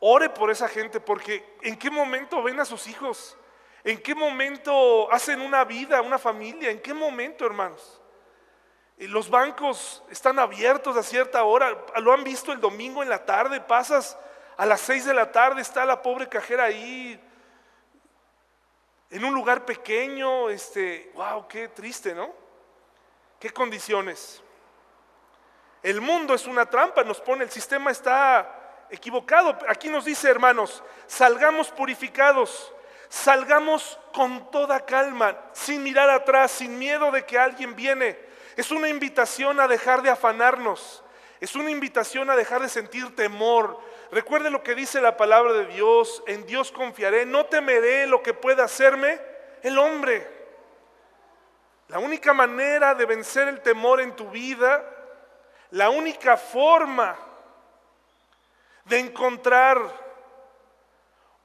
ore 0.00 0.28
por 0.28 0.50
esa 0.50 0.68
gente, 0.68 1.00
porque 1.00 1.56
¿en 1.62 1.78
qué 1.78 1.90
momento 1.90 2.42
ven 2.42 2.60
a 2.60 2.66
sus 2.66 2.86
hijos? 2.88 3.38
¿En 3.84 4.02
qué 4.02 4.14
momento 4.14 5.10
hacen 5.10 5.40
una 5.40 5.64
vida, 5.64 6.02
una 6.02 6.18
familia? 6.18 6.70
¿En 6.70 6.82
qué 6.82 6.92
momento, 6.92 7.46
hermanos? 7.46 8.02
Los 8.98 9.30
bancos 9.30 10.04
están 10.10 10.38
abiertos 10.38 10.94
a 10.98 11.02
cierta 11.02 11.42
hora. 11.44 11.86
Lo 12.02 12.12
han 12.12 12.24
visto 12.24 12.52
el 12.52 12.60
domingo 12.60 13.02
en 13.02 13.08
la 13.08 13.24
tarde. 13.24 13.62
Pasas 13.62 14.18
A 14.58 14.66
las 14.66 14.82
seis 14.82 15.06
de 15.06 15.14
la 15.14 15.32
tarde 15.32 15.62
está 15.62 15.86
la 15.86 16.02
pobre 16.02 16.28
cajera 16.28 16.64
ahí, 16.64 17.18
en 19.10 19.24
un 19.24 19.32
lugar 19.32 19.64
pequeño, 19.64 20.50
este, 20.50 21.10
wow, 21.14 21.48
qué 21.48 21.68
triste, 21.68 22.14
¿no? 22.14 22.47
Qué 23.38 23.50
condiciones. 23.50 24.42
El 25.82 26.00
mundo 26.00 26.34
es 26.34 26.46
una 26.46 26.66
trampa, 26.66 27.04
nos 27.04 27.20
pone, 27.20 27.44
el 27.44 27.50
sistema 27.50 27.90
está 27.90 28.86
equivocado. 28.90 29.56
Aquí 29.68 29.88
nos 29.88 30.04
dice, 30.04 30.28
hermanos, 30.28 30.82
salgamos 31.06 31.70
purificados, 31.70 32.72
salgamos 33.08 33.98
con 34.12 34.50
toda 34.50 34.84
calma, 34.84 35.38
sin 35.52 35.82
mirar 35.82 36.10
atrás, 36.10 36.50
sin 36.50 36.78
miedo 36.78 37.12
de 37.12 37.24
que 37.24 37.38
alguien 37.38 37.76
viene. 37.76 38.18
Es 38.56 38.72
una 38.72 38.88
invitación 38.88 39.60
a 39.60 39.68
dejar 39.68 40.02
de 40.02 40.10
afanarnos, 40.10 41.04
es 41.40 41.54
una 41.54 41.70
invitación 41.70 42.28
a 42.30 42.36
dejar 42.36 42.60
de 42.60 42.68
sentir 42.68 43.14
temor. 43.14 43.78
Recuerde 44.10 44.50
lo 44.50 44.64
que 44.64 44.74
dice 44.74 45.00
la 45.00 45.16
palabra 45.16 45.52
de 45.52 45.66
Dios, 45.66 46.24
en 46.26 46.44
Dios 46.44 46.72
confiaré, 46.72 47.24
no 47.24 47.46
temeré 47.46 48.08
lo 48.08 48.20
que 48.20 48.34
pueda 48.34 48.64
hacerme 48.64 49.20
el 49.62 49.78
hombre. 49.78 50.37
La 51.88 51.98
única 51.98 52.34
manera 52.34 52.94
de 52.94 53.06
vencer 53.06 53.48
el 53.48 53.60
temor 53.62 54.00
en 54.00 54.14
tu 54.14 54.30
vida, 54.30 54.84
la 55.70 55.90
única 55.90 56.36
forma 56.36 57.16
de 58.84 58.98
encontrar 58.98 59.78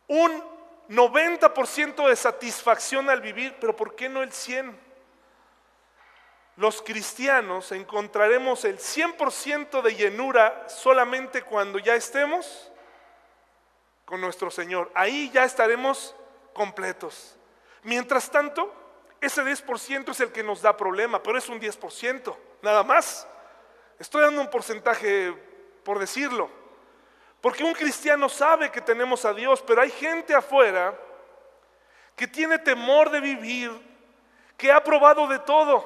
un 0.08 0.44
90% 0.90 2.08
de 2.08 2.16
satisfacción 2.16 3.10
al 3.10 3.22
vivir, 3.22 3.56
pero 3.60 3.76
¿por 3.76 3.96
qué 3.96 4.10
no 4.10 4.22
el 4.22 4.32
100%? 4.32 4.74
Los 6.56 6.84
cristianos 6.84 7.72
encontraremos 7.72 8.64
el 8.64 8.78
100% 8.78 9.82
de 9.82 9.96
llenura 9.96 10.70
solamente 10.70 11.42
cuando 11.42 11.80
ya 11.80 11.96
estemos 11.96 12.72
con 14.06 14.22
nuestro 14.22 14.52
Señor. 14.52 14.92
Ahí 14.94 15.32
ya 15.32 15.46
estaremos 15.46 16.16
completos. 16.54 17.36
Mientras 17.82 18.30
tanto, 18.30 18.72
ese 19.26 19.44
10% 19.44 20.10
es 20.10 20.20
el 20.20 20.32
que 20.32 20.44
nos 20.44 20.62
da 20.62 20.76
problema, 20.76 21.22
pero 21.22 21.38
es 21.38 21.48
un 21.50 21.60
10%, 21.60 22.36
nada 22.62 22.84
más. 22.84 23.28
Estoy 24.00 24.22
dando 24.22 24.42
un 24.42 24.50
porcentaje 24.50 25.34
por 25.84 26.00
decirlo. 26.00 26.50
Porque 27.42 27.64
un 27.64 27.74
cristiano 27.74 28.30
sabe 28.30 28.72
que 28.72 28.82
tenemos 28.82 29.26
a 29.26 29.34
Dios, 29.34 29.62
pero 29.62 29.82
hay 29.82 29.92
gente 29.92 30.34
afuera 30.34 30.98
que 32.16 32.28
tiene 32.28 32.58
temor 32.60 33.10
de 33.10 33.20
vivir, 33.20 33.72
que 34.56 34.72
ha 34.72 34.84
probado 34.84 35.28
de 35.28 35.40
todo, 35.40 35.84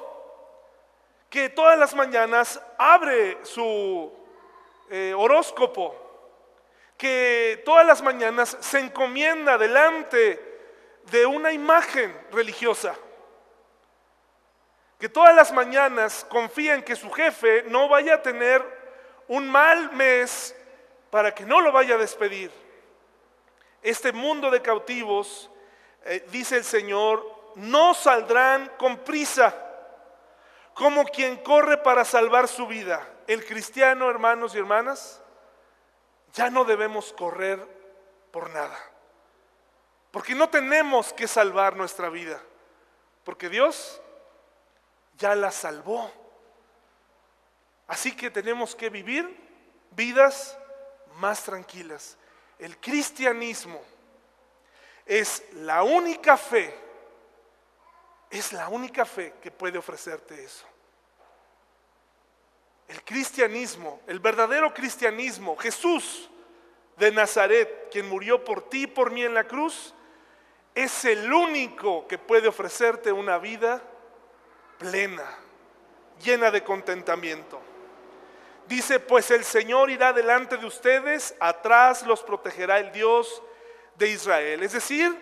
que 1.30 1.50
todas 1.50 1.78
las 1.78 1.96
mañanas 1.96 2.62
abre 2.78 3.38
su 3.44 4.12
eh, 4.90 5.14
horóscopo, 5.18 5.96
que 6.98 7.62
todas 7.66 7.86
las 7.86 8.02
mañanas 8.02 8.58
se 8.60 8.80
encomienda 8.80 9.58
delante 9.58 10.40
de 11.10 11.26
una 11.26 11.52
imagen 11.52 12.16
religiosa, 12.32 12.96
que 15.00 15.10
todas 15.10 15.36
las 15.36 15.52
mañanas 15.52 16.26
confía 16.30 16.74
en 16.74 16.84
que 16.84 16.95
su 16.95 17.12
jefe 17.12 17.64
no 17.68 17.88
vaya 17.88 18.16
a 18.16 18.22
tener 18.22 18.64
un 19.28 19.48
mal 19.50 19.91
mes 19.91 20.56
para 21.12 21.34
que 21.34 21.45
no 21.45 21.62
lo 21.62 21.72
vaya 21.72 21.95
a 21.95 22.00
despedir. 22.00 22.52
Este 23.84 24.12
mundo 24.12 24.50
de 24.50 24.62
cautivos, 24.62 25.50
eh, 26.06 26.26
dice 26.32 26.58
el 26.58 26.64
Señor, 26.64 27.24
no 27.56 27.93
saldrán 27.93 28.72
con 28.78 28.98
prisa, 28.98 29.56
como 30.74 31.06
quien 31.06 31.38
corre 31.38 31.78
para 31.78 32.04
salvar 32.04 32.48
su 32.48 32.68
vida. 32.68 33.08
El 33.28 33.45
cristiano, 33.45 34.10
hermanos 34.10 34.56
y 34.56 34.60
hermanas, 34.60 35.22
ya 36.34 36.50
no 36.50 36.66
debemos 36.66 37.14
correr 37.14 37.60
por 38.32 38.50
nada. 38.50 38.78
Porque 40.12 40.36
no 40.36 40.50
tenemos 40.50 41.14
que 41.14 41.28
salvar 41.28 41.76
nuestra 41.76 42.10
vida. 42.10 42.41
Porque 43.24 43.50
Dios 43.50 44.02
ya 45.18 45.36
la 45.36 45.51
salvó. 45.51 46.11
Así 47.88 48.15
que 48.15 48.30
tenemos 48.30 48.76
que 48.76 48.89
vivir 48.89 49.36
vidas 49.91 50.57
más 51.15 51.43
tranquilas. 51.43 52.18
El 52.59 52.78
cristianismo 52.78 53.82
es 55.05 55.43
la 55.53 55.84
única 55.84 56.38
fe, 56.38 56.76
es 58.30 58.51
la 58.51 58.68
única 58.68 59.05
fe 59.05 59.36
que 59.41 59.51
puede 59.51 59.78
ofrecerte 59.78 60.43
eso. 60.43 60.65
El 62.88 63.03
cristianismo, 63.03 64.01
el 64.07 64.20
verdadero 64.20 64.74
cristianismo, 64.74 65.55
Jesús 65.57 66.30
de 66.97 67.11
Nazaret, 67.11 67.89
quien 67.91 68.07
murió 68.07 68.43
por 68.43 68.70
ti 68.70 68.84
y 68.84 68.88
por 68.88 69.11
mí 69.11 69.24
en 69.24 69.34
la 69.34 69.45
cruz, 69.45 69.93
es 70.74 71.05
el 71.05 71.32
único 71.32 72.07
que 72.07 72.18
puede 72.18 72.47
ofrecerte 72.47 73.11
una 73.11 73.38
vida 73.38 73.82
plena, 74.78 75.25
llena 76.23 76.51
de 76.51 76.63
contentamiento. 76.63 77.61
Dice, 78.67 78.99
pues 78.99 79.32
el 79.32 79.43
Señor 79.43 79.89
irá 79.89 80.11
delante 80.11 80.57
de 80.57 80.65
ustedes, 80.65 81.36
atrás 81.39 82.05
los 82.05 82.21
protegerá 82.21 82.80
el 82.80 82.91
Dios 82.91 83.41
de 83.95 84.09
Israel. 84.09 84.61
Es 84.61 84.73
decir, 84.73 85.15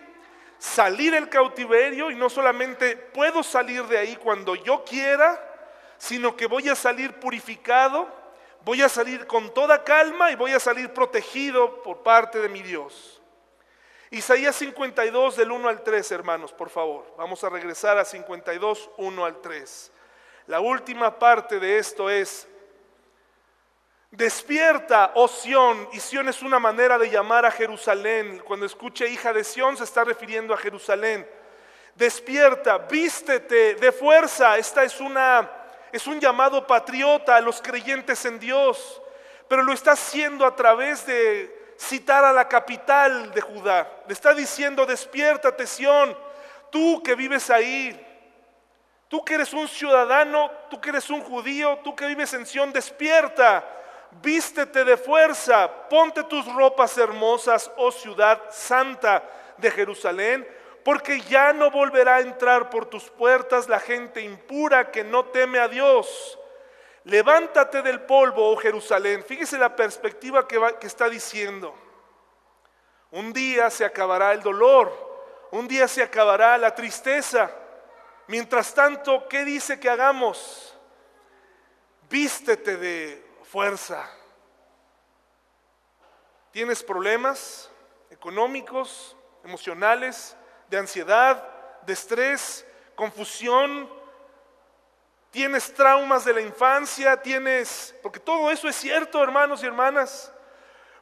salir 0.58 1.14
el 1.14 1.28
cautiverio 1.28 2.10
y 2.10 2.16
no 2.16 2.28
solamente 2.28 2.96
puedo 2.96 3.42
salir 3.42 3.84
de 3.84 3.98
ahí 3.98 4.16
cuando 4.16 4.56
yo 4.56 4.84
quiera, 4.84 5.40
sino 5.98 6.36
que 6.36 6.46
voy 6.46 6.68
a 6.68 6.74
salir 6.74 7.14
purificado, 7.14 8.08
voy 8.64 8.82
a 8.82 8.88
salir 8.88 9.26
con 9.26 9.54
toda 9.54 9.84
calma 9.84 10.30
y 10.30 10.34
voy 10.34 10.52
a 10.52 10.60
salir 10.60 10.92
protegido 10.92 11.82
por 11.82 12.02
parte 12.02 12.40
de 12.40 12.48
mi 12.48 12.62
Dios. 12.62 13.15
Isaías 14.10 14.54
52 14.56 15.36
del 15.36 15.50
1 15.50 15.68
al 15.68 15.82
3, 15.82 16.12
hermanos, 16.12 16.52
por 16.52 16.70
favor. 16.70 17.12
Vamos 17.16 17.42
a 17.44 17.48
regresar 17.48 17.98
a 17.98 18.04
52, 18.04 18.90
1 18.96 19.24
al 19.24 19.40
3. 19.40 19.92
La 20.46 20.60
última 20.60 21.18
parte 21.18 21.58
de 21.58 21.78
esto 21.78 22.08
es, 22.08 22.48
Despierta, 24.10 25.12
oh 25.14 25.28
Sión, 25.28 25.88
y 25.92 26.00
Sión 26.00 26.28
es 26.28 26.40
una 26.40 26.58
manera 26.58 26.96
de 26.96 27.10
llamar 27.10 27.44
a 27.44 27.50
Jerusalén. 27.50 28.40
Cuando 28.46 28.64
escuche 28.64 29.08
hija 29.08 29.32
de 29.32 29.44
Sión 29.44 29.76
se 29.76 29.84
está 29.84 30.04
refiriendo 30.04 30.54
a 30.54 30.56
Jerusalén. 30.56 31.28
Despierta, 31.94 32.78
vístete 32.78 33.74
de 33.74 33.92
fuerza. 33.92 34.56
Esta 34.56 34.84
es 34.84 35.00
una 35.00 35.50
es 35.92 36.06
un 36.06 36.20
llamado 36.20 36.66
patriota 36.66 37.36
a 37.36 37.40
los 37.40 37.62
creyentes 37.62 38.24
en 38.24 38.38
Dios, 38.38 39.00
pero 39.48 39.62
lo 39.62 39.72
está 39.72 39.92
haciendo 39.92 40.44
a 40.44 40.54
través 40.54 41.06
de 41.06 41.65
citar 41.78 42.24
a 42.24 42.32
la 42.32 42.48
capital 42.48 43.32
de 43.32 43.40
Judá. 43.40 43.88
Le 44.06 44.12
está 44.12 44.34
diciendo, 44.34 44.86
despiértate 44.86 45.66
Sión, 45.66 46.16
tú 46.70 47.02
que 47.02 47.14
vives 47.14 47.50
ahí, 47.50 47.98
tú 49.08 49.24
que 49.24 49.34
eres 49.34 49.52
un 49.52 49.68
ciudadano, 49.68 50.50
tú 50.70 50.80
que 50.80 50.90
eres 50.90 51.10
un 51.10 51.22
judío, 51.22 51.78
tú 51.84 51.94
que 51.94 52.06
vives 52.06 52.32
en 52.34 52.46
Sión, 52.46 52.72
despierta 52.72 53.64
vístete 54.22 54.84
de 54.84 54.96
fuerza, 54.96 55.70
ponte 55.88 56.22
tus 56.24 56.46
ropas 56.54 56.96
hermosas, 56.98 57.70
oh 57.76 57.90
ciudad 57.90 58.40
santa 58.50 59.22
de 59.58 59.70
Jerusalén, 59.70 60.46
porque 60.84 61.20
ya 61.22 61.52
no 61.52 61.70
volverá 61.70 62.16
a 62.16 62.20
entrar 62.20 62.70
por 62.70 62.86
tus 62.86 63.04
puertas 63.10 63.68
la 63.68 63.80
gente 63.80 64.20
impura 64.20 64.90
que 64.90 65.02
no 65.02 65.24
teme 65.26 65.58
a 65.58 65.68
Dios. 65.68 66.38
Levántate 67.06 67.82
del 67.82 68.00
polvo, 68.00 68.50
oh 68.50 68.56
Jerusalén. 68.56 69.22
Fíjese 69.24 69.56
la 69.58 69.76
perspectiva 69.76 70.48
que, 70.48 70.58
está 70.80 71.08
diciendo. 71.08 71.72
Un 73.12 73.32
día 73.32 73.70
se 73.70 73.84
acabará 73.84 74.32
el 74.32 74.42
dolor, 74.42 74.92
un 75.52 75.68
día 75.68 75.86
se 75.86 76.02
acabará 76.02 76.58
la 76.58 76.74
tristeza. 76.74 77.48
Mientras 78.26 78.74
tanto, 78.74 79.28
¿qué 79.28 79.44
dice 79.44 79.78
que 79.78 79.88
hagamos? 79.88 80.76
Vístete 82.10 82.76
de 82.76 83.24
fuerza. 83.44 84.04
¿Tienes 86.50 86.82
problemas 86.82 87.70
económicos, 88.10 89.16
emocionales, 89.44 90.36
de 90.68 90.78
ansiedad, 90.78 91.80
de 91.82 91.92
estrés, 91.92 92.66
confusión? 92.96 93.95
¿Tienes 95.30 95.72
traumas 95.74 96.24
de 96.24 96.32
la 96.32 96.40
infancia? 96.40 97.20
¿Tienes... 97.20 97.94
Porque 98.02 98.20
todo 98.20 98.50
eso 98.50 98.68
es 98.68 98.76
cierto, 98.76 99.22
hermanos 99.22 99.62
y 99.62 99.66
hermanas. 99.66 100.32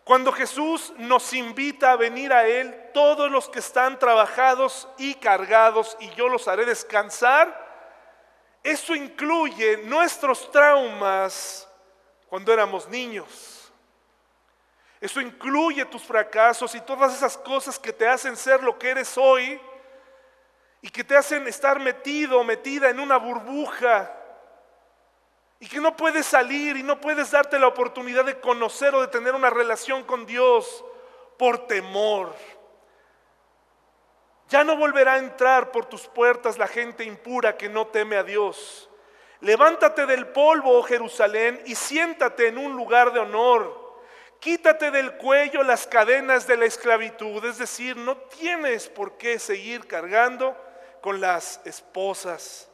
Cuando 0.05 0.33
Jesús 0.33 0.93
nos 0.99 1.33
invita 1.33 1.93
a 1.93 1.97
venir 1.97 2.33
a 2.33 2.47
Él, 2.47 2.75
todos 2.93 3.31
los 3.31 3.49
que 3.49 3.61
están 3.61 3.99
trabajados 3.99 4.87
y 4.99 5.15
cargados, 5.15 5.97
y 5.99 6.11
yo 6.11 6.29
los 6.29 6.47
haré 6.47 6.67
descansar, 6.67 7.65
eso 8.63 8.95
incluye 8.95 9.79
nuestros 9.79 10.51
traumas 10.51 11.69
cuando 12.29 12.53
éramos 12.53 12.89
niños. 12.89 13.73
Eso 15.01 15.21
incluye 15.21 15.85
tus 15.85 16.03
fracasos 16.03 16.75
y 16.75 16.81
todas 16.81 17.15
esas 17.15 17.37
cosas 17.37 17.79
que 17.79 17.93
te 17.93 18.09
hacen 18.09 18.37
ser 18.37 18.63
lo 18.63 18.79
que 18.79 18.91
eres 18.91 19.17
hoy 19.17 19.61
y 20.85 20.91
que 20.91 21.03
te 21.03 21.17
hacen 21.17 21.49
estar 21.49 21.81
metido, 21.81 22.45
metida 22.45 22.91
en 22.91 23.01
una 23.01 23.17
burbuja 23.17 24.15
y 25.59 25.67
que 25.67 25.81
no 25.81 25.97
puedes 25.97 26.27
salir 26.27 26.77
y 26.77 26.83
no 26.83 27.01
puedes 27.01 27.31
darte 27.31 27.59
la 27.59 27.69
oportunidad 27.69 28.27
de 28.27 28.39
conocer 28.39 28.95
o 28.95 29.01
de 29.01 29.09
tener 29.09 29.35
una 29.35 29.49
relación 29.49 30.05
con 30.05 30.27
Dios 30.27 30.85
por 31.39 31.67
temor. 31.67 32.35
Ya 34.51 34.63
no 34.63 34.77
volverá 34.77 35.15
a 35.15 35.19
entrar 35.21 35.73
por 35.73 35.87
tus 35.87 36.07
puertas 36.07 36.59
la 36.59 36.69
gente 36.69 37.03
impura 37.03 37.57
que 37.57 37.71
no 37.71 37.87
teme 37.87 38.17
a 38.17 38.23
Dios. 38.23 38.91
Levántate 39.41 40.05
del 40.05 40.27
polvo, 40.27 40.79
oh 40.79 40.83
Jerusalén, 40.83 41.63
y 41.65 41.77
siéntate 41.77 42.49
en 42.49 42.59
un 42.59 42.77
lugar 42.77 43.11
de 43.15 43.21
honor. 43.21 44.03
Quítate 44.39 44.91
del 44.91 45.17
cuello 45.17 45.63
las 45.63 45.87
cadenas 45.87 46.47
de 46.47 46.59
la 46.59 46.67
esclavitud, 46.67 47.43
es 47.47 47.57
decir, 47.57 47.97
no 47.97 48.19
tienes 48.19 48.91
por 48.91 49.17
qué 49.17 49.39
seguir 49.39 49.87
cargando 49.87 50.55
con 51.05 51.21
las 51.21 51.61
esposas. 51.67 52.67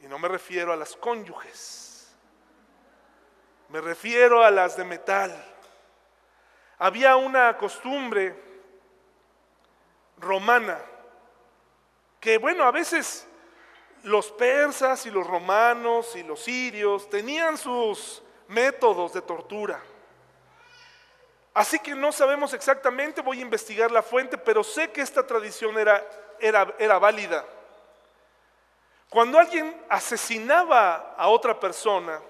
Y 0.00 0.06
no 0.06 0.18
me 0.18 0.26
refiero 0.26 0.72
a 0.72 0.76
las 0.76 0.96
cónyuges, 0.96 2.16
me 3.68 3.78
refiero 3.82 4.42
a 4.42 4.50
las 4.50 4.74
de 4.74 4.84
metal. 4.84 5.36
Había 6.78 7.16
una 7.16 7.58
costumbre 7.58 8.42
romana 10.16 10.78
que, 12.20 12.38
bueno, 12.38 12.64
a 12.64 12.70
veces 12.70 13.28
los 14.04 14.32
persas 14.32 15.04
y 15.04 15.10
los 15.10 15.26
romanos 15.26 16.16
y 16.16 16.22
los 16.22 16.40
sirios 16.40 17.10
tenían 17.10 17.58
sus 17.58 18.22
métodos 18.48 19.12
de 19.12 19.20
tortura. 19.20 19.78
Así 21.52 21.78
que 21.80 21.94
no 21.94 22.12
sabemos 22.12 22.54
exactamente, 22.54 23.20
voy 23.20 23.40
a 23.40 23.42
investigar 23.42 23.90
la 23.90 24.02
fuente, 24.02 24.38
pero 24.38 24.64
sé 24.64 24.90
que 24.90 25.02
esta 25.02 25.26
tradición 25.26 25.78
era, 25.78 26.02
era, 26.40 26.74
era 26.78 26.98
válida. 26.98 27.44
Cuando 29.10 29.38
alguien 29.38 29.74
asesinaba 29.88 31.14
a 31.16 31.28
otra 31.28 31.58
persona 31.58 32.20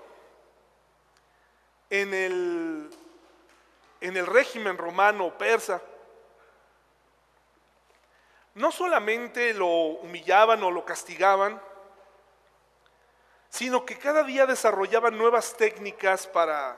en 1.90 2.12
el, 2.12 2.90
en 4.00 4.16
el 4.16 4.26
régimen 4.26 4.76
romano 4.76 5.26
o 5.26 5.38
persa, 5.38 5.80
no 8.54 8.72
solamente 8.72 9.52
lo 9.54 9.66
humillaban 9.66 10.62
o 10.62 10.70
lo 10.70 10.84
castigaban, 10.84 11.60
sino 13.50 13.84
que 13.84 13.98
cada 13.98 14.22
día 14.22 14.46
desarrollaban 14.46 15.16
nuevas 15.16 15.56
técnicas 15.56 16.26
para 16.26 16.76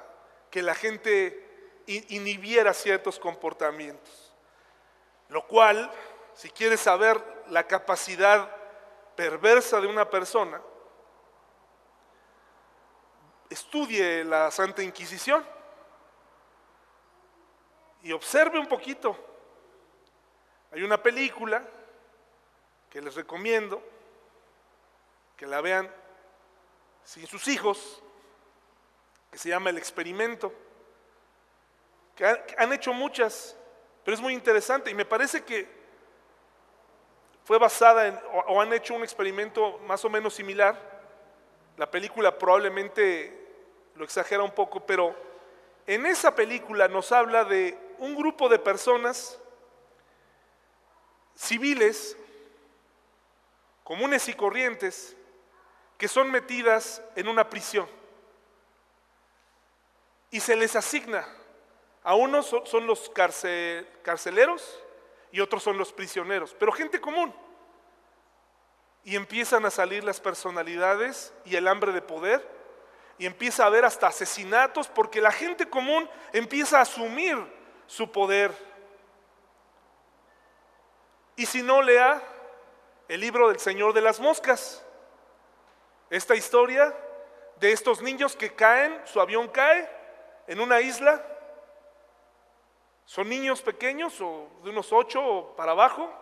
que 0.51 0.63
la 0.63 0.75
gente 0.75 1.45
inhibiera 1.87 2.75
ciertos 2.75 3.19
comportamientos. 3.19 4.33
Lo 5.29 5.47
cual, 5.47 5.91
si 6.39 6.51
quieres 6.51 6.79
saber 6.79 7.21
la 7.49 7.67
capacidad 7.67 8.49
perversa 9.17 9.81
de 9.81 9.89
una 9.89 10.09
persona, 10.09 10.63
estudie 13.51 14.23
la 14.23 14.49
Santa 14.53 14.85
Inquisición 14.85 15.45
y 18.05 18.13
observe 18.13 18.57
un 18.57 18.69
poquito. 18.69 19.17
Hay 20.71 20.85
una 20.85 21.03
película 21.03 21.61
que 22.89 23.03
les 23.03 23.17
recomiendo 23.17 23.83
que 25.37 25.45
la 25.45 25.61
vean 25.61 25.93
sin 27.03 27.27
sus 27.27 27.49
hijos, 27.49 28.01
que 29.33 29.39
se 29.39 29.49
llama 29.49 29.71
El 29.71 29.79
Experimento, 29.79 30.53
que 32.15 32.25
han 32.57 32.73
hecho 32.73 32.93
muchas, 32.93 33.57
pero 34.05 34.15
es 34.15 34.21
muy 34.21 34.35
interesante 34.35 34.89
y 34.89 34.95
me 34.95 35.05
parece 35.05 35.43
que 35.43 35.78
fue 37.49 37.57
basada 37.57 38.09
en, 38.09 38.21
o 38.49 38.61
han 38.61 38.75
hecho 38.75 38.93
un 38.93 39.03
experimento 39.03 39.79
más 39.87 40.05
o 40.05 40.11
menos 40.11 40.35
similar. 40.35 40.79
La 41.79 41.91
película 41.91 42.39
probablemente 42.39 43.33
lo 43.95 44.05
exagera 44.05 44.43
un 44.43 44.51
poco, 44.51 44.85
pero 44.85 45.17
en 45.87 46.05
esa 46.05 46.35
película 46.35 46.89
nos 46.89 47.11
habla 47.11 47.45
de 47.45 47.79
un 48.01 48.15
grupo 48.15 48.51
de 48.51 48.59
personas 48.59 49.39
civiles, 51.35 52.19
comunes 53.83 54.29
y 54.29 54.35
corrientes, 54.35 55.17
que 55.97 56.07
son 56.07 56.31
metidas 56.31 57.03
en 57.17 57.29
una 57.29 57.49
prisión. 57.49 57.89
Y 60.31 60.41
se 60.41 60.55
les 60.55 60.77
asigna, 60.77 61.27
a 62.03 62.15
unos 62.15 62.55
son 62.65 62.87
los 62.87 63.11
carceleros 64.03 64.83
y 65.31 65.41
otros 65.41 65.63
son 65.63 65.79
los 65.79 65.93
prisioneros, 65.93 66.55
pero 66.59 66.73
gente 66.73 67.01
común. 67.01 67.35
Y 69.05 69.17
empiezan 69.17 69.65
a 69.65 69.71
salir 69.71 70.05
las 70.05 70.21
personalidades 70.21 71.33
y 71.45 71.57
el 71.57 71.69
hambre 71.69 71.93
de 71.93 72.03
poder, 72.03 72.47
y 73.19 73.27
empieza 73.27 73.65
a 73.65 73.67
haber 73.67 73.85
hasta 73.85 74.07
asesinatos 74.07 74.89
porque 74.89 75.21
la 75.21 75.33
gente 75.33 75.69
común 75.69 76.09
empieza 76.33 76.79
a 76.79 76.83
asumir 76.83 77.37
su 77.87 78.11
poder. 78.13 78.53
Y 81.35 81.47
si 81.47 81.63
no 81.63 81.83
lea 81.83 82.23
el 83.09 83.21
libro 83.21 83.49
del 83.49 83.59
Señor 83.59 83.93
de 83.93 84.03
las 84.03 84.21
Moscas, 84.21 84.85
esta 86.11 86.35
historia 86.35 86.95
de 87.57 87.73
estos 87.73 88.03
niños 88.03 88.37
que 88.37 88.55
caen, 88.55 89.01
su 89.05 89.21
avión 89.21 89.49
cae 89.49 89.89
en 90.47 90.61
una 90.61 90.81
isla, 90.81 91.25
son 93.09 93.27
niños 93.27 93.63
pequeños 93.63 94.21
o 94.21 94.51
de 94.63 94.69
unos 94.69 94.93
ocho 94.93 95.55
para 95.57 95.73
abajo, 95.73 96.13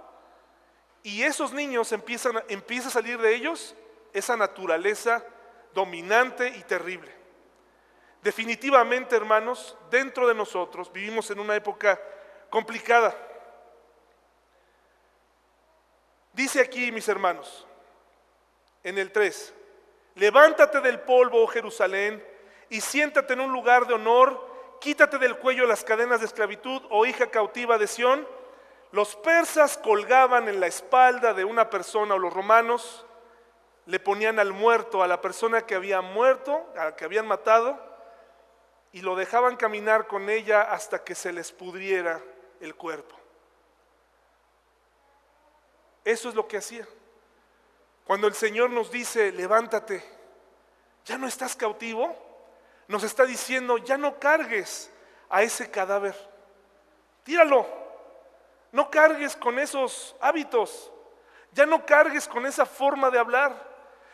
y 1.03 1.24
esos 1.24 1.53
niños 1.53 1.91
empiezan, 1.91 2.41
empieza 2.49 2.87
a 2.87 2.93
salir 2.93 3.18
de 3.18 3.34
ellos 3.34 3.74
esa 4.12 4.37
naturaleza 4.37 5.26
dominante 5.74 6.47
y 6.47 6.62
terrible. 6.62 7.12
Definitivamente, 8.22 9.16
hermanos, 9.16 9.76
dentro 9.91 10.28
de 10.28 10.34
nosotros 10.37 10.93
vivimos 10.93 11.28
en 11.32 11.41
una 11.41 11.57
época 11.57 12.01
complicada. 12.51 13.16
Dice 16.34 16.61
aquí, 16.61 16.93
mis 16.93 17.09
hermanos, 17.09 17.66
en 18.84 18.97
el 18.99 19.11
3, 19.11 19.55
Levántate 20.14 20.80
del 20.80 21.01
polvo, 21.01 21.43
oh 21.43 21.49
Jerusalén, 21.49 22.24
y 22.70 22.80
siéntate 22.80 23.32
en 23.32 23.41
un 23.41 23.53
lugar 23.53 23.89
de 23.89 23.95
honor, 23.95 24.55
quítate 24.87 25.18
del 25.18 25.37
cuello 25.39 25.66
las 25.66 25.82
cadenas 25.82 26.20
de 26.20 26.26
esclavitud, 26.26 26.80
oh 26.91 27.05
hija 27.07 27.26
cautiva 27.26 27.76
de 27.76 27.89
Sión. 27.89 28.24
Los 28.93 29.16
persas 29.16 29.76
colgaban 29.78 30.49
en 30.49 30.61
la 30.61 30.68
espalda 30.68 31.34
de 31.34 31.45
una 31.45 31.68
persona, 31.70 32.14
o 32.14 32.18
los 32.18 32.32
romanos 32.32 33.05
le 33.87 33.99
ponían 33.99 34.39
al 34.39 34.53
muerto, 34.53 35.03
a 35.03 35.09
la 35.09 35.20
persona 35.20 35.62
que 35.62 35.74
había 35.74 36.03
muerto, 36.03 36.72
a 36.78 36.84
la 36.84 36.95
que 36.95 37.05
habían 37.05 37.26
matado, 37.26 37.76
y 38.93 39.01
lo 39.01 39.16
dejaban 39.16 39.57
caminar 39.57 40.07
con 40.07 40.30
ella 40.30 40.62
hasta 40.62 41.03
que 41.03 41.16
se 41.16 41.32
les 41.32 41.51
pudriera 41.51 42.22
el 42.61 42.76
cuerpo. 42.76 43.16
Eso 46.05 46.28
es 46.28 46.37
lo 46.37 46.47
que 46.47 46.59
hacía. 46.59 46.87
Cuando 48.05 48.28
el 48.28 48.34
Señor 48.34 48.70
nos 48.70 48.93
dice, 48.93 49.32
levántate, 49.32 50.05
ya 51.05 51.18
no 51.18 51.26
estás 51.26 51.57
cautivo, 51.57 52.25
nos 52.89 53.03
está 53.03 53.24
diciendo, 53.24 53.78
ya 53.78 53.97
no 53.97 54.18
cargues 54.18 54.91
a 55.28 55.43
ese 55.43 55.70
cadáver, 55.70 56.14
tíralo, 57.24 57.66
no 58.72 58.91
cargues 58.91 59.37
con 59.37 59.59
esos 59.59 60.14
hábitos, 60.20 60.91
ya 61.53 61.66
no 61.66 61.84
cargues 61.84 62.28
con 62.28 62.47
esa 62.47 62.66
forma 62.66 63.11
de 63.11 63.18
hablar, 63.18 63.55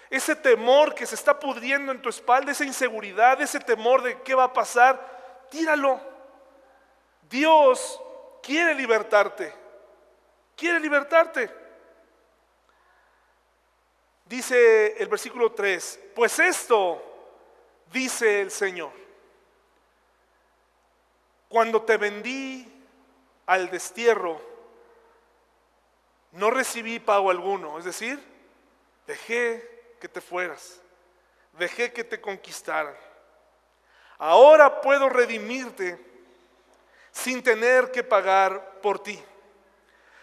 ese 0.08 0.36
temor 0.36 0.94
que 0.94 1.06
se 1.06 1.14
está 1.14 1.38
pudriendo 1.38 1.90
en 1.92 2.00
tu 2.00 2.08
espalda, 2.08 2.52
esa 2.52 2.64
inseguridad, 2.64 3.40
ese 3.40 3.60
temor 3.60 4.02
de 4.02 4.20
qué 4.22 4.34
va 4.34 4.44
a 4.44 4.52
pasar, 4.52 5.46
tíralo. 5.50 6.00
Dios 7.28 8.00
quiere 8.42 8.74
libertarte, 8.74 9.52
quiere 10.54 10.78
libertarte. 10.80 11.50
Dice 14.26 14.96
el 15.02 15.08
versículo 15.08 15.52
3, 15.52 16.00
pues 16.14 16.38
esto 16.38 17.11
dice 17.92 18.40
el 18.40 18.50
Señor. 18.50 18.92
Cuando 21.48 21.82
te 21.82 21.96
vendí 21.96 22.66
al 23.46 23.70
destierro, 23.70 24.40
no 26.32 26.50
recibí 26.50 26.98
pago 26.98 27.30
alguno, 27.30 27.78
es 27.78 27.84
decir, 27.84 28.18
dejé 29.06 29.96
que 30.00 30.08
te 30.08 30.20
fueras, 30.20 30.80
dejé 31.52 31.92
que 31.92 32.04
te 32.04 32.20
conquistaran. 32.20 32.96
Ahora 34.18 34.80
puedo 34.80 35.08
redimirte 35.08 35.98
sin 37.10 37.42
tener 37.42 37.90
que 37.90 38.02
pagar 38.02 38.80
por 38.80 39.02
ti. 39.02 39.22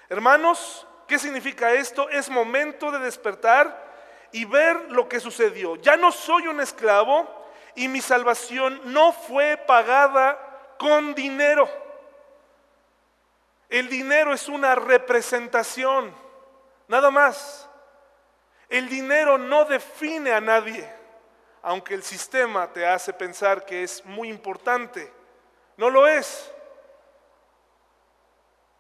Hermanos, 0.10 0.88
¿qué 1.08 1.20
significa 1.20 1.72
esto? 1.74 2.10
Es 2.10 2.30
momento 2.30 2.92
de 2.92 3.00
despertar 3.00 3.88
y 4.32 4.46
ver 4.46 4.90
lo 4.90 5.08
que 5.08 5.20
sucedió. 5.20 5.76
Ya 5.76 5.96
no 5.96 6.12
soy 6.12 6.48
un 6.48 6.60
esclavo 6.60 7.39
y 7.80 7.88
mi 7.88 8.02
salvación 8.02 8.82
no 8.92 9.14
fue 9.14 9.56
pagada 9.56 10.38
con 10.78 11.16
dinero. 11.16 11.70
El 13.70 13.88
dinero 13.88 14.34
es 14.34 14.50
una 14.50 14.76
representación, 14.76 16.14
nada 16.90 17.10
más. 17.10 17.70
El 18.68 18.90
dinero 18.90 19.38
no 19.38 19.64
define 19.64 20.34
a 20.34 20.42
nadie, 20.42 20.92
aunque 21.62 21.94
el 21.94 22.04
sistema 22.04 22.68
te 22.74 22.86
hace 22.86 23.14
pensar 23.14 23.64
que 23.64 23.84
es 23.84 24.04
muy 24.04 24.28
importante. 24.28 25.10
No 25.78 25.90
lo 25.90 26.06
es. 26.06 26.52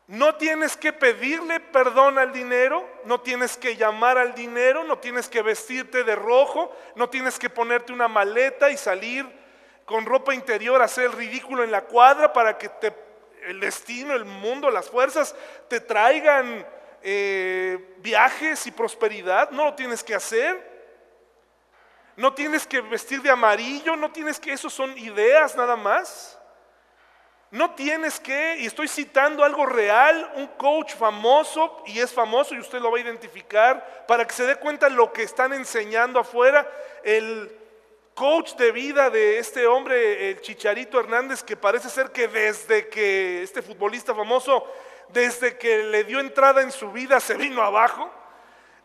No 0.10 0.34
tienes 0.34 0.76
que 0.76 0.91
pedirle 0.91 1.60
perdón 1.60 2.18
al 2.18 2.34
dinero, 2.34 2.84
no 3.05 3.22
tienes 3.22 3.55
que 3.55 3.76
llamar 3.76 4.18
al 4.18 4.34
dinero, 4.34 4.84
no 4.84 4.97
tienes 4.97 5.30
que 5.30 5.43
vestirte 5.43 6.03
de 6.03 6.16
rojo, 6.16 6.76
no 6.95 7.12
tienes 7.12 7.38
que 7.38 7.47
ponerte 7.47 7.93
una 7.93 8.07
maleta 8.07 8.72
y 8.72 8.78
salir 8.78 9.24
con 9.86 10.07
ropa 10.07 10.34
interior 10.34 10.82
a 10.82 10.86
hacer 10.86 11.05
el 11.05 11.12
ridículo 11.12 11.64
en 11.64 11.70
la 11.70 11.84
cuadra 11.84 12.34
para 12.34 12.57
que 12.57 12.72
el 13.43 13.60
destino, 13.60 14.16
el 14.16 14.26
mundo, 14.26 14.72
las 14.72 14.89
fuerzas 14.89 15.36
te 15.68 15.80
traigan 15.80 16.66
eh, 17.03 17.93
viajes 17.99 18.66
y 18.66 18.72
prosperidad. 18.72 19.51
No 19.51 19.66
lo 19.66 19.76
tienes 19.76 20.03
que 20.03 20.16
hacer. 20.16 20.68
No 22.16 22.34
tienes 22.34 22.66
que 22.66 22.82
vestir 22.82 23.22
de 23.22 23.30
amarillo, 23.30 23.95
no 23.95 24.12
tienes 24.12 24.39
que, 24.39 24.53
eso 24.53 24.72
son 24.72 24.97
ideas 24.97 25.55
nada 25.55 25.76
más. 25.76 26.39
No 27.52 27.72
tienes 27.72 28.20
que, 28.20 28.58
y 28.60 28.68
estoy 28.68 28.88
citando 28.88 29.43
algo 29.43 29.66
real, 29.66 30.34
un 30.36 30.47
coach 30.47 30.93
famoso, 30.93 31.82
y 31.88 32.00
es 32.00 32.14
famoso 32.14 32.54
y 32.54 32.60
usted 32.60 32.80
lo 32.80 32.91
va 32.91 33.00
a 33.00 33.02
identificar, 33.02 34.06
para 34.08 34.26
que 34.26 34.34
se 34.34 34.45
dé 34.45 34.56
cuenta 34.58 34.88
lo 34.88 35.12
que 35.12 35.24
están 35.24 35.54
enseñando 35.54 36.20
afuera. 36.20 36.70
El 37.04 37.52
coach 38.14 38.54
de 38.54 38.72
vida 38.72 39.10
de 39.10 39.39
este 39.39 39.66
hombre, 39.66 40.30
el 40.30 40.41
Chicharito 40.41 41.00
Hernández, 41.00 41.41
que 41.41 41.58
parece 41.58 41.89
ser 41.89 42.12
que 42.12 42.28
desde 42.28 42.88
que 42.88 43.41
este 43.41 43.64
futbolista 43.64 44.14
famoso, 44.14 44.64
desde 45.08 45.58
que 45.58 45.84
le 45.84 46.04
dio 46.04 46.20
entrada 46.20 46.62
en 46.62 46.72
su 46.72 46.91
vida, 46.91 47.20
se 47.20 47.34
vino 47.34 47.64
abajo. 47.64 48.12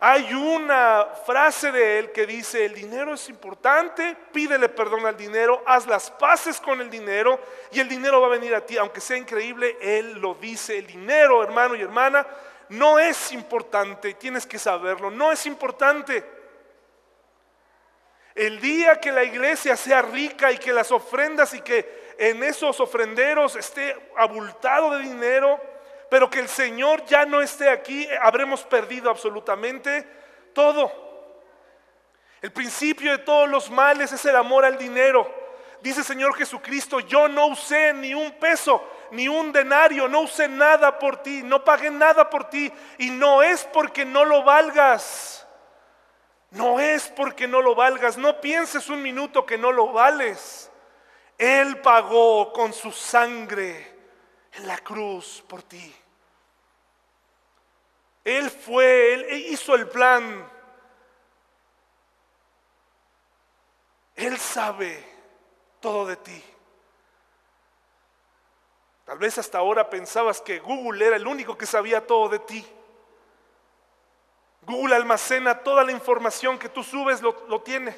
Hay 0.00 0.34
una 0.34 1.06
frase 1.24 1.70
de 1.72 1.98
él 1.98 2.12
que 2.12 2.26
dice, 2.26 2.64
el 2.64 2.74
dinero 2.74 3.14
es 3.14 3.28
importante, 3.28 4.16
pídele 4.32 4.68
perdón 4.68 5.06
al 5.06 5.16
dinero, 5.16 5.62
haz 5.66 5.86
las 5.86 6.10
paces 6.10 6.60
con 6.60 6.80
el 6.80 6.90
dinero 6.90 7.40
y 7.70 7.80
el 7.80 7.88
dinero 7.88 8.20
va 8.20 8.26
a 8.26 8.30
venir 8.30 8.54
a 8.54 8.60
ti. 8.60 8.76
Aunque 8.76 9.00
sea 9.00 9.16
increíble, 9.16 9.78
él 9.80 10.20
lo 10.20 10.34
dice, 10.34 10.78
el 10.78 10.86
dinero, 10.86 11.42
hermano 11.42 11.74
y 11.74 11.82
hermana, 11.82 12.26
no 12.70 12.98
es 12.98 13.32
importante, 13.32 14.14
tienes 14.14 14.46
que 14.46 14.58
saberlo, 14.58 15.10
no 15.10 15.30
es 15.30 15.46
importante. 15.46 16.24
El 18.34 18.60
día 18.60 19.00
que 19.00 19.12
la 19.12 19.22
iglesia 19.22 19.76
sea 19.76 20.02
rica 20.02 20.50
y 20.50 20.58
que 20.58 20.72
las 20.72 20.90
ofrendas 20.90 21.54
y 21.54 21.60
que 21.60 22.14
en 22.18 22.42
esos 22.42 22.80
ofrenderos 22.80 23.54
esté 23.54 23.96
abultado 24.16 24.90
de 24.90 25.04
dinero, 25.04 25.60
pero 26.14 26.30
que 26.30 26.38
el 26.38 26.48
Señor 26.48 27.04
ya 27.06 27.26
no 27.26 27.40
esté 27.40 27.68
aquí, 27.68 28.08
habremos 28.22 28.62
perdido 28.62 29.10
absolutamente 29.10 30.06
todo. 30.52 30.92
El 32.40 32.52
principio 32.52 33.10
de 33.10 33.18
todos 33.18 33.48
los 33.48 33.68
males 33.68 34.12
es 34.12 34.24
el 34.24 34.36
amor 34.36 34.64
al 34.64 34.78
dinero. 34.78 35.28
Dice 35.80 35.98
el 35.98 36.06
Señor 36.06 36.36
Jesucristo, 36.36 37.00
yo 37.00 37.26
no 37.26 37.48
usé 37.48 37.92
ni 37.94 38.14
un 38.14 38.30
peso, 38.38 38.80
ni 39.10 39.26
un 39.26 39.50
denario, 39.50 40.06
no 40.06 40.20
usé 40.20 40.46
nada 40.46 41.00
por 41.00 41.16
ti, 41.16 41.42
no 41.42 41.64
pagué 41.64 41.90
nada 41.90 42.30
por 42.30 42.48
ti. 42.48 42.72
Y 42.98 43.10
no 43.10 43.42
es 43.42 43.64
porque 43.64 44.04
no 44.04 44.24
lo 44.24 44.44
valgas. 44.44 45.44
No 46.50 46.78
es 46.78 47.08
porque 47.08 47.48
no 47.48 47.60
lo 47.60 47.74
valgas. 47.74 48.16
No 48.16 48.40
pienses 48.40 48.88
un 48.88 49.02
minuto 49.02 49.44
que 49.44 49.58
no 49.58 49.72
lo 49.72 49.92
vales. 49.92 50.70
Él 51.36 51.80
pagó 51.80 52.52
con 52.52 52.72
su 52.72 52.92
sangre 52.92 53.96
en 54.52 54.68
la 54.68 54.78
cruz 54.78 55.42
por 55.48 55.64
ti. 55.64 55.92
Él 58.24 58.50
fue, 58.50 59.14
Él 59.14 59.32
hizo 59.50 59.74
el 59.74 59.86
plan. 59.88 60.50
Él 64.16 64.38
sabe 64.38 65.04
todo 65.80 66.06
de 66.06 66.16
ti. 66.16 66.44
Tal 69.04 69.18
vez 69.18 69.36
hasta 69.36 69.58
ahora 69.58 69.90
pensabas 69.90 70.40
que 70.40 70.58
Google 70.58 71.06
era 71.06 71.16
el 71.16 71.26
único 71.26 71.58
que 71.58 71.66
sabía 71.66 72.06
todo 72.06 72.30
de 72.30 72.38
ti. 72.38 72.66
Google 74.62 74.94
almacena 74.94 75.58
toda 75.58 75.84
la 75.84 75.92
información 75.92 76.58
que 76.58 76.70
tú 76.70 76.82
subes, 76.82 77.20
lo, 77.20 77.44
lo 77.48 77.60
tiene. 77.60 77.94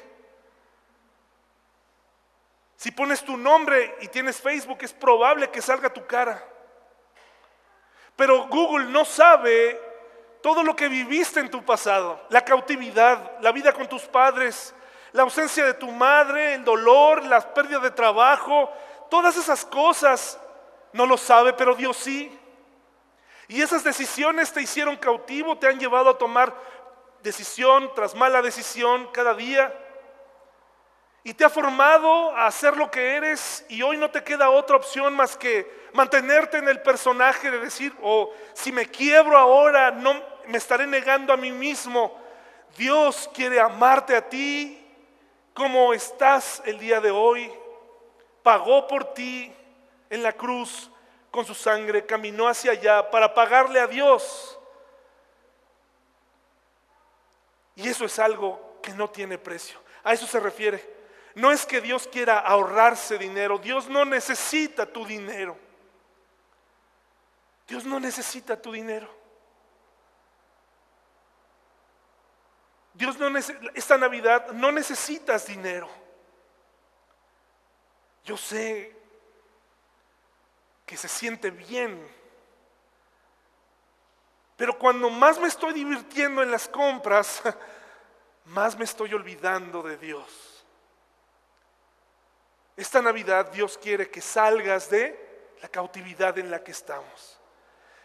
Si 2.75 2.91
pones 2.91 3.23
tu 3.23 3.37
nombre 3.37 3.95
y 4.01 4.09
tienes 4.09 4.41
Facebook, 4.41 4.79
es 4.81 4.91
probable 4.91 5.49
que 5.49 5.61
salga 5.61 5.91
tu 5.91 6.05
cara. 6.05 6.43
Pero 8.17 8.47
Google 8.47 8.85
no 8.85 9.05
sabe 9.05 9.86
todo 10.47 10.63
lo 10.63 10.77
que 10.77 10.87
viviste 10.87 11.41
en 11.41 11.51
tu 11.51 11.61
pasado, 11.65 12.21
la 12.29 12.39
cautividad, 12.39 13.37
la 13.41 13.51
vida 13.51 13.73
con 13.73 13.85
tus 13.85 14.03
padres, 14.03 14.73
la 15.11 15.23
ausencia 15.23 15.65
de 15.65 15.73
tu 15.73 15.91
madre, 15.91 16.53
el 16.53 16.63
dolor, 16.63 17.25
las 17.25 17.43
pérdidas 17.47 17.81
de 17.81 17.91
trabajo, 17.91 18.71
todas 19.09 19.35
esas 19.35 19.65
cosas, 19.65 20.39
no 20.93 21.05
lo 21.05 21.17
sabe, 21.17 21.51
pero 21.51 21.75
Dios 21.75 21.97
sí. 21.97 22.31
Y 23.49 23.61
esas 23.61 23.83
decisiones 23.83 24.53
te 24.53 24.61
hicieron 24.61 24.95
cautivo, 24.95 25.57
te 25.57 25.67
han 25.67 25.81
llevado 25.81 26.11
a 26.11 26.17
tomar 26.17 26.55
decisión 27.21 27.91
tras 27.93 28.15
mala 28.15 28.41
decisión 28.41 29.09
cada 29.11 29.33
día. 29.33 29.77
Y 31.27 31.33
te 31.33 31.43
ha 31.43 31.49
formado 31.49 32.33
a 32.37 32.49
ser 32.51 32.77
lo 32.77 32.89
que 32.89 33.17
eres 33.17 33.65
y 33.67 33.81
hoy 33.81 33.97
no 33.97 34.09
te 34.09 34.23
queda 34.23 34.49
otra 34.49 34.77
opción 34.77 35.13
más 35.13 35.35
que 35.35 35.89
mantenerte 35.91 36.57
en 36.57 36.69
el 36.69 36.81
personaje 36.81 37.51
de 37.51 37.59
decir, 37.59 37.93
oh, 38.01 38.31
si 38.53 38.71
me 38.71 38.85
quiebro 38.85 39.37
ahora, 39.37 39.91
no 39.91 40.23
me 40.45 40.57
estaré 40.57 40.87
negando 40.87 41.33
a 41.33 41.35
mí 41.35 41.51
mismo. 41.51 42.17
Dios 42.77 43.29
quiere 43.33 43.59
amarte 43.59 44.15
a 44.15 44.29
ti 44.29 44.81
como 45.53 45.93
estás 45.93 46.61
el 46.63 46.79
día 46.79 47.01
de 47.01 47.11
hoy. 47.11 47.51
Pagó 48.41 48.87
por 48.87 49.13
ti 49.13 49.53
en 50.09 50.23
la 50.23 50.31
cruz 50.31 50.89
con 51.29 51.43
su 51.43 51.53
sangre, 51.53 52.05
caminó 52.05 52.47
hacia 52.47 52.71
allá 52.71 53.11
para 53.11 53.33
pagarle 53.33 53.81
a 53.81 53.87
Dios. 53.87 54.57
Y 57.75 57.89
eso 57.89 58.05
es 58.05 58.17
algo 58.17 58.79
que 58.81 58.93
no 58.93 59.09
tiene 59.09 59.37
precio. 59.37 59.77
A 60.05 60.13
eso 60.13 60.25
se 60.25 60.39
refiere. 60.39 60.95
No 61.37 61.51
es 61.51 61.67
que 61.67 61.81
Dios 61.81 62.07
quiera 62.11 62.39
ahorrarse 62.39 63.15
dinero. 63.15 63.59
Dios 63.59 63.87
no 63.87 64.03
necesita 64.05 64.87
tu 64.87 65.05
dinero. 65.05 65.55
Dios 67.67 67.85
no 67.85 67.99
necesita 67.99 68.59
tu 68.59 68.71
dinero. 68.71 69.07
Dios 72.91 73.19
no 73.19 73.37
esta 73.75 73.99
Navidad 73.99 74.47
no 74.53 74.71
necesitas 74.71 75.45
dinero. 75.45 75.87
Yo 78.25 78.35
sé 78.35 78.95
que 80.87 80.97
se 80.97 81.07
siente 81.07 81.51
bien. 81.51 82.03
Pero 84.55 84.75
cuando 84.79 85.11
más 85.11 85.37
me 85.37 85.49
estoy 85.49 85.73
divirtiendo 85.73 86.41
en 86.41 86.49
las 86.49 86.67
compras, 86.67 87.43
más 88.45 88.75
me 88.75 88.85
estoy 88.85 89.13
olvidando 89.13 89.83
de 89.83 89.97
Dios. 89.97 90.46
Esta 92.77 93.01
Navidad 93.01 93.47
Dios 93.47 93.75
quiere 93.75 94.09
que 94.09 94.21
salgas 94.21 94.87
de 94.89 95.19
la 95.63 95.67
cautividad 95.67 96.37
en 96.37 96.51
la 96.51 96.63
que 96.63 96.71
estamos. 96.71 97.39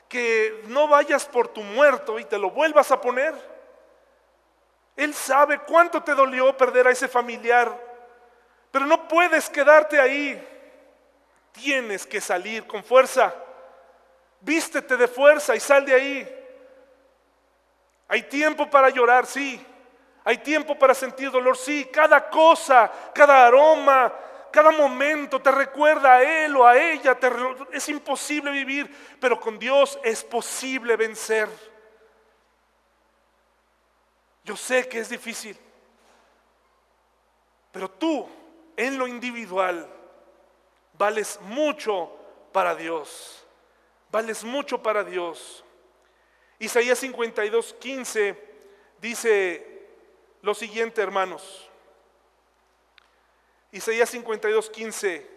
Que 0.09 0.63
no 0.67 0.89
vayas 0.89 1.27
por 1.27 1.49
tu 1.49 1.63
muerto 1.63 2.19
y 2.19 2.25
te 2.25 2.39
lo 2.39 2.51
vuelvas 2.51 2.91
a 2.91 3.01
poner. 3.01 3.35
Él 4.97 5.13
sabe 5.13 5.59
cuánto 5.59 6.03
te 6.03 6.15
dolió 6.15 6.57
perder 6.57 6.87
a 6.87 6.91
ese 6.91 7.07
familiar, 7.07 7.79
pero 8.71 8.87
no 8.87 9.07
puedes 9.07 9.51
quedarte 9.51 10.01
ahí. 10.01 10.49
Tienes 11.53 12.07
que 12.07 12.21
salir 12.21 12.67
con 12.67 12.83
fuerza. 12.83 13.35
Vístete 14.41 14.97
de 14.97 15.07
fuerza 15.07 15.55
y 15.55 15.61
sal 15.61 15.85
de 15.85 15.95
ahí. 15.95 16.39
Hay 18.09 18.23
tiempo 18.23 18.69
para 18.71 18.89
llorar, 18.89 19.27
sí. 19.27 19.65
Hay 20.25 20.39
tiempo 20.39 20.79
para 20.79 20.95
sentir 20.95 21.31
dolor, 21.31 21.59
sí. 21.59 21.89
Cada 21.93 22.29
cosa, 22.31 22.91
cada 23.15 23.47
aroma, 23.47 24.13
cada 24.53 24.71
momento 24.71 25.41
te 25.41 25.51
recuerda 25.51 26.17
a 26.17 26.23
él 26.23 26.55
o 26.57 26.67
a 26.67 26.77
ella. 26.77 27.19
es 27.73 27.89
imposible 27.89 28.51
vivir, 28.51 28.95
pero 29.19 29.41
con 29.41 29.59
Dios 29.59 29.99
es 30.05 30.23
posible 30.23 30.95
vencer. 30.97 31.49
Yo 34.45 34.57
sé 34.57 34.89
que 34.89 34.99
es 34.99 35.09
difícil, 35.09 35.57
pero 37.73 37.91
tú 37.91 38.29
en 38.77 38.99
lo 38.99 39.07
individual 39.07 39.89
vales 40.99 41.41
mucho 41.43 42.13
para 42.53 42.75
Dios. 42.75 43.45
Vales 44.11 44.45
mucho 44.45 44.83
para 44.83 45.03
Dios. 45.03 45.65
Isaías 46.59 46.99
52, 46.99 47.75
15 47.75 48.53
dice 49.01 49.89
lo 50.43 50.55
siguiente, 50.55 51.01
hermanos. 51.01 51.72
Isaías 53.73 54.11
52, 54.11 54.71
15. 54.71 55.31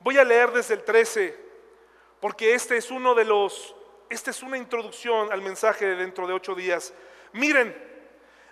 Voy 0.00 0.18
a 0.18 0.24
leer 0.24 0.52
desde 0.52 0.74
el 0.74 0.84
13, 0.84 1.36
porque 2.20 2.54
este 2.54 2.76
es 2.76 2.90
uno 2.90 3.14
de 3.14 3.24
los, 3.24 3.74
esta 4.08 4.30
es 4.30 4.42
una 4.42 4.56
introducción 4.56 5.32
al 5.32 5.42
mensaje 5.42 5.86
de 5.86 5.96
dentro 5.96 6.26
de 6.26 6.34
ocho 6.34 6.54
días 6.54 6.92
miren, 7.36 7.76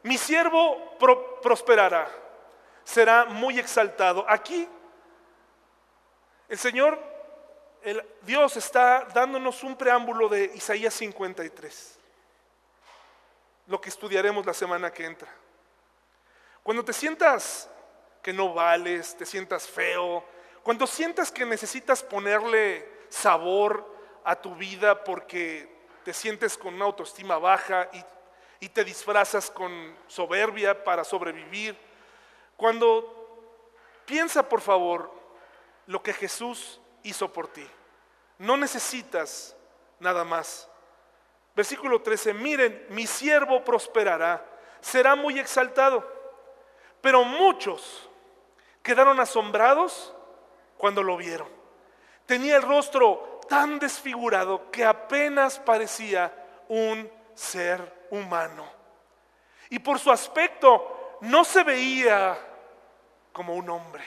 mi 0.02 0.18
siervo 0.18 0.96
prosperará, 1.42 2.08
será 2.84 3.24
muy 3.24 3.58
exaltado. 3.58 4.24
Aquí 4.28 4.68
el 6.48 6.58
Señor 6.58 6.98
Dios 8.22 8.56
está 8.56 9.06
dándonos 9.14 9.62
un 9.62 9.76
preámbulo 9.76 10.28
de 10.28 10.52
Isaías 10.54 10.94
53, 10.94 11.98
lo 13.66 13.80
que 13.80 13.88
estudiaremos 13.88 14.44
la 14.44 14.54
semana 14.54 14.92
que 14.92 15.04
entra. 15.04 15.32
Cuando 16.62 16.84
te 16.84 16.92
sientas 16.92 17.68
que 18.24 18.32
no 18.32 18.54
vales, 18.54 19.14
te 19.18 19.26
sientas 19.26 19.68
feo, 19.68 20.24
cuando 20.62 20.86
sientas 20.86 21.30
que 21.30 21.44
necesitas 21.44 22.02
ponerle 22.02 22.88
sabor 23.10 23.86
a 24.24 24.34
tu 24.34 24.54
vida 24.54 25.04
porque 25.04 25.70
te 26.04 26.14
sientes 26.14 26.56
con 26.56 26.72
una 26.72 26.86
autoestima 26.86 27.36
baja 27.36 27.90
y, 27.92 28.02
y 28.64 28.70
te 28.70 28.82
disfrazas 28.82 29.50
con 29.50 29.94
soberbia 30.06 30.84
para 30.84 31.04
sobrevivir, 31.04 31.76
cuando 32.56 33.44
piensa 34.06 34.48
por 34.48 34.62
favor 34.62 35.12
lo 35.86 36.02
que 36.02 36.14
Jesús 36.14 36.80
hizo 37.02 37.30
por 37.30 37.48
ti. 37.48 37.68
No 38.38 38.56
necesitas 38.56 39.54
nada 40.00 40.24
más. 40.24 40.66
Versículo 41.54 42.00
13, 42.00 42.32
miren, 42.32 42.86
mi 42.88 43.06
siervo 43.06 43.62
prosperará, 43.62 44.42
será 44.80 45.14
muy 45.14 45.38
exaltado, 45.38 46.10
pero 47.02 47.22
muchos 47.22 48.08
quedaron 48.84 49.18
asombrados 49.18 50.14
cuando 50.76 51.02
lo 51.02 51.16
vieron. 51.16 51.48
Tenía 52.26 52.56
el 52.56 52.62
rostro 52.62 53.40
tan 53.48 53.78
desfigurado 53.78 54.70
que 54.70 54.84
apenas 54.84 55.58
parecía 55.58 56.32
un 56.68 57.10
ser 57.34 58.06
humano. 58.10 58.70
Y 59.70 59.78
por 59.78 59.98
su 59.98 60.12
aspecto 60.12 61.16
no 61.22 61.44
se 61.44 61.64
veía 61.64 62.38
como 63.32 63.54
un 63.54 63.70
hombre. 63.70 64.04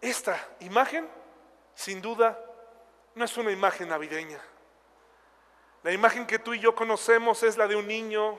Esta 0.00 0.36
imagen, 0.60 1.08
sin 1.74 2.02
duda, 2.02 2.38
no 3.14 3.24
es 3.24 3.36
una 3.36 3.52
imagen 3.52 3.88
navideña. 3.88 4.40
La 5.84 5.92
imagen 5.92 6.26
que 6.26 6.40
tú 6.40 6.54
y 6.54 6.58
yo 6.58 6.74
conocemos 6.74 7.44
es 7.44 7.56
la 7.56 7.68
de 7.68 7.76
un 7.76 7.86
niño 7.86 8.36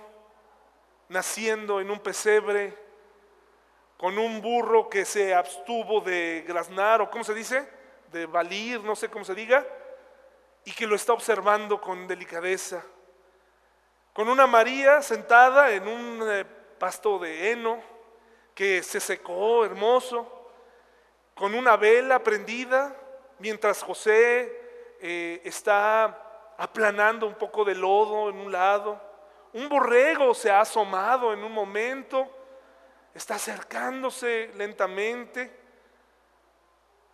naciendo 1.08 1.80
en 1.80 1.90
un 1.90 2.00
pesebre, 2.00 2.78
con 4.04 4.18
un 4.18 4.42
burro 4.42 4.90
que 4.90 5.06
se 5.06 5.34
abstuvo 5.34 6.02
de 6.02 6.44
graznar, 6.46 7.00
o 7.00 7.10
cómo 7.10 7.24
se 7.24 7.34
dice, 7.34 7.66
de 8.12 8.26
valir, 8.26 8.84
no 8.84 8.98
sé 8.98 9.08
cómo 9.08 9.24
se 9.24 9.34
diga, 9.34 9.66
y 10.66 10.74
que 10.74 10.86
lo 10.86 10.98
está 10.98 11.14
observando 11.14 11.80
con 11.80 12.06
delicadeza. 12.06 12.84
Con 14.12 14.28
una 14.28 14.46
María 14.46 15.02
sentada 15.02 15.72
en 15.72 15.88
un 15.88 16.20
eh, 16.30 16.44
pasto 16.78 17.18
de 17.18 17.52
heno 17.52 17.82
que 18.54 18.84
se 18.84 19.00
secó, 19.00 19.64
hermoso, 19.64 20.50
con 21.34 21.56
una 21.56 21.78
vela 21.78 22.20
prendida, 22.20 22.94
mientras 23.40 23.82
José 23.82 24.98
eh, 25.00 25.40
está 25.46 26.54
aplanando 26.58 27.26
un 27.26 27.36
poco 27.36 27.64
de 27.64 27.76
lodo 27.76 28.30
en 28.30 28.36
un 28.36 28.52
lado. 28.52 29.02
Un 29.54 29.70
borrego 29.70 30.34
se 30.34 30.52
ha 30.52 30.60
asomado 30.60 31.32
en 31.32 31.42
un 31.42 31.54
momento 31.54 32.43
está 33.14 33.36
acercándose 33.36 34.52
lentamente. 34.56 35.52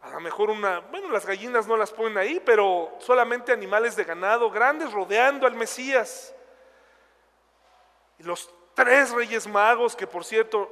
A 0.01 0.09
lo 0.11 0.19
mejor 0.21 0.49
una, 0.49 0.79
bueno, 0.79 1.09
las 1.09 1.25
gallinas 1.25 1.67
no 1.67 1.75
las 1.75 1.91
ponen 1.91 2.17
ahí, 2.17 2.41
pero 2.45 2.95
solamente 2.99 3.51
animales 3.51 3.95
de 3.95 4.05
ganado 4.05 4.49
grandes 4.49 4.91
rodeando 4.91 5.45
al 5.45 5.55
Mesías. 5.55 6.33
Y 8.17 8.23
los 8.23 8.49
tres 8.73 9.11
reyes 9.11 9.45
magos, 9.45 9.95
que 9.95 10.07
por 10.07 10.23
cierto, 10.23 10.71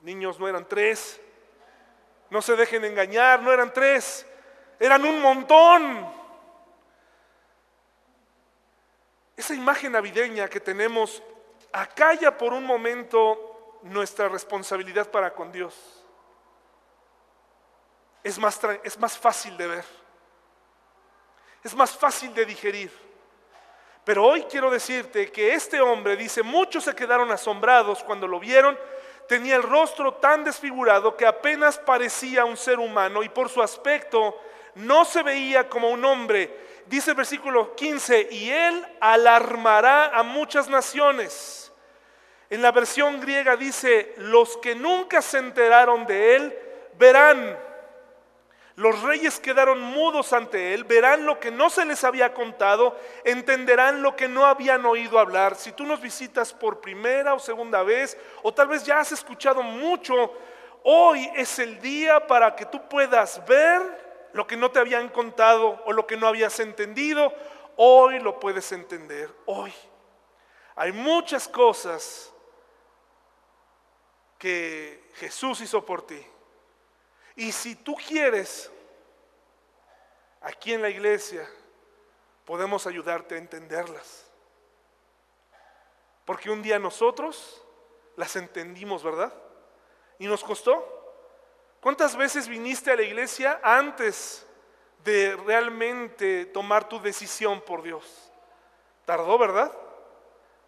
niños 0.00 0.38
no 0.38 0.48
eran 0.48 0.66
tres, 0.66 1.20
no 2.30 2.40
se 2.40 2.54
dejen 2.54 2.84
engañar, 2.84 3.42
no 3.42 3.52
eran 3.52 3.72
tres, 3.72 4.24
eran 4.78 5.04
un 5.04 5.20
montón. 5.20 6.14
Esa 9.36 9.54
imagen 9.54 9.92
navideña 9.92 10.48
que 10.48 10.60
tenemos 10.60 11.22
acalla 11.72 12.36
por 12.38 12.52
un 12.52 12.64
momento 12.64 13.45
nuestra 13.90 14.28
responsabilidad 14.28 15.10
para 15.10 15.32
con 15.32 15.52
Dios 15.52 15.74
es 18.26 18.38
más, 18.38 18.60
es 18.82 18.98
más 18.98 19.16
fácil 19.16 19.56
de 19.56 19.68
ver, 19.68 19.84
es 21.62 21.74
más 21.74 21.96
fácil 21.96 22.34
de 22.34 22.44
digerir. 22.44 22.90
Pero 24.04 24.24
hoy 24.24 24.42
quiero 24.42 24.68
decirte 24.68 25.30
que 25.30 25.54
este 25.54 25.80
hombre, 25.80 26.16
dice, 26.16 26.42
muchos 26.42 26.84
se 26.84 26.94
quedaron 26.94 27.30
asombrados 27.30 28.02
cuando 28.02 28.26
lo 28.26 28.40
vieron, 28.40 28.78
tenía 29.28 29.56
el 29.56 29.62
rostro 29.62 30.14
tan 30.14 30.42
desfigurado 30.42 31.16
que 31.16 31.26
apenas 31.26 31.78
parecía 31.78 32.44
un 32.44 32.56
ser 32.56 32.78
humano 32.78 33.22
y 33.22 33.28
por 33.28 33.48
su 33.48 33.62
aspecto 33.62 34.40
no 34.74 35.04
se 35.04 35.22
veía 35.22 35.68
como 35.68 35.90
un 35.90 36.04
hombre. 36.04 36.82
Dice 36.86 37.10
el 37.10 37.16
versículo 37.16 37.74
15, 37.74 38.28
y 38.30 38.50
él 38.50 38.86
alarmará 39.00 40.06
a 40.16 40.22
muchas 40.22 40.68
naciones. 40.68 41.65
En 42.48 42.62
la 42.62 42.70
versión 42.70 43.20
griega 43.20 43.56
dice, 43.56 44.14
los 44.18 44.56
que 44.58 44.74
nunca 44.74 45.20
se 45.20 45.38
enteraron 45.38 46.06
de 46.06 46.36
él 46.36 46.58
verán. 46.98 47.58
Los 48.76 49.00
reyes 49.02 49.40
quedaron 49.40 49.80
mudos 49.80 50.34
ante 50.34 50.74
él, 50.74 50.84
verán 50.84 51.24
lo 51.24 51.40
que 51.40 51.50
no 51.50 51.70
se 51.70 51.86
les 51.86 52.04
había 52.04 52.34
contado, 52.34 52.94
entenderán 53.24 54.02
lo 54.02 54.14
que 54.14 54.28
no 54.28 54.44
habían 54.44 54.84
oído 54.84 55.18
hablar. 55.18 55.56
Si 55.56 55.72
tú 55.72 55.84
nos 55.84 56.00
visitas 56.00 56.52
por 56.52 56.80
primera 56.82 57.32
o 57.32 57.38
segunda 57.38 57.82
vez, 57.82 58.18
o 58.42 58.52
tal 58.52 58.68
vez 58.68 58.84
ya 58.84 59.00
has 59.00 59.12
escuchado 59.12 59.62
mucho, 59.62 60.30
hoy 60.84 61.28
es 61.34 61.58
el 61.58 61.80
día 61.80 62.26
para 62.26 62.54
que 62.54 62.66
tú 62.66 62.86
puedas 62.86 63.44
ver 63.46 63.80
lo 64.34 64.46
que 64.46 64.58
no 64.58 64.70
te 64.70 64.78
habían 64.78 65.08
contado 65.08 65.82
o 65.86 65.92
lo 65.94 66.06
que 66.06 66.18
no 66.18 66.28
habías 66.28 66.60
entendido. 66.60 67.32
Hoy 67.76 68.18
lo 68.18 68.38
puedes 68.38 68.70
entender, 68.72 69.30
hoy. 69.46 69.72
Hay 70.74 70.92
muchas 70.92 71.48
cosas 71.48 72.30
que 74.38 75.10
Jesús 75.14 75.60
hizo 75.60 75.84
por 75.84 76.06
ti. 76.06 76.24
Y 77.34 77.52
si 77.52 77.74
tú 77.76 77.94
quieres, 77.94 78.70
aquí 80.40 80.72
en 80.72 80.82
la 80.82 80.88
iglesia 80.88 81.48
podemos 82.44 82.86
ayudarte 82.86 83.34
a 83.34 83.38
entenderlas. 83.38 84.26
Porque 86.24 86.50
un 86.50 86.62
día 86.62 86.78
nosotros 86.78 87.62
las 88.16 88.34
entendimos, 88.36 89.02
¿verdad? 89.02 89.32
Y 90.18 90.26
nos 90.26 90.42
costó. 90.42 90.92
¿Cuántas 91.80 92.16
veces 92.16 92.48
viniste 92.48 92.90
a 92.90 92.96
la 92.96 93.02
iglesia 93.02 93.60
antes 93.62 94.46
de 95.04 95.36
realmente 95.36 96.46
tomar 96.46 96.88
tu 96.88 97.00
decisión 97.00 97.60
por 97.60 97.82
Dios? 97.82 98.32
Tardó, 99.04 99.38
¿verdad? 99.38 99.72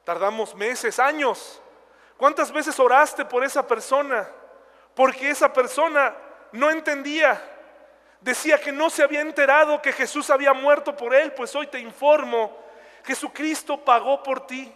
Tardamos 0.05 0.55
meses, 0.55 0.99
años. 0.99 1.61
¿Cuántas 2.19 2.51
veces 2.51 2.79
oraste 2.81 3.25
por 3.25 3.45
esa 3.45 3.67
persona? 3.67 4.29
Porque 4.95 5.31
esa 5.31 5.53
persona 5.53 6.15
no 6.51 6.69
entendía. 6.69 7.41
Decía 8.21 8.61
que 8.61 8.73
no 8.73 8.91
se 8.91 9.05
había 9.05 9.21
enterado 9.21 9.81
que 9.81 9.93
Jesús 9.93 10.29
había 10.29 10.53
muerto 10.53 10.97
por 10.97 11.15
él. 11.15 11.33
Pues 11.33 11.55
hoy 11.55 11.69
te 11.69 11.79
informo, 11.79 12.59
Jesucristo 13.05 13.83
pagó 13.85 14.21
por 14.21 14.47
ti. 14.49 14.75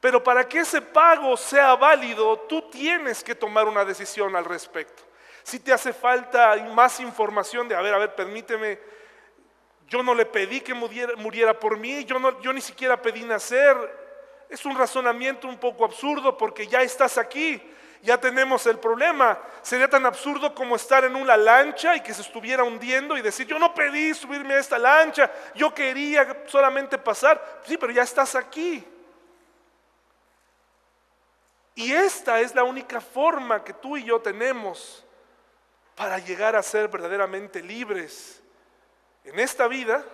Pero 0.00 0.22
para 0.22 0.46
que 0.46 0.58
ese 0.58 0.82
pago 0.82 1.34
sea 1.38 1.76
válido, 1.76 2.40
tú 2.40 2.68
tienes 2.70 3.24
que 3.24 3.34
tomar 3.34 3.66
una 3.66 3.84
decisión 3.84 4.36
al 4.36 4.44
respecto. 4.44 5.02
Si 5.42 5.60
te 5.60 5.72
hace 5.72 5.94
falta 5.94 6.56
más 6.74 7.00
información 7.00 7.68
de, 7.68 7.74
a 7.74 7.80
ver, 7.80 7.94
a 7.94 7.98
ver, 7.98 8.14
permíteme, 8.14 8.78
yo 9.88 10.02
no 10.02 10.14
le 10.14 10.26
pedí 10.26 10.60
que 10.60 10.74
muriera, 10.74 11.14
muriera 11.16 11.58
por 11.58 11.78
mí, 11.78 12.04
yo, 12.04 12.18
no, 12.18 12.38
yo 12.42 12.52
ni 12.52 12.60
siquiera 12.60 13.00
pedí 13.00 13.24
nacer, 13.24 13.99
es 14.50 14.64
un 14.64 14.76
razonamiento 14.76 15.46
un 15.46 15.58
poco 15.58 15.84
absurdo 15.84 16.36
porque 16.36 16.66
ya 16.66 16.82
estás 16.82 17.16
aquí, 17.18 17.62
ya 18.02 18.18
tenemos 18.18 18.66
el 18.66 18.80
problema. 18.80 19.38
Sería 19.62 19.88
tan 19.88 20.04
absurdo 20.04 20.52
como 20.54 20.74
estar 20.74 21.04
en 21.04 21.14
una 21.14 21.36
lancha 21.36 21.94
y 21.94 22.00
que 22.00 22.12
se 22.12 22.22
estuviera 22.22 22.64
hundiendo 22.64 23.16
y 23.16 23.22
decir, 23.22 23.46
yo 23.46 23.60
no 23.60 23.72
pedí 23.72 24.12
subirme 24.12 24.54
a 24.54 24.58
esta 24.58 24.76
lancha, 24.76 25.30
yo 25.54 25.72
quería 25.72 26.44
solamente 26.46 26.98
pasar. 26.98 27.60
Sí, 27.64 27.76
pero 27.78 27.92
ya 27.92 28.02
estás 28.02 28.34
aquí. 28.34 28.84
Y 31.76 31.92
esta 31.92 32.40
es 32.40 32.52
la 32.52 32.64
única 32.64 33.00
forma 33.00 33.62
que 33.62 33.72
tú 33.72 33.96
y 33.96 34.02
yo 34.02 34.20
tenemos 34.20 35.06
para 35.94 36.18
llegar 36.18 36.56
a 36.56 36.62
ser 36.62 36.88
verdaderamente 36.88 37.62
libres 37.62 38.42
en 39.22 39.38
esta 39.38 39.68
vida, 39.68 40.04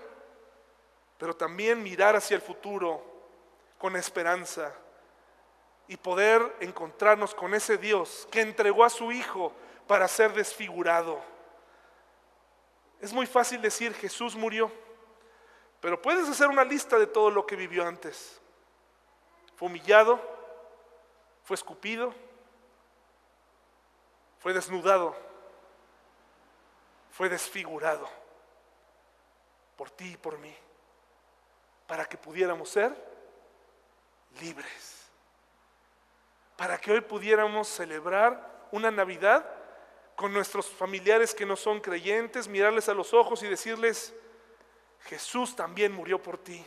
pero 1.17 1.35
también 1.35 1.83
mirar 1.83 2.17
hacia 2.17 2.35
el 2.35 2.43
futuro 2.43 3.16
con 3.79 3.97
esperanza 3.97 4.73
y 5.89 5.97
poder 5.97 6.57
encontrarnos 6.61 7.35
con 7.35 7.55
ese 7.55 7.79
Dios 7.79 8.27
que 8.31 8.41
entregó 8.41 8.85
a 8.85 8.91
su 8.91 9.13
Hijo 9.13 9.53
para 9.87 10.09
ser 10.09 10.33
desfigurado. 10.33 11.21
Es 13.01 13.13
muy 13.13 13.27
fácil 13.27 13.61
decir 13.61 13.95
Jesús 13.95 14.35
murió, 14.35 14.71
pero 15.81 16.01
puedes 16.01 16.29
hacer 16.29 16.49
una 16.49 16.65
lista 16.65 16.99
de 16.99 17.07
todo 17.07 17.31
lo 17.31 17.47
que 17.47 17.57
vivió 17.57 17.87
antes. 17.87 18.41
Fue 19.55 19.69
humillado, 19.69 20.21
fue 21.45 21.55
escupido, 21.55 22.13
fue 24.39 24.53
desnudado, 24.53 25.15
fue 27.11 27.29
desfigurado 27.29 28.09
por 29.77 29.91
ti 29.91 30.13
y 30.13 30.17
por 30.17 30.39
mí, 30.39 30.55
para 31.87 32.07
que 32.07 32.17
pudiéramos 32.17 32.71
ser 32.71 33.06
libres, 34.41 35.07
para 36.57 36.79
que 36.79 36.93
hoy 36.93 37.01
pudiéramos 37.01 37.69
celebrar 37.69 38.69
una 38.73 38.91
Navidad 38.91 39.47
con 40.17 40.33
nuestros 40.33 40.67
familiares 40.67 41.35
que 41.35 41.47
no 41.47 41.57
son 41.57 41.81
creyentes, 41.81 42.49
mirarles 42.49 42.89
a 42.89 42.95
los 42.95 43.13
ojos 43.13 43.43
y 43.43 43.49
decirles, 43.49 44.15
Jesús 45.05 45.55
también 45.55 45.93
murió 45.93 46.23
por 46.23 46.39
ti. 46.39 46.65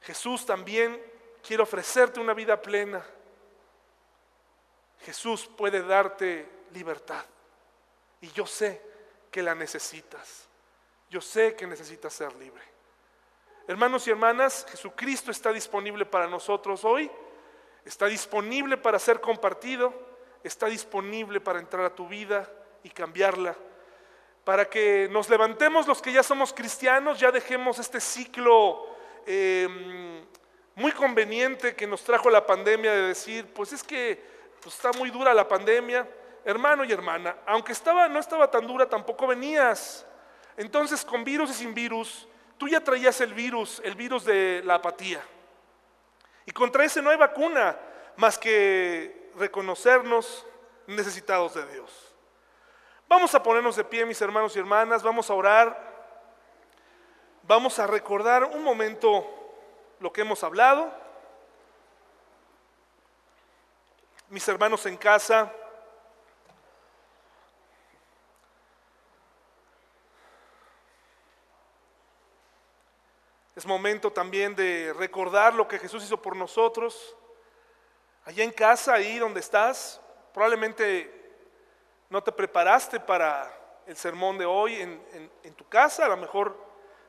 Jesús 0.00 0.44
también 0.44 1.00
quiere 1.46 1.62
ofrecerte 1.62 2.20
una 2.20 2.34
vida 2.34 2.60
plena. 2.60 3.04
Jesús 5.00 5.46
puede 5.46 5.82
darte 5.82 6.48
libertad. 6.72 7.24
Y 8.20 8.30
yo 8.32 8.46
sé 8.46 8.82
que 9.30 9.42
la 9.42 9.54
necesitas. 9.54 10.48
Yo 11.10 11.20
sé 11.20 11.54
que 11.54 11.66
necesitas 11.66 12.12
ser 12.12 12.34
libre. 12.36 12.73
Hermanos 13.66 14.06
y 14.06 14.10
hermanas, 14.10 14.66
Jesucristo 14.70 15.30
está 15.30 15.50
disponible 15.50 16.04
para 16.04 16.26
nosotros 16.26 16.84
hoy. 16.84 17.10
Está 17.86 18.06
disponible 18.06 18.76
para 18.76 18.98
ser 18.98 19.22
compartido. 19.22 19.94
Está 20.42 20.66
disponible 20.66 21.40
para 21.40 21.60
entrar 21.60 21.82
a 21.86 21.94
tu 21.94 22.06
vida 22.06 22.46
y 22.82 22.90
cambiarla. 22.90 23.56
Para 24.44 24.68
que 24.68 25.08
nos 25.10 25.30
levantemos 25.30 25.86
los 25.86 26.02
que 26.02 26.12
ya 26.12 26.22
somos 26.22 26.52
cristianos, 26.52 27.18
ya 27.18 27.30
dejemos 27.30 27.78
este 27.78 28.00
ciclo 28.00 28.86
eh, 29.24 30.22
muy 30.74 30.92
conveniente 30.92 31.74
que 31.74 31.86
nos 31.86 32.04
trajo 32.04 32.28
la 32.28 32.44
pandemia 32.44 32.92
de 32.92 33.02
decir, 33.02 33.46
pues 33.54 33.72
es 33.72 33.82
que 33.82 34.22
pues 34.60 34.74
está 34.74 34.92
muy 34.92 35.08
dura 35.08 35.32
la 35.32 35.48
pandemia, 35.48 36.06
hermano 36.44 36.84
y 36.84 36.92
hermana, 36.92 37.36
aunque 37.46 37.72
estaba, 37.72 38.08
no 38.08 38.18
estaba 38.18 38.50
tan 38.50 38.66
dura, 38.66 38.86
tampoco 38.88 39.26
venías. 39.26 40.06
Entonces, 40.58 41.04
con 41.04 41.24
virus 41.24 41.50
y 41.50 41.54
sin 41.54 41.72
virus, 41.72 42.28
tú 42.64 42.68
ya 42.68 42.80
traías 42.80 43.20
el 43.20 43.34
virus, 43.34 43.82
el 43.84 43.94
virus 43.94 44.24
de 44.24 44.62
la 44.64 44.76
apatía. 44.76 45.22
Y 46.46 46.52
contra 46.52 46.82
ese 46.82 47.02
no 47.02 47.10
hay 47.10 47.18
vacuna 47.18 47.76
más 48.16 48.38
que 48.38 49.30
reconocernos 49.36 50.46
necesitados 50.86 51.52
de 51.52 51.66
Dios. 51.66 52.14
Vamos 53.06 53.34
a 53.34 53.42
ponernos 53.42 53.76
de 53.76 53.84
pie, 53.84 54.06
mis 54.06 54.18
hermanos 54.22 54.56
y 54.56 54.60
hermanas, 54.60 55.02
vamos 55.02 55.28
a 55.28 55.34
orar, 55.34 55.78
vamos 57.42 57.78
a 57.78 57.86
recordar 57.86 58.44
un 58.44 58.64
momento 58.64 59.26
lo 60.00 60.10
que 60.10 60.22
hemos 60.22 60.42
hablado. 60.42 60.90
Mis 64.30 64.48
hermanos 64.48 64.86
en 64.86 64.96
casa, 64.96 65.52
Es 73.64 73.68
momento 73.68 74.12
también 74.12 74.54
de 74.54 74.92
recordar 74.92 75.54
lo 75.54 75.66
que 75.66 75.78
Jesús 75.78 76.04
hizo 76.04 76.20
por 76.20 76.36
nosotros. 76.36 77.16
Allá 78.26 78.44
en 78.44 78.52
casa, 78.52 78.92
ahí 78.92 79.18
donde 79.18 79.40
estás, 79.40 80.02
probablemente 80.34 81.10
no 82.10 82.22
te 82.22 82.30
preparaste 82.30 83.00
para 83.00 83.50
el 83.86 83.96
sermón 83.96 84.36
de 84.36 84.44
hoy 84.44 84.82
en, 84.82 85.54
tu 85.56 85.66
casa. 85.66 86.04
A 86.04 86.08
lo 86.10 86.18
mejor 86.18 86.54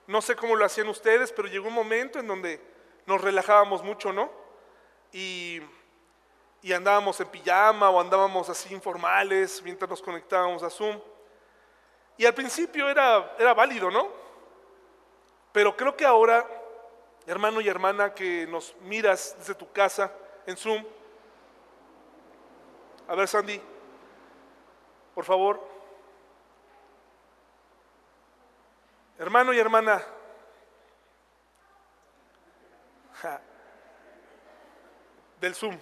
no 0.07 0.21
sé 0.21 0.37
cómo 0.37 0.55
lo 0.55 0.63
hacían 0.63 0.87
ustedes, 0.87 1.33
pero 1.33 1.49
llegó 1.49 1.67
un 1.67 1.73
momento 1.73 2.19
en 2.19 2.27
donde 2.27 2.61
nos 3.05 3.19
relajábamos 3.19 3.83
mucho, 3.83 4.13
¿no? 4.13 4.31
Y, 5.11 5.61
y 6.61 6.71
andábamos 6.71 7.19
en 7.19 7.27
pijama 7.27 7.89
o 7.89 7.99
andábamos 7.99 8.47
así 8.47 8.73
informales 8.73 9.61
mientras 9.61 9.89
nos 9.89 10.01
conectábamos 10.01 10.63
a 10.63 10.69
Zoom. 10.69 11.01
Y 12.15 12.25
al 12.25 12.33
principio 12.33 12.87
era, 12.87 13.35
era 13.37 13.53
válido, 13.53 13.91
¿no? 13.91 14.24
Pero 15.55 15.73
creo 15.73 15.95
que 15.95 16.05
ahora, 16.05 16.45
hermano 17.25 17.61
y 17.61 17.69
hermana 17.69 18.13
que 18.13 18.45
nos 18.45 18.75
miras 18.81 19.37
desde 19.39 19.55
tu 19.55 19.71
casa 19.71 20.11
en 20.45 20.57
Zoom, 20.57 20.83
a 23.07 23.15
ver 23.15 23.25
Sandy, 23.25 23.61
por 25.13 25.23
favor, 25.23 25.65
hermano 29.17 29.53
y 29.53 29.59
hermana, 29.59 30.03
del 35.39 35.55
Zoom. 35.55 35.79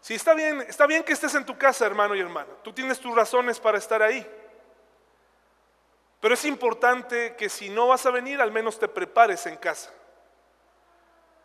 Si 0.00 0.14
está 0.14 0.34
bien, 0.34 0.62
está 0.62 0.88
bien 0.88 1.04
que 1.04 1.12
estés 1.12 1.36
en 1.36 1.46
tu 1.46 1.56
casa, 1.56 1.86
hermano 1.86 2.16
y 2.16 2.20
hermana. 2.20 2.54
Tú 2.64 2.72
tienes 2.72 2.98
tus 2.98 3.14
razones 3.14 3.60
para 3.60 3.78
estar 3.78 4.02
ahí. 4.02 4.28
Pero 6.24 6.32
es 6.32 6.46
importante 6.46 7.36
que 7.36 7.50
si 7.50 7.68
no 7.68 7.88
vas 7.88 8.06
a 8.06 8.10
venir, 8.10 8.40
al 8.40 8.50
menos 8.50 8.78
te 8.78 8.88
prepares 8.88 9.44
en 9.44 9.58
casa. 9.58 9.92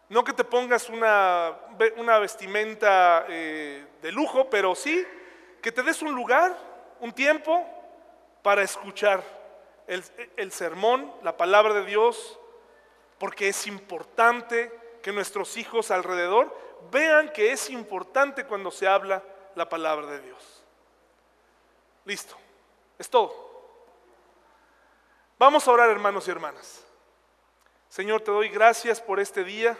No 0.07 0.23
que 0.23 0.31
te 0.31 0.45
pongas 0.45 0.87
una, 0.87 1.53
una 1.97 2.17
vestimenta 2.17 3.25
eh, 3.27 3.85
de 4.01 4.11
lujo, 4.13 4.49
pero 4.49 4.75
sí 4.75 5.05
que 5.61 5.73
te 5.73 5.83
des 5.83 6.01
un 6.01 6.13
lugar, 6.13 6.57
un 7.01 7.11
tiempo 7.11 7.67
para 8.41 8.61
escuchar 8.61 9.21
el, 9.85 10.01
el 10.37 10.49
sermón, 10.53 11.13
la 11.23 11.35
palabra 11.35 11.73
de 11.73 11.83
Dios, 11.83 12.39
porque 13.17 13.49
es 13.49 13.67
importante 13.67 14.71
que 15.03 15.11
nuestros 15.11 15.57
hijos 15.57 15.91
alrededor 15.91 16.57
vean 16.89 17.33
que 17.33 17.51
es 17.51 17.69
importante 17.69 18.45
cuando 18.45 18.71
se 18.71 18.87
habla 18.87 19.21
la 19.55 19.67
palabra 19.67 20.07
de 20.07 20.21
Dios. 20.21 20.63
Listo, 22.05 22.37
es 22.97 23.09
todo. 23.09 23.48
Vamos 25.39 25.65
a 25.65 25.71
orar, 25.71 25.89
hermanos 25.89 26.27
y 26.27 26.31
hermanas. 26.31 26.85
Señor, 27.87 28.21
te 28.21 28.29
doy 28.29 28.49
gracias 28.49 28.99
por 28.99 29.21
este 29.21 29.45
día. 29.45 29.77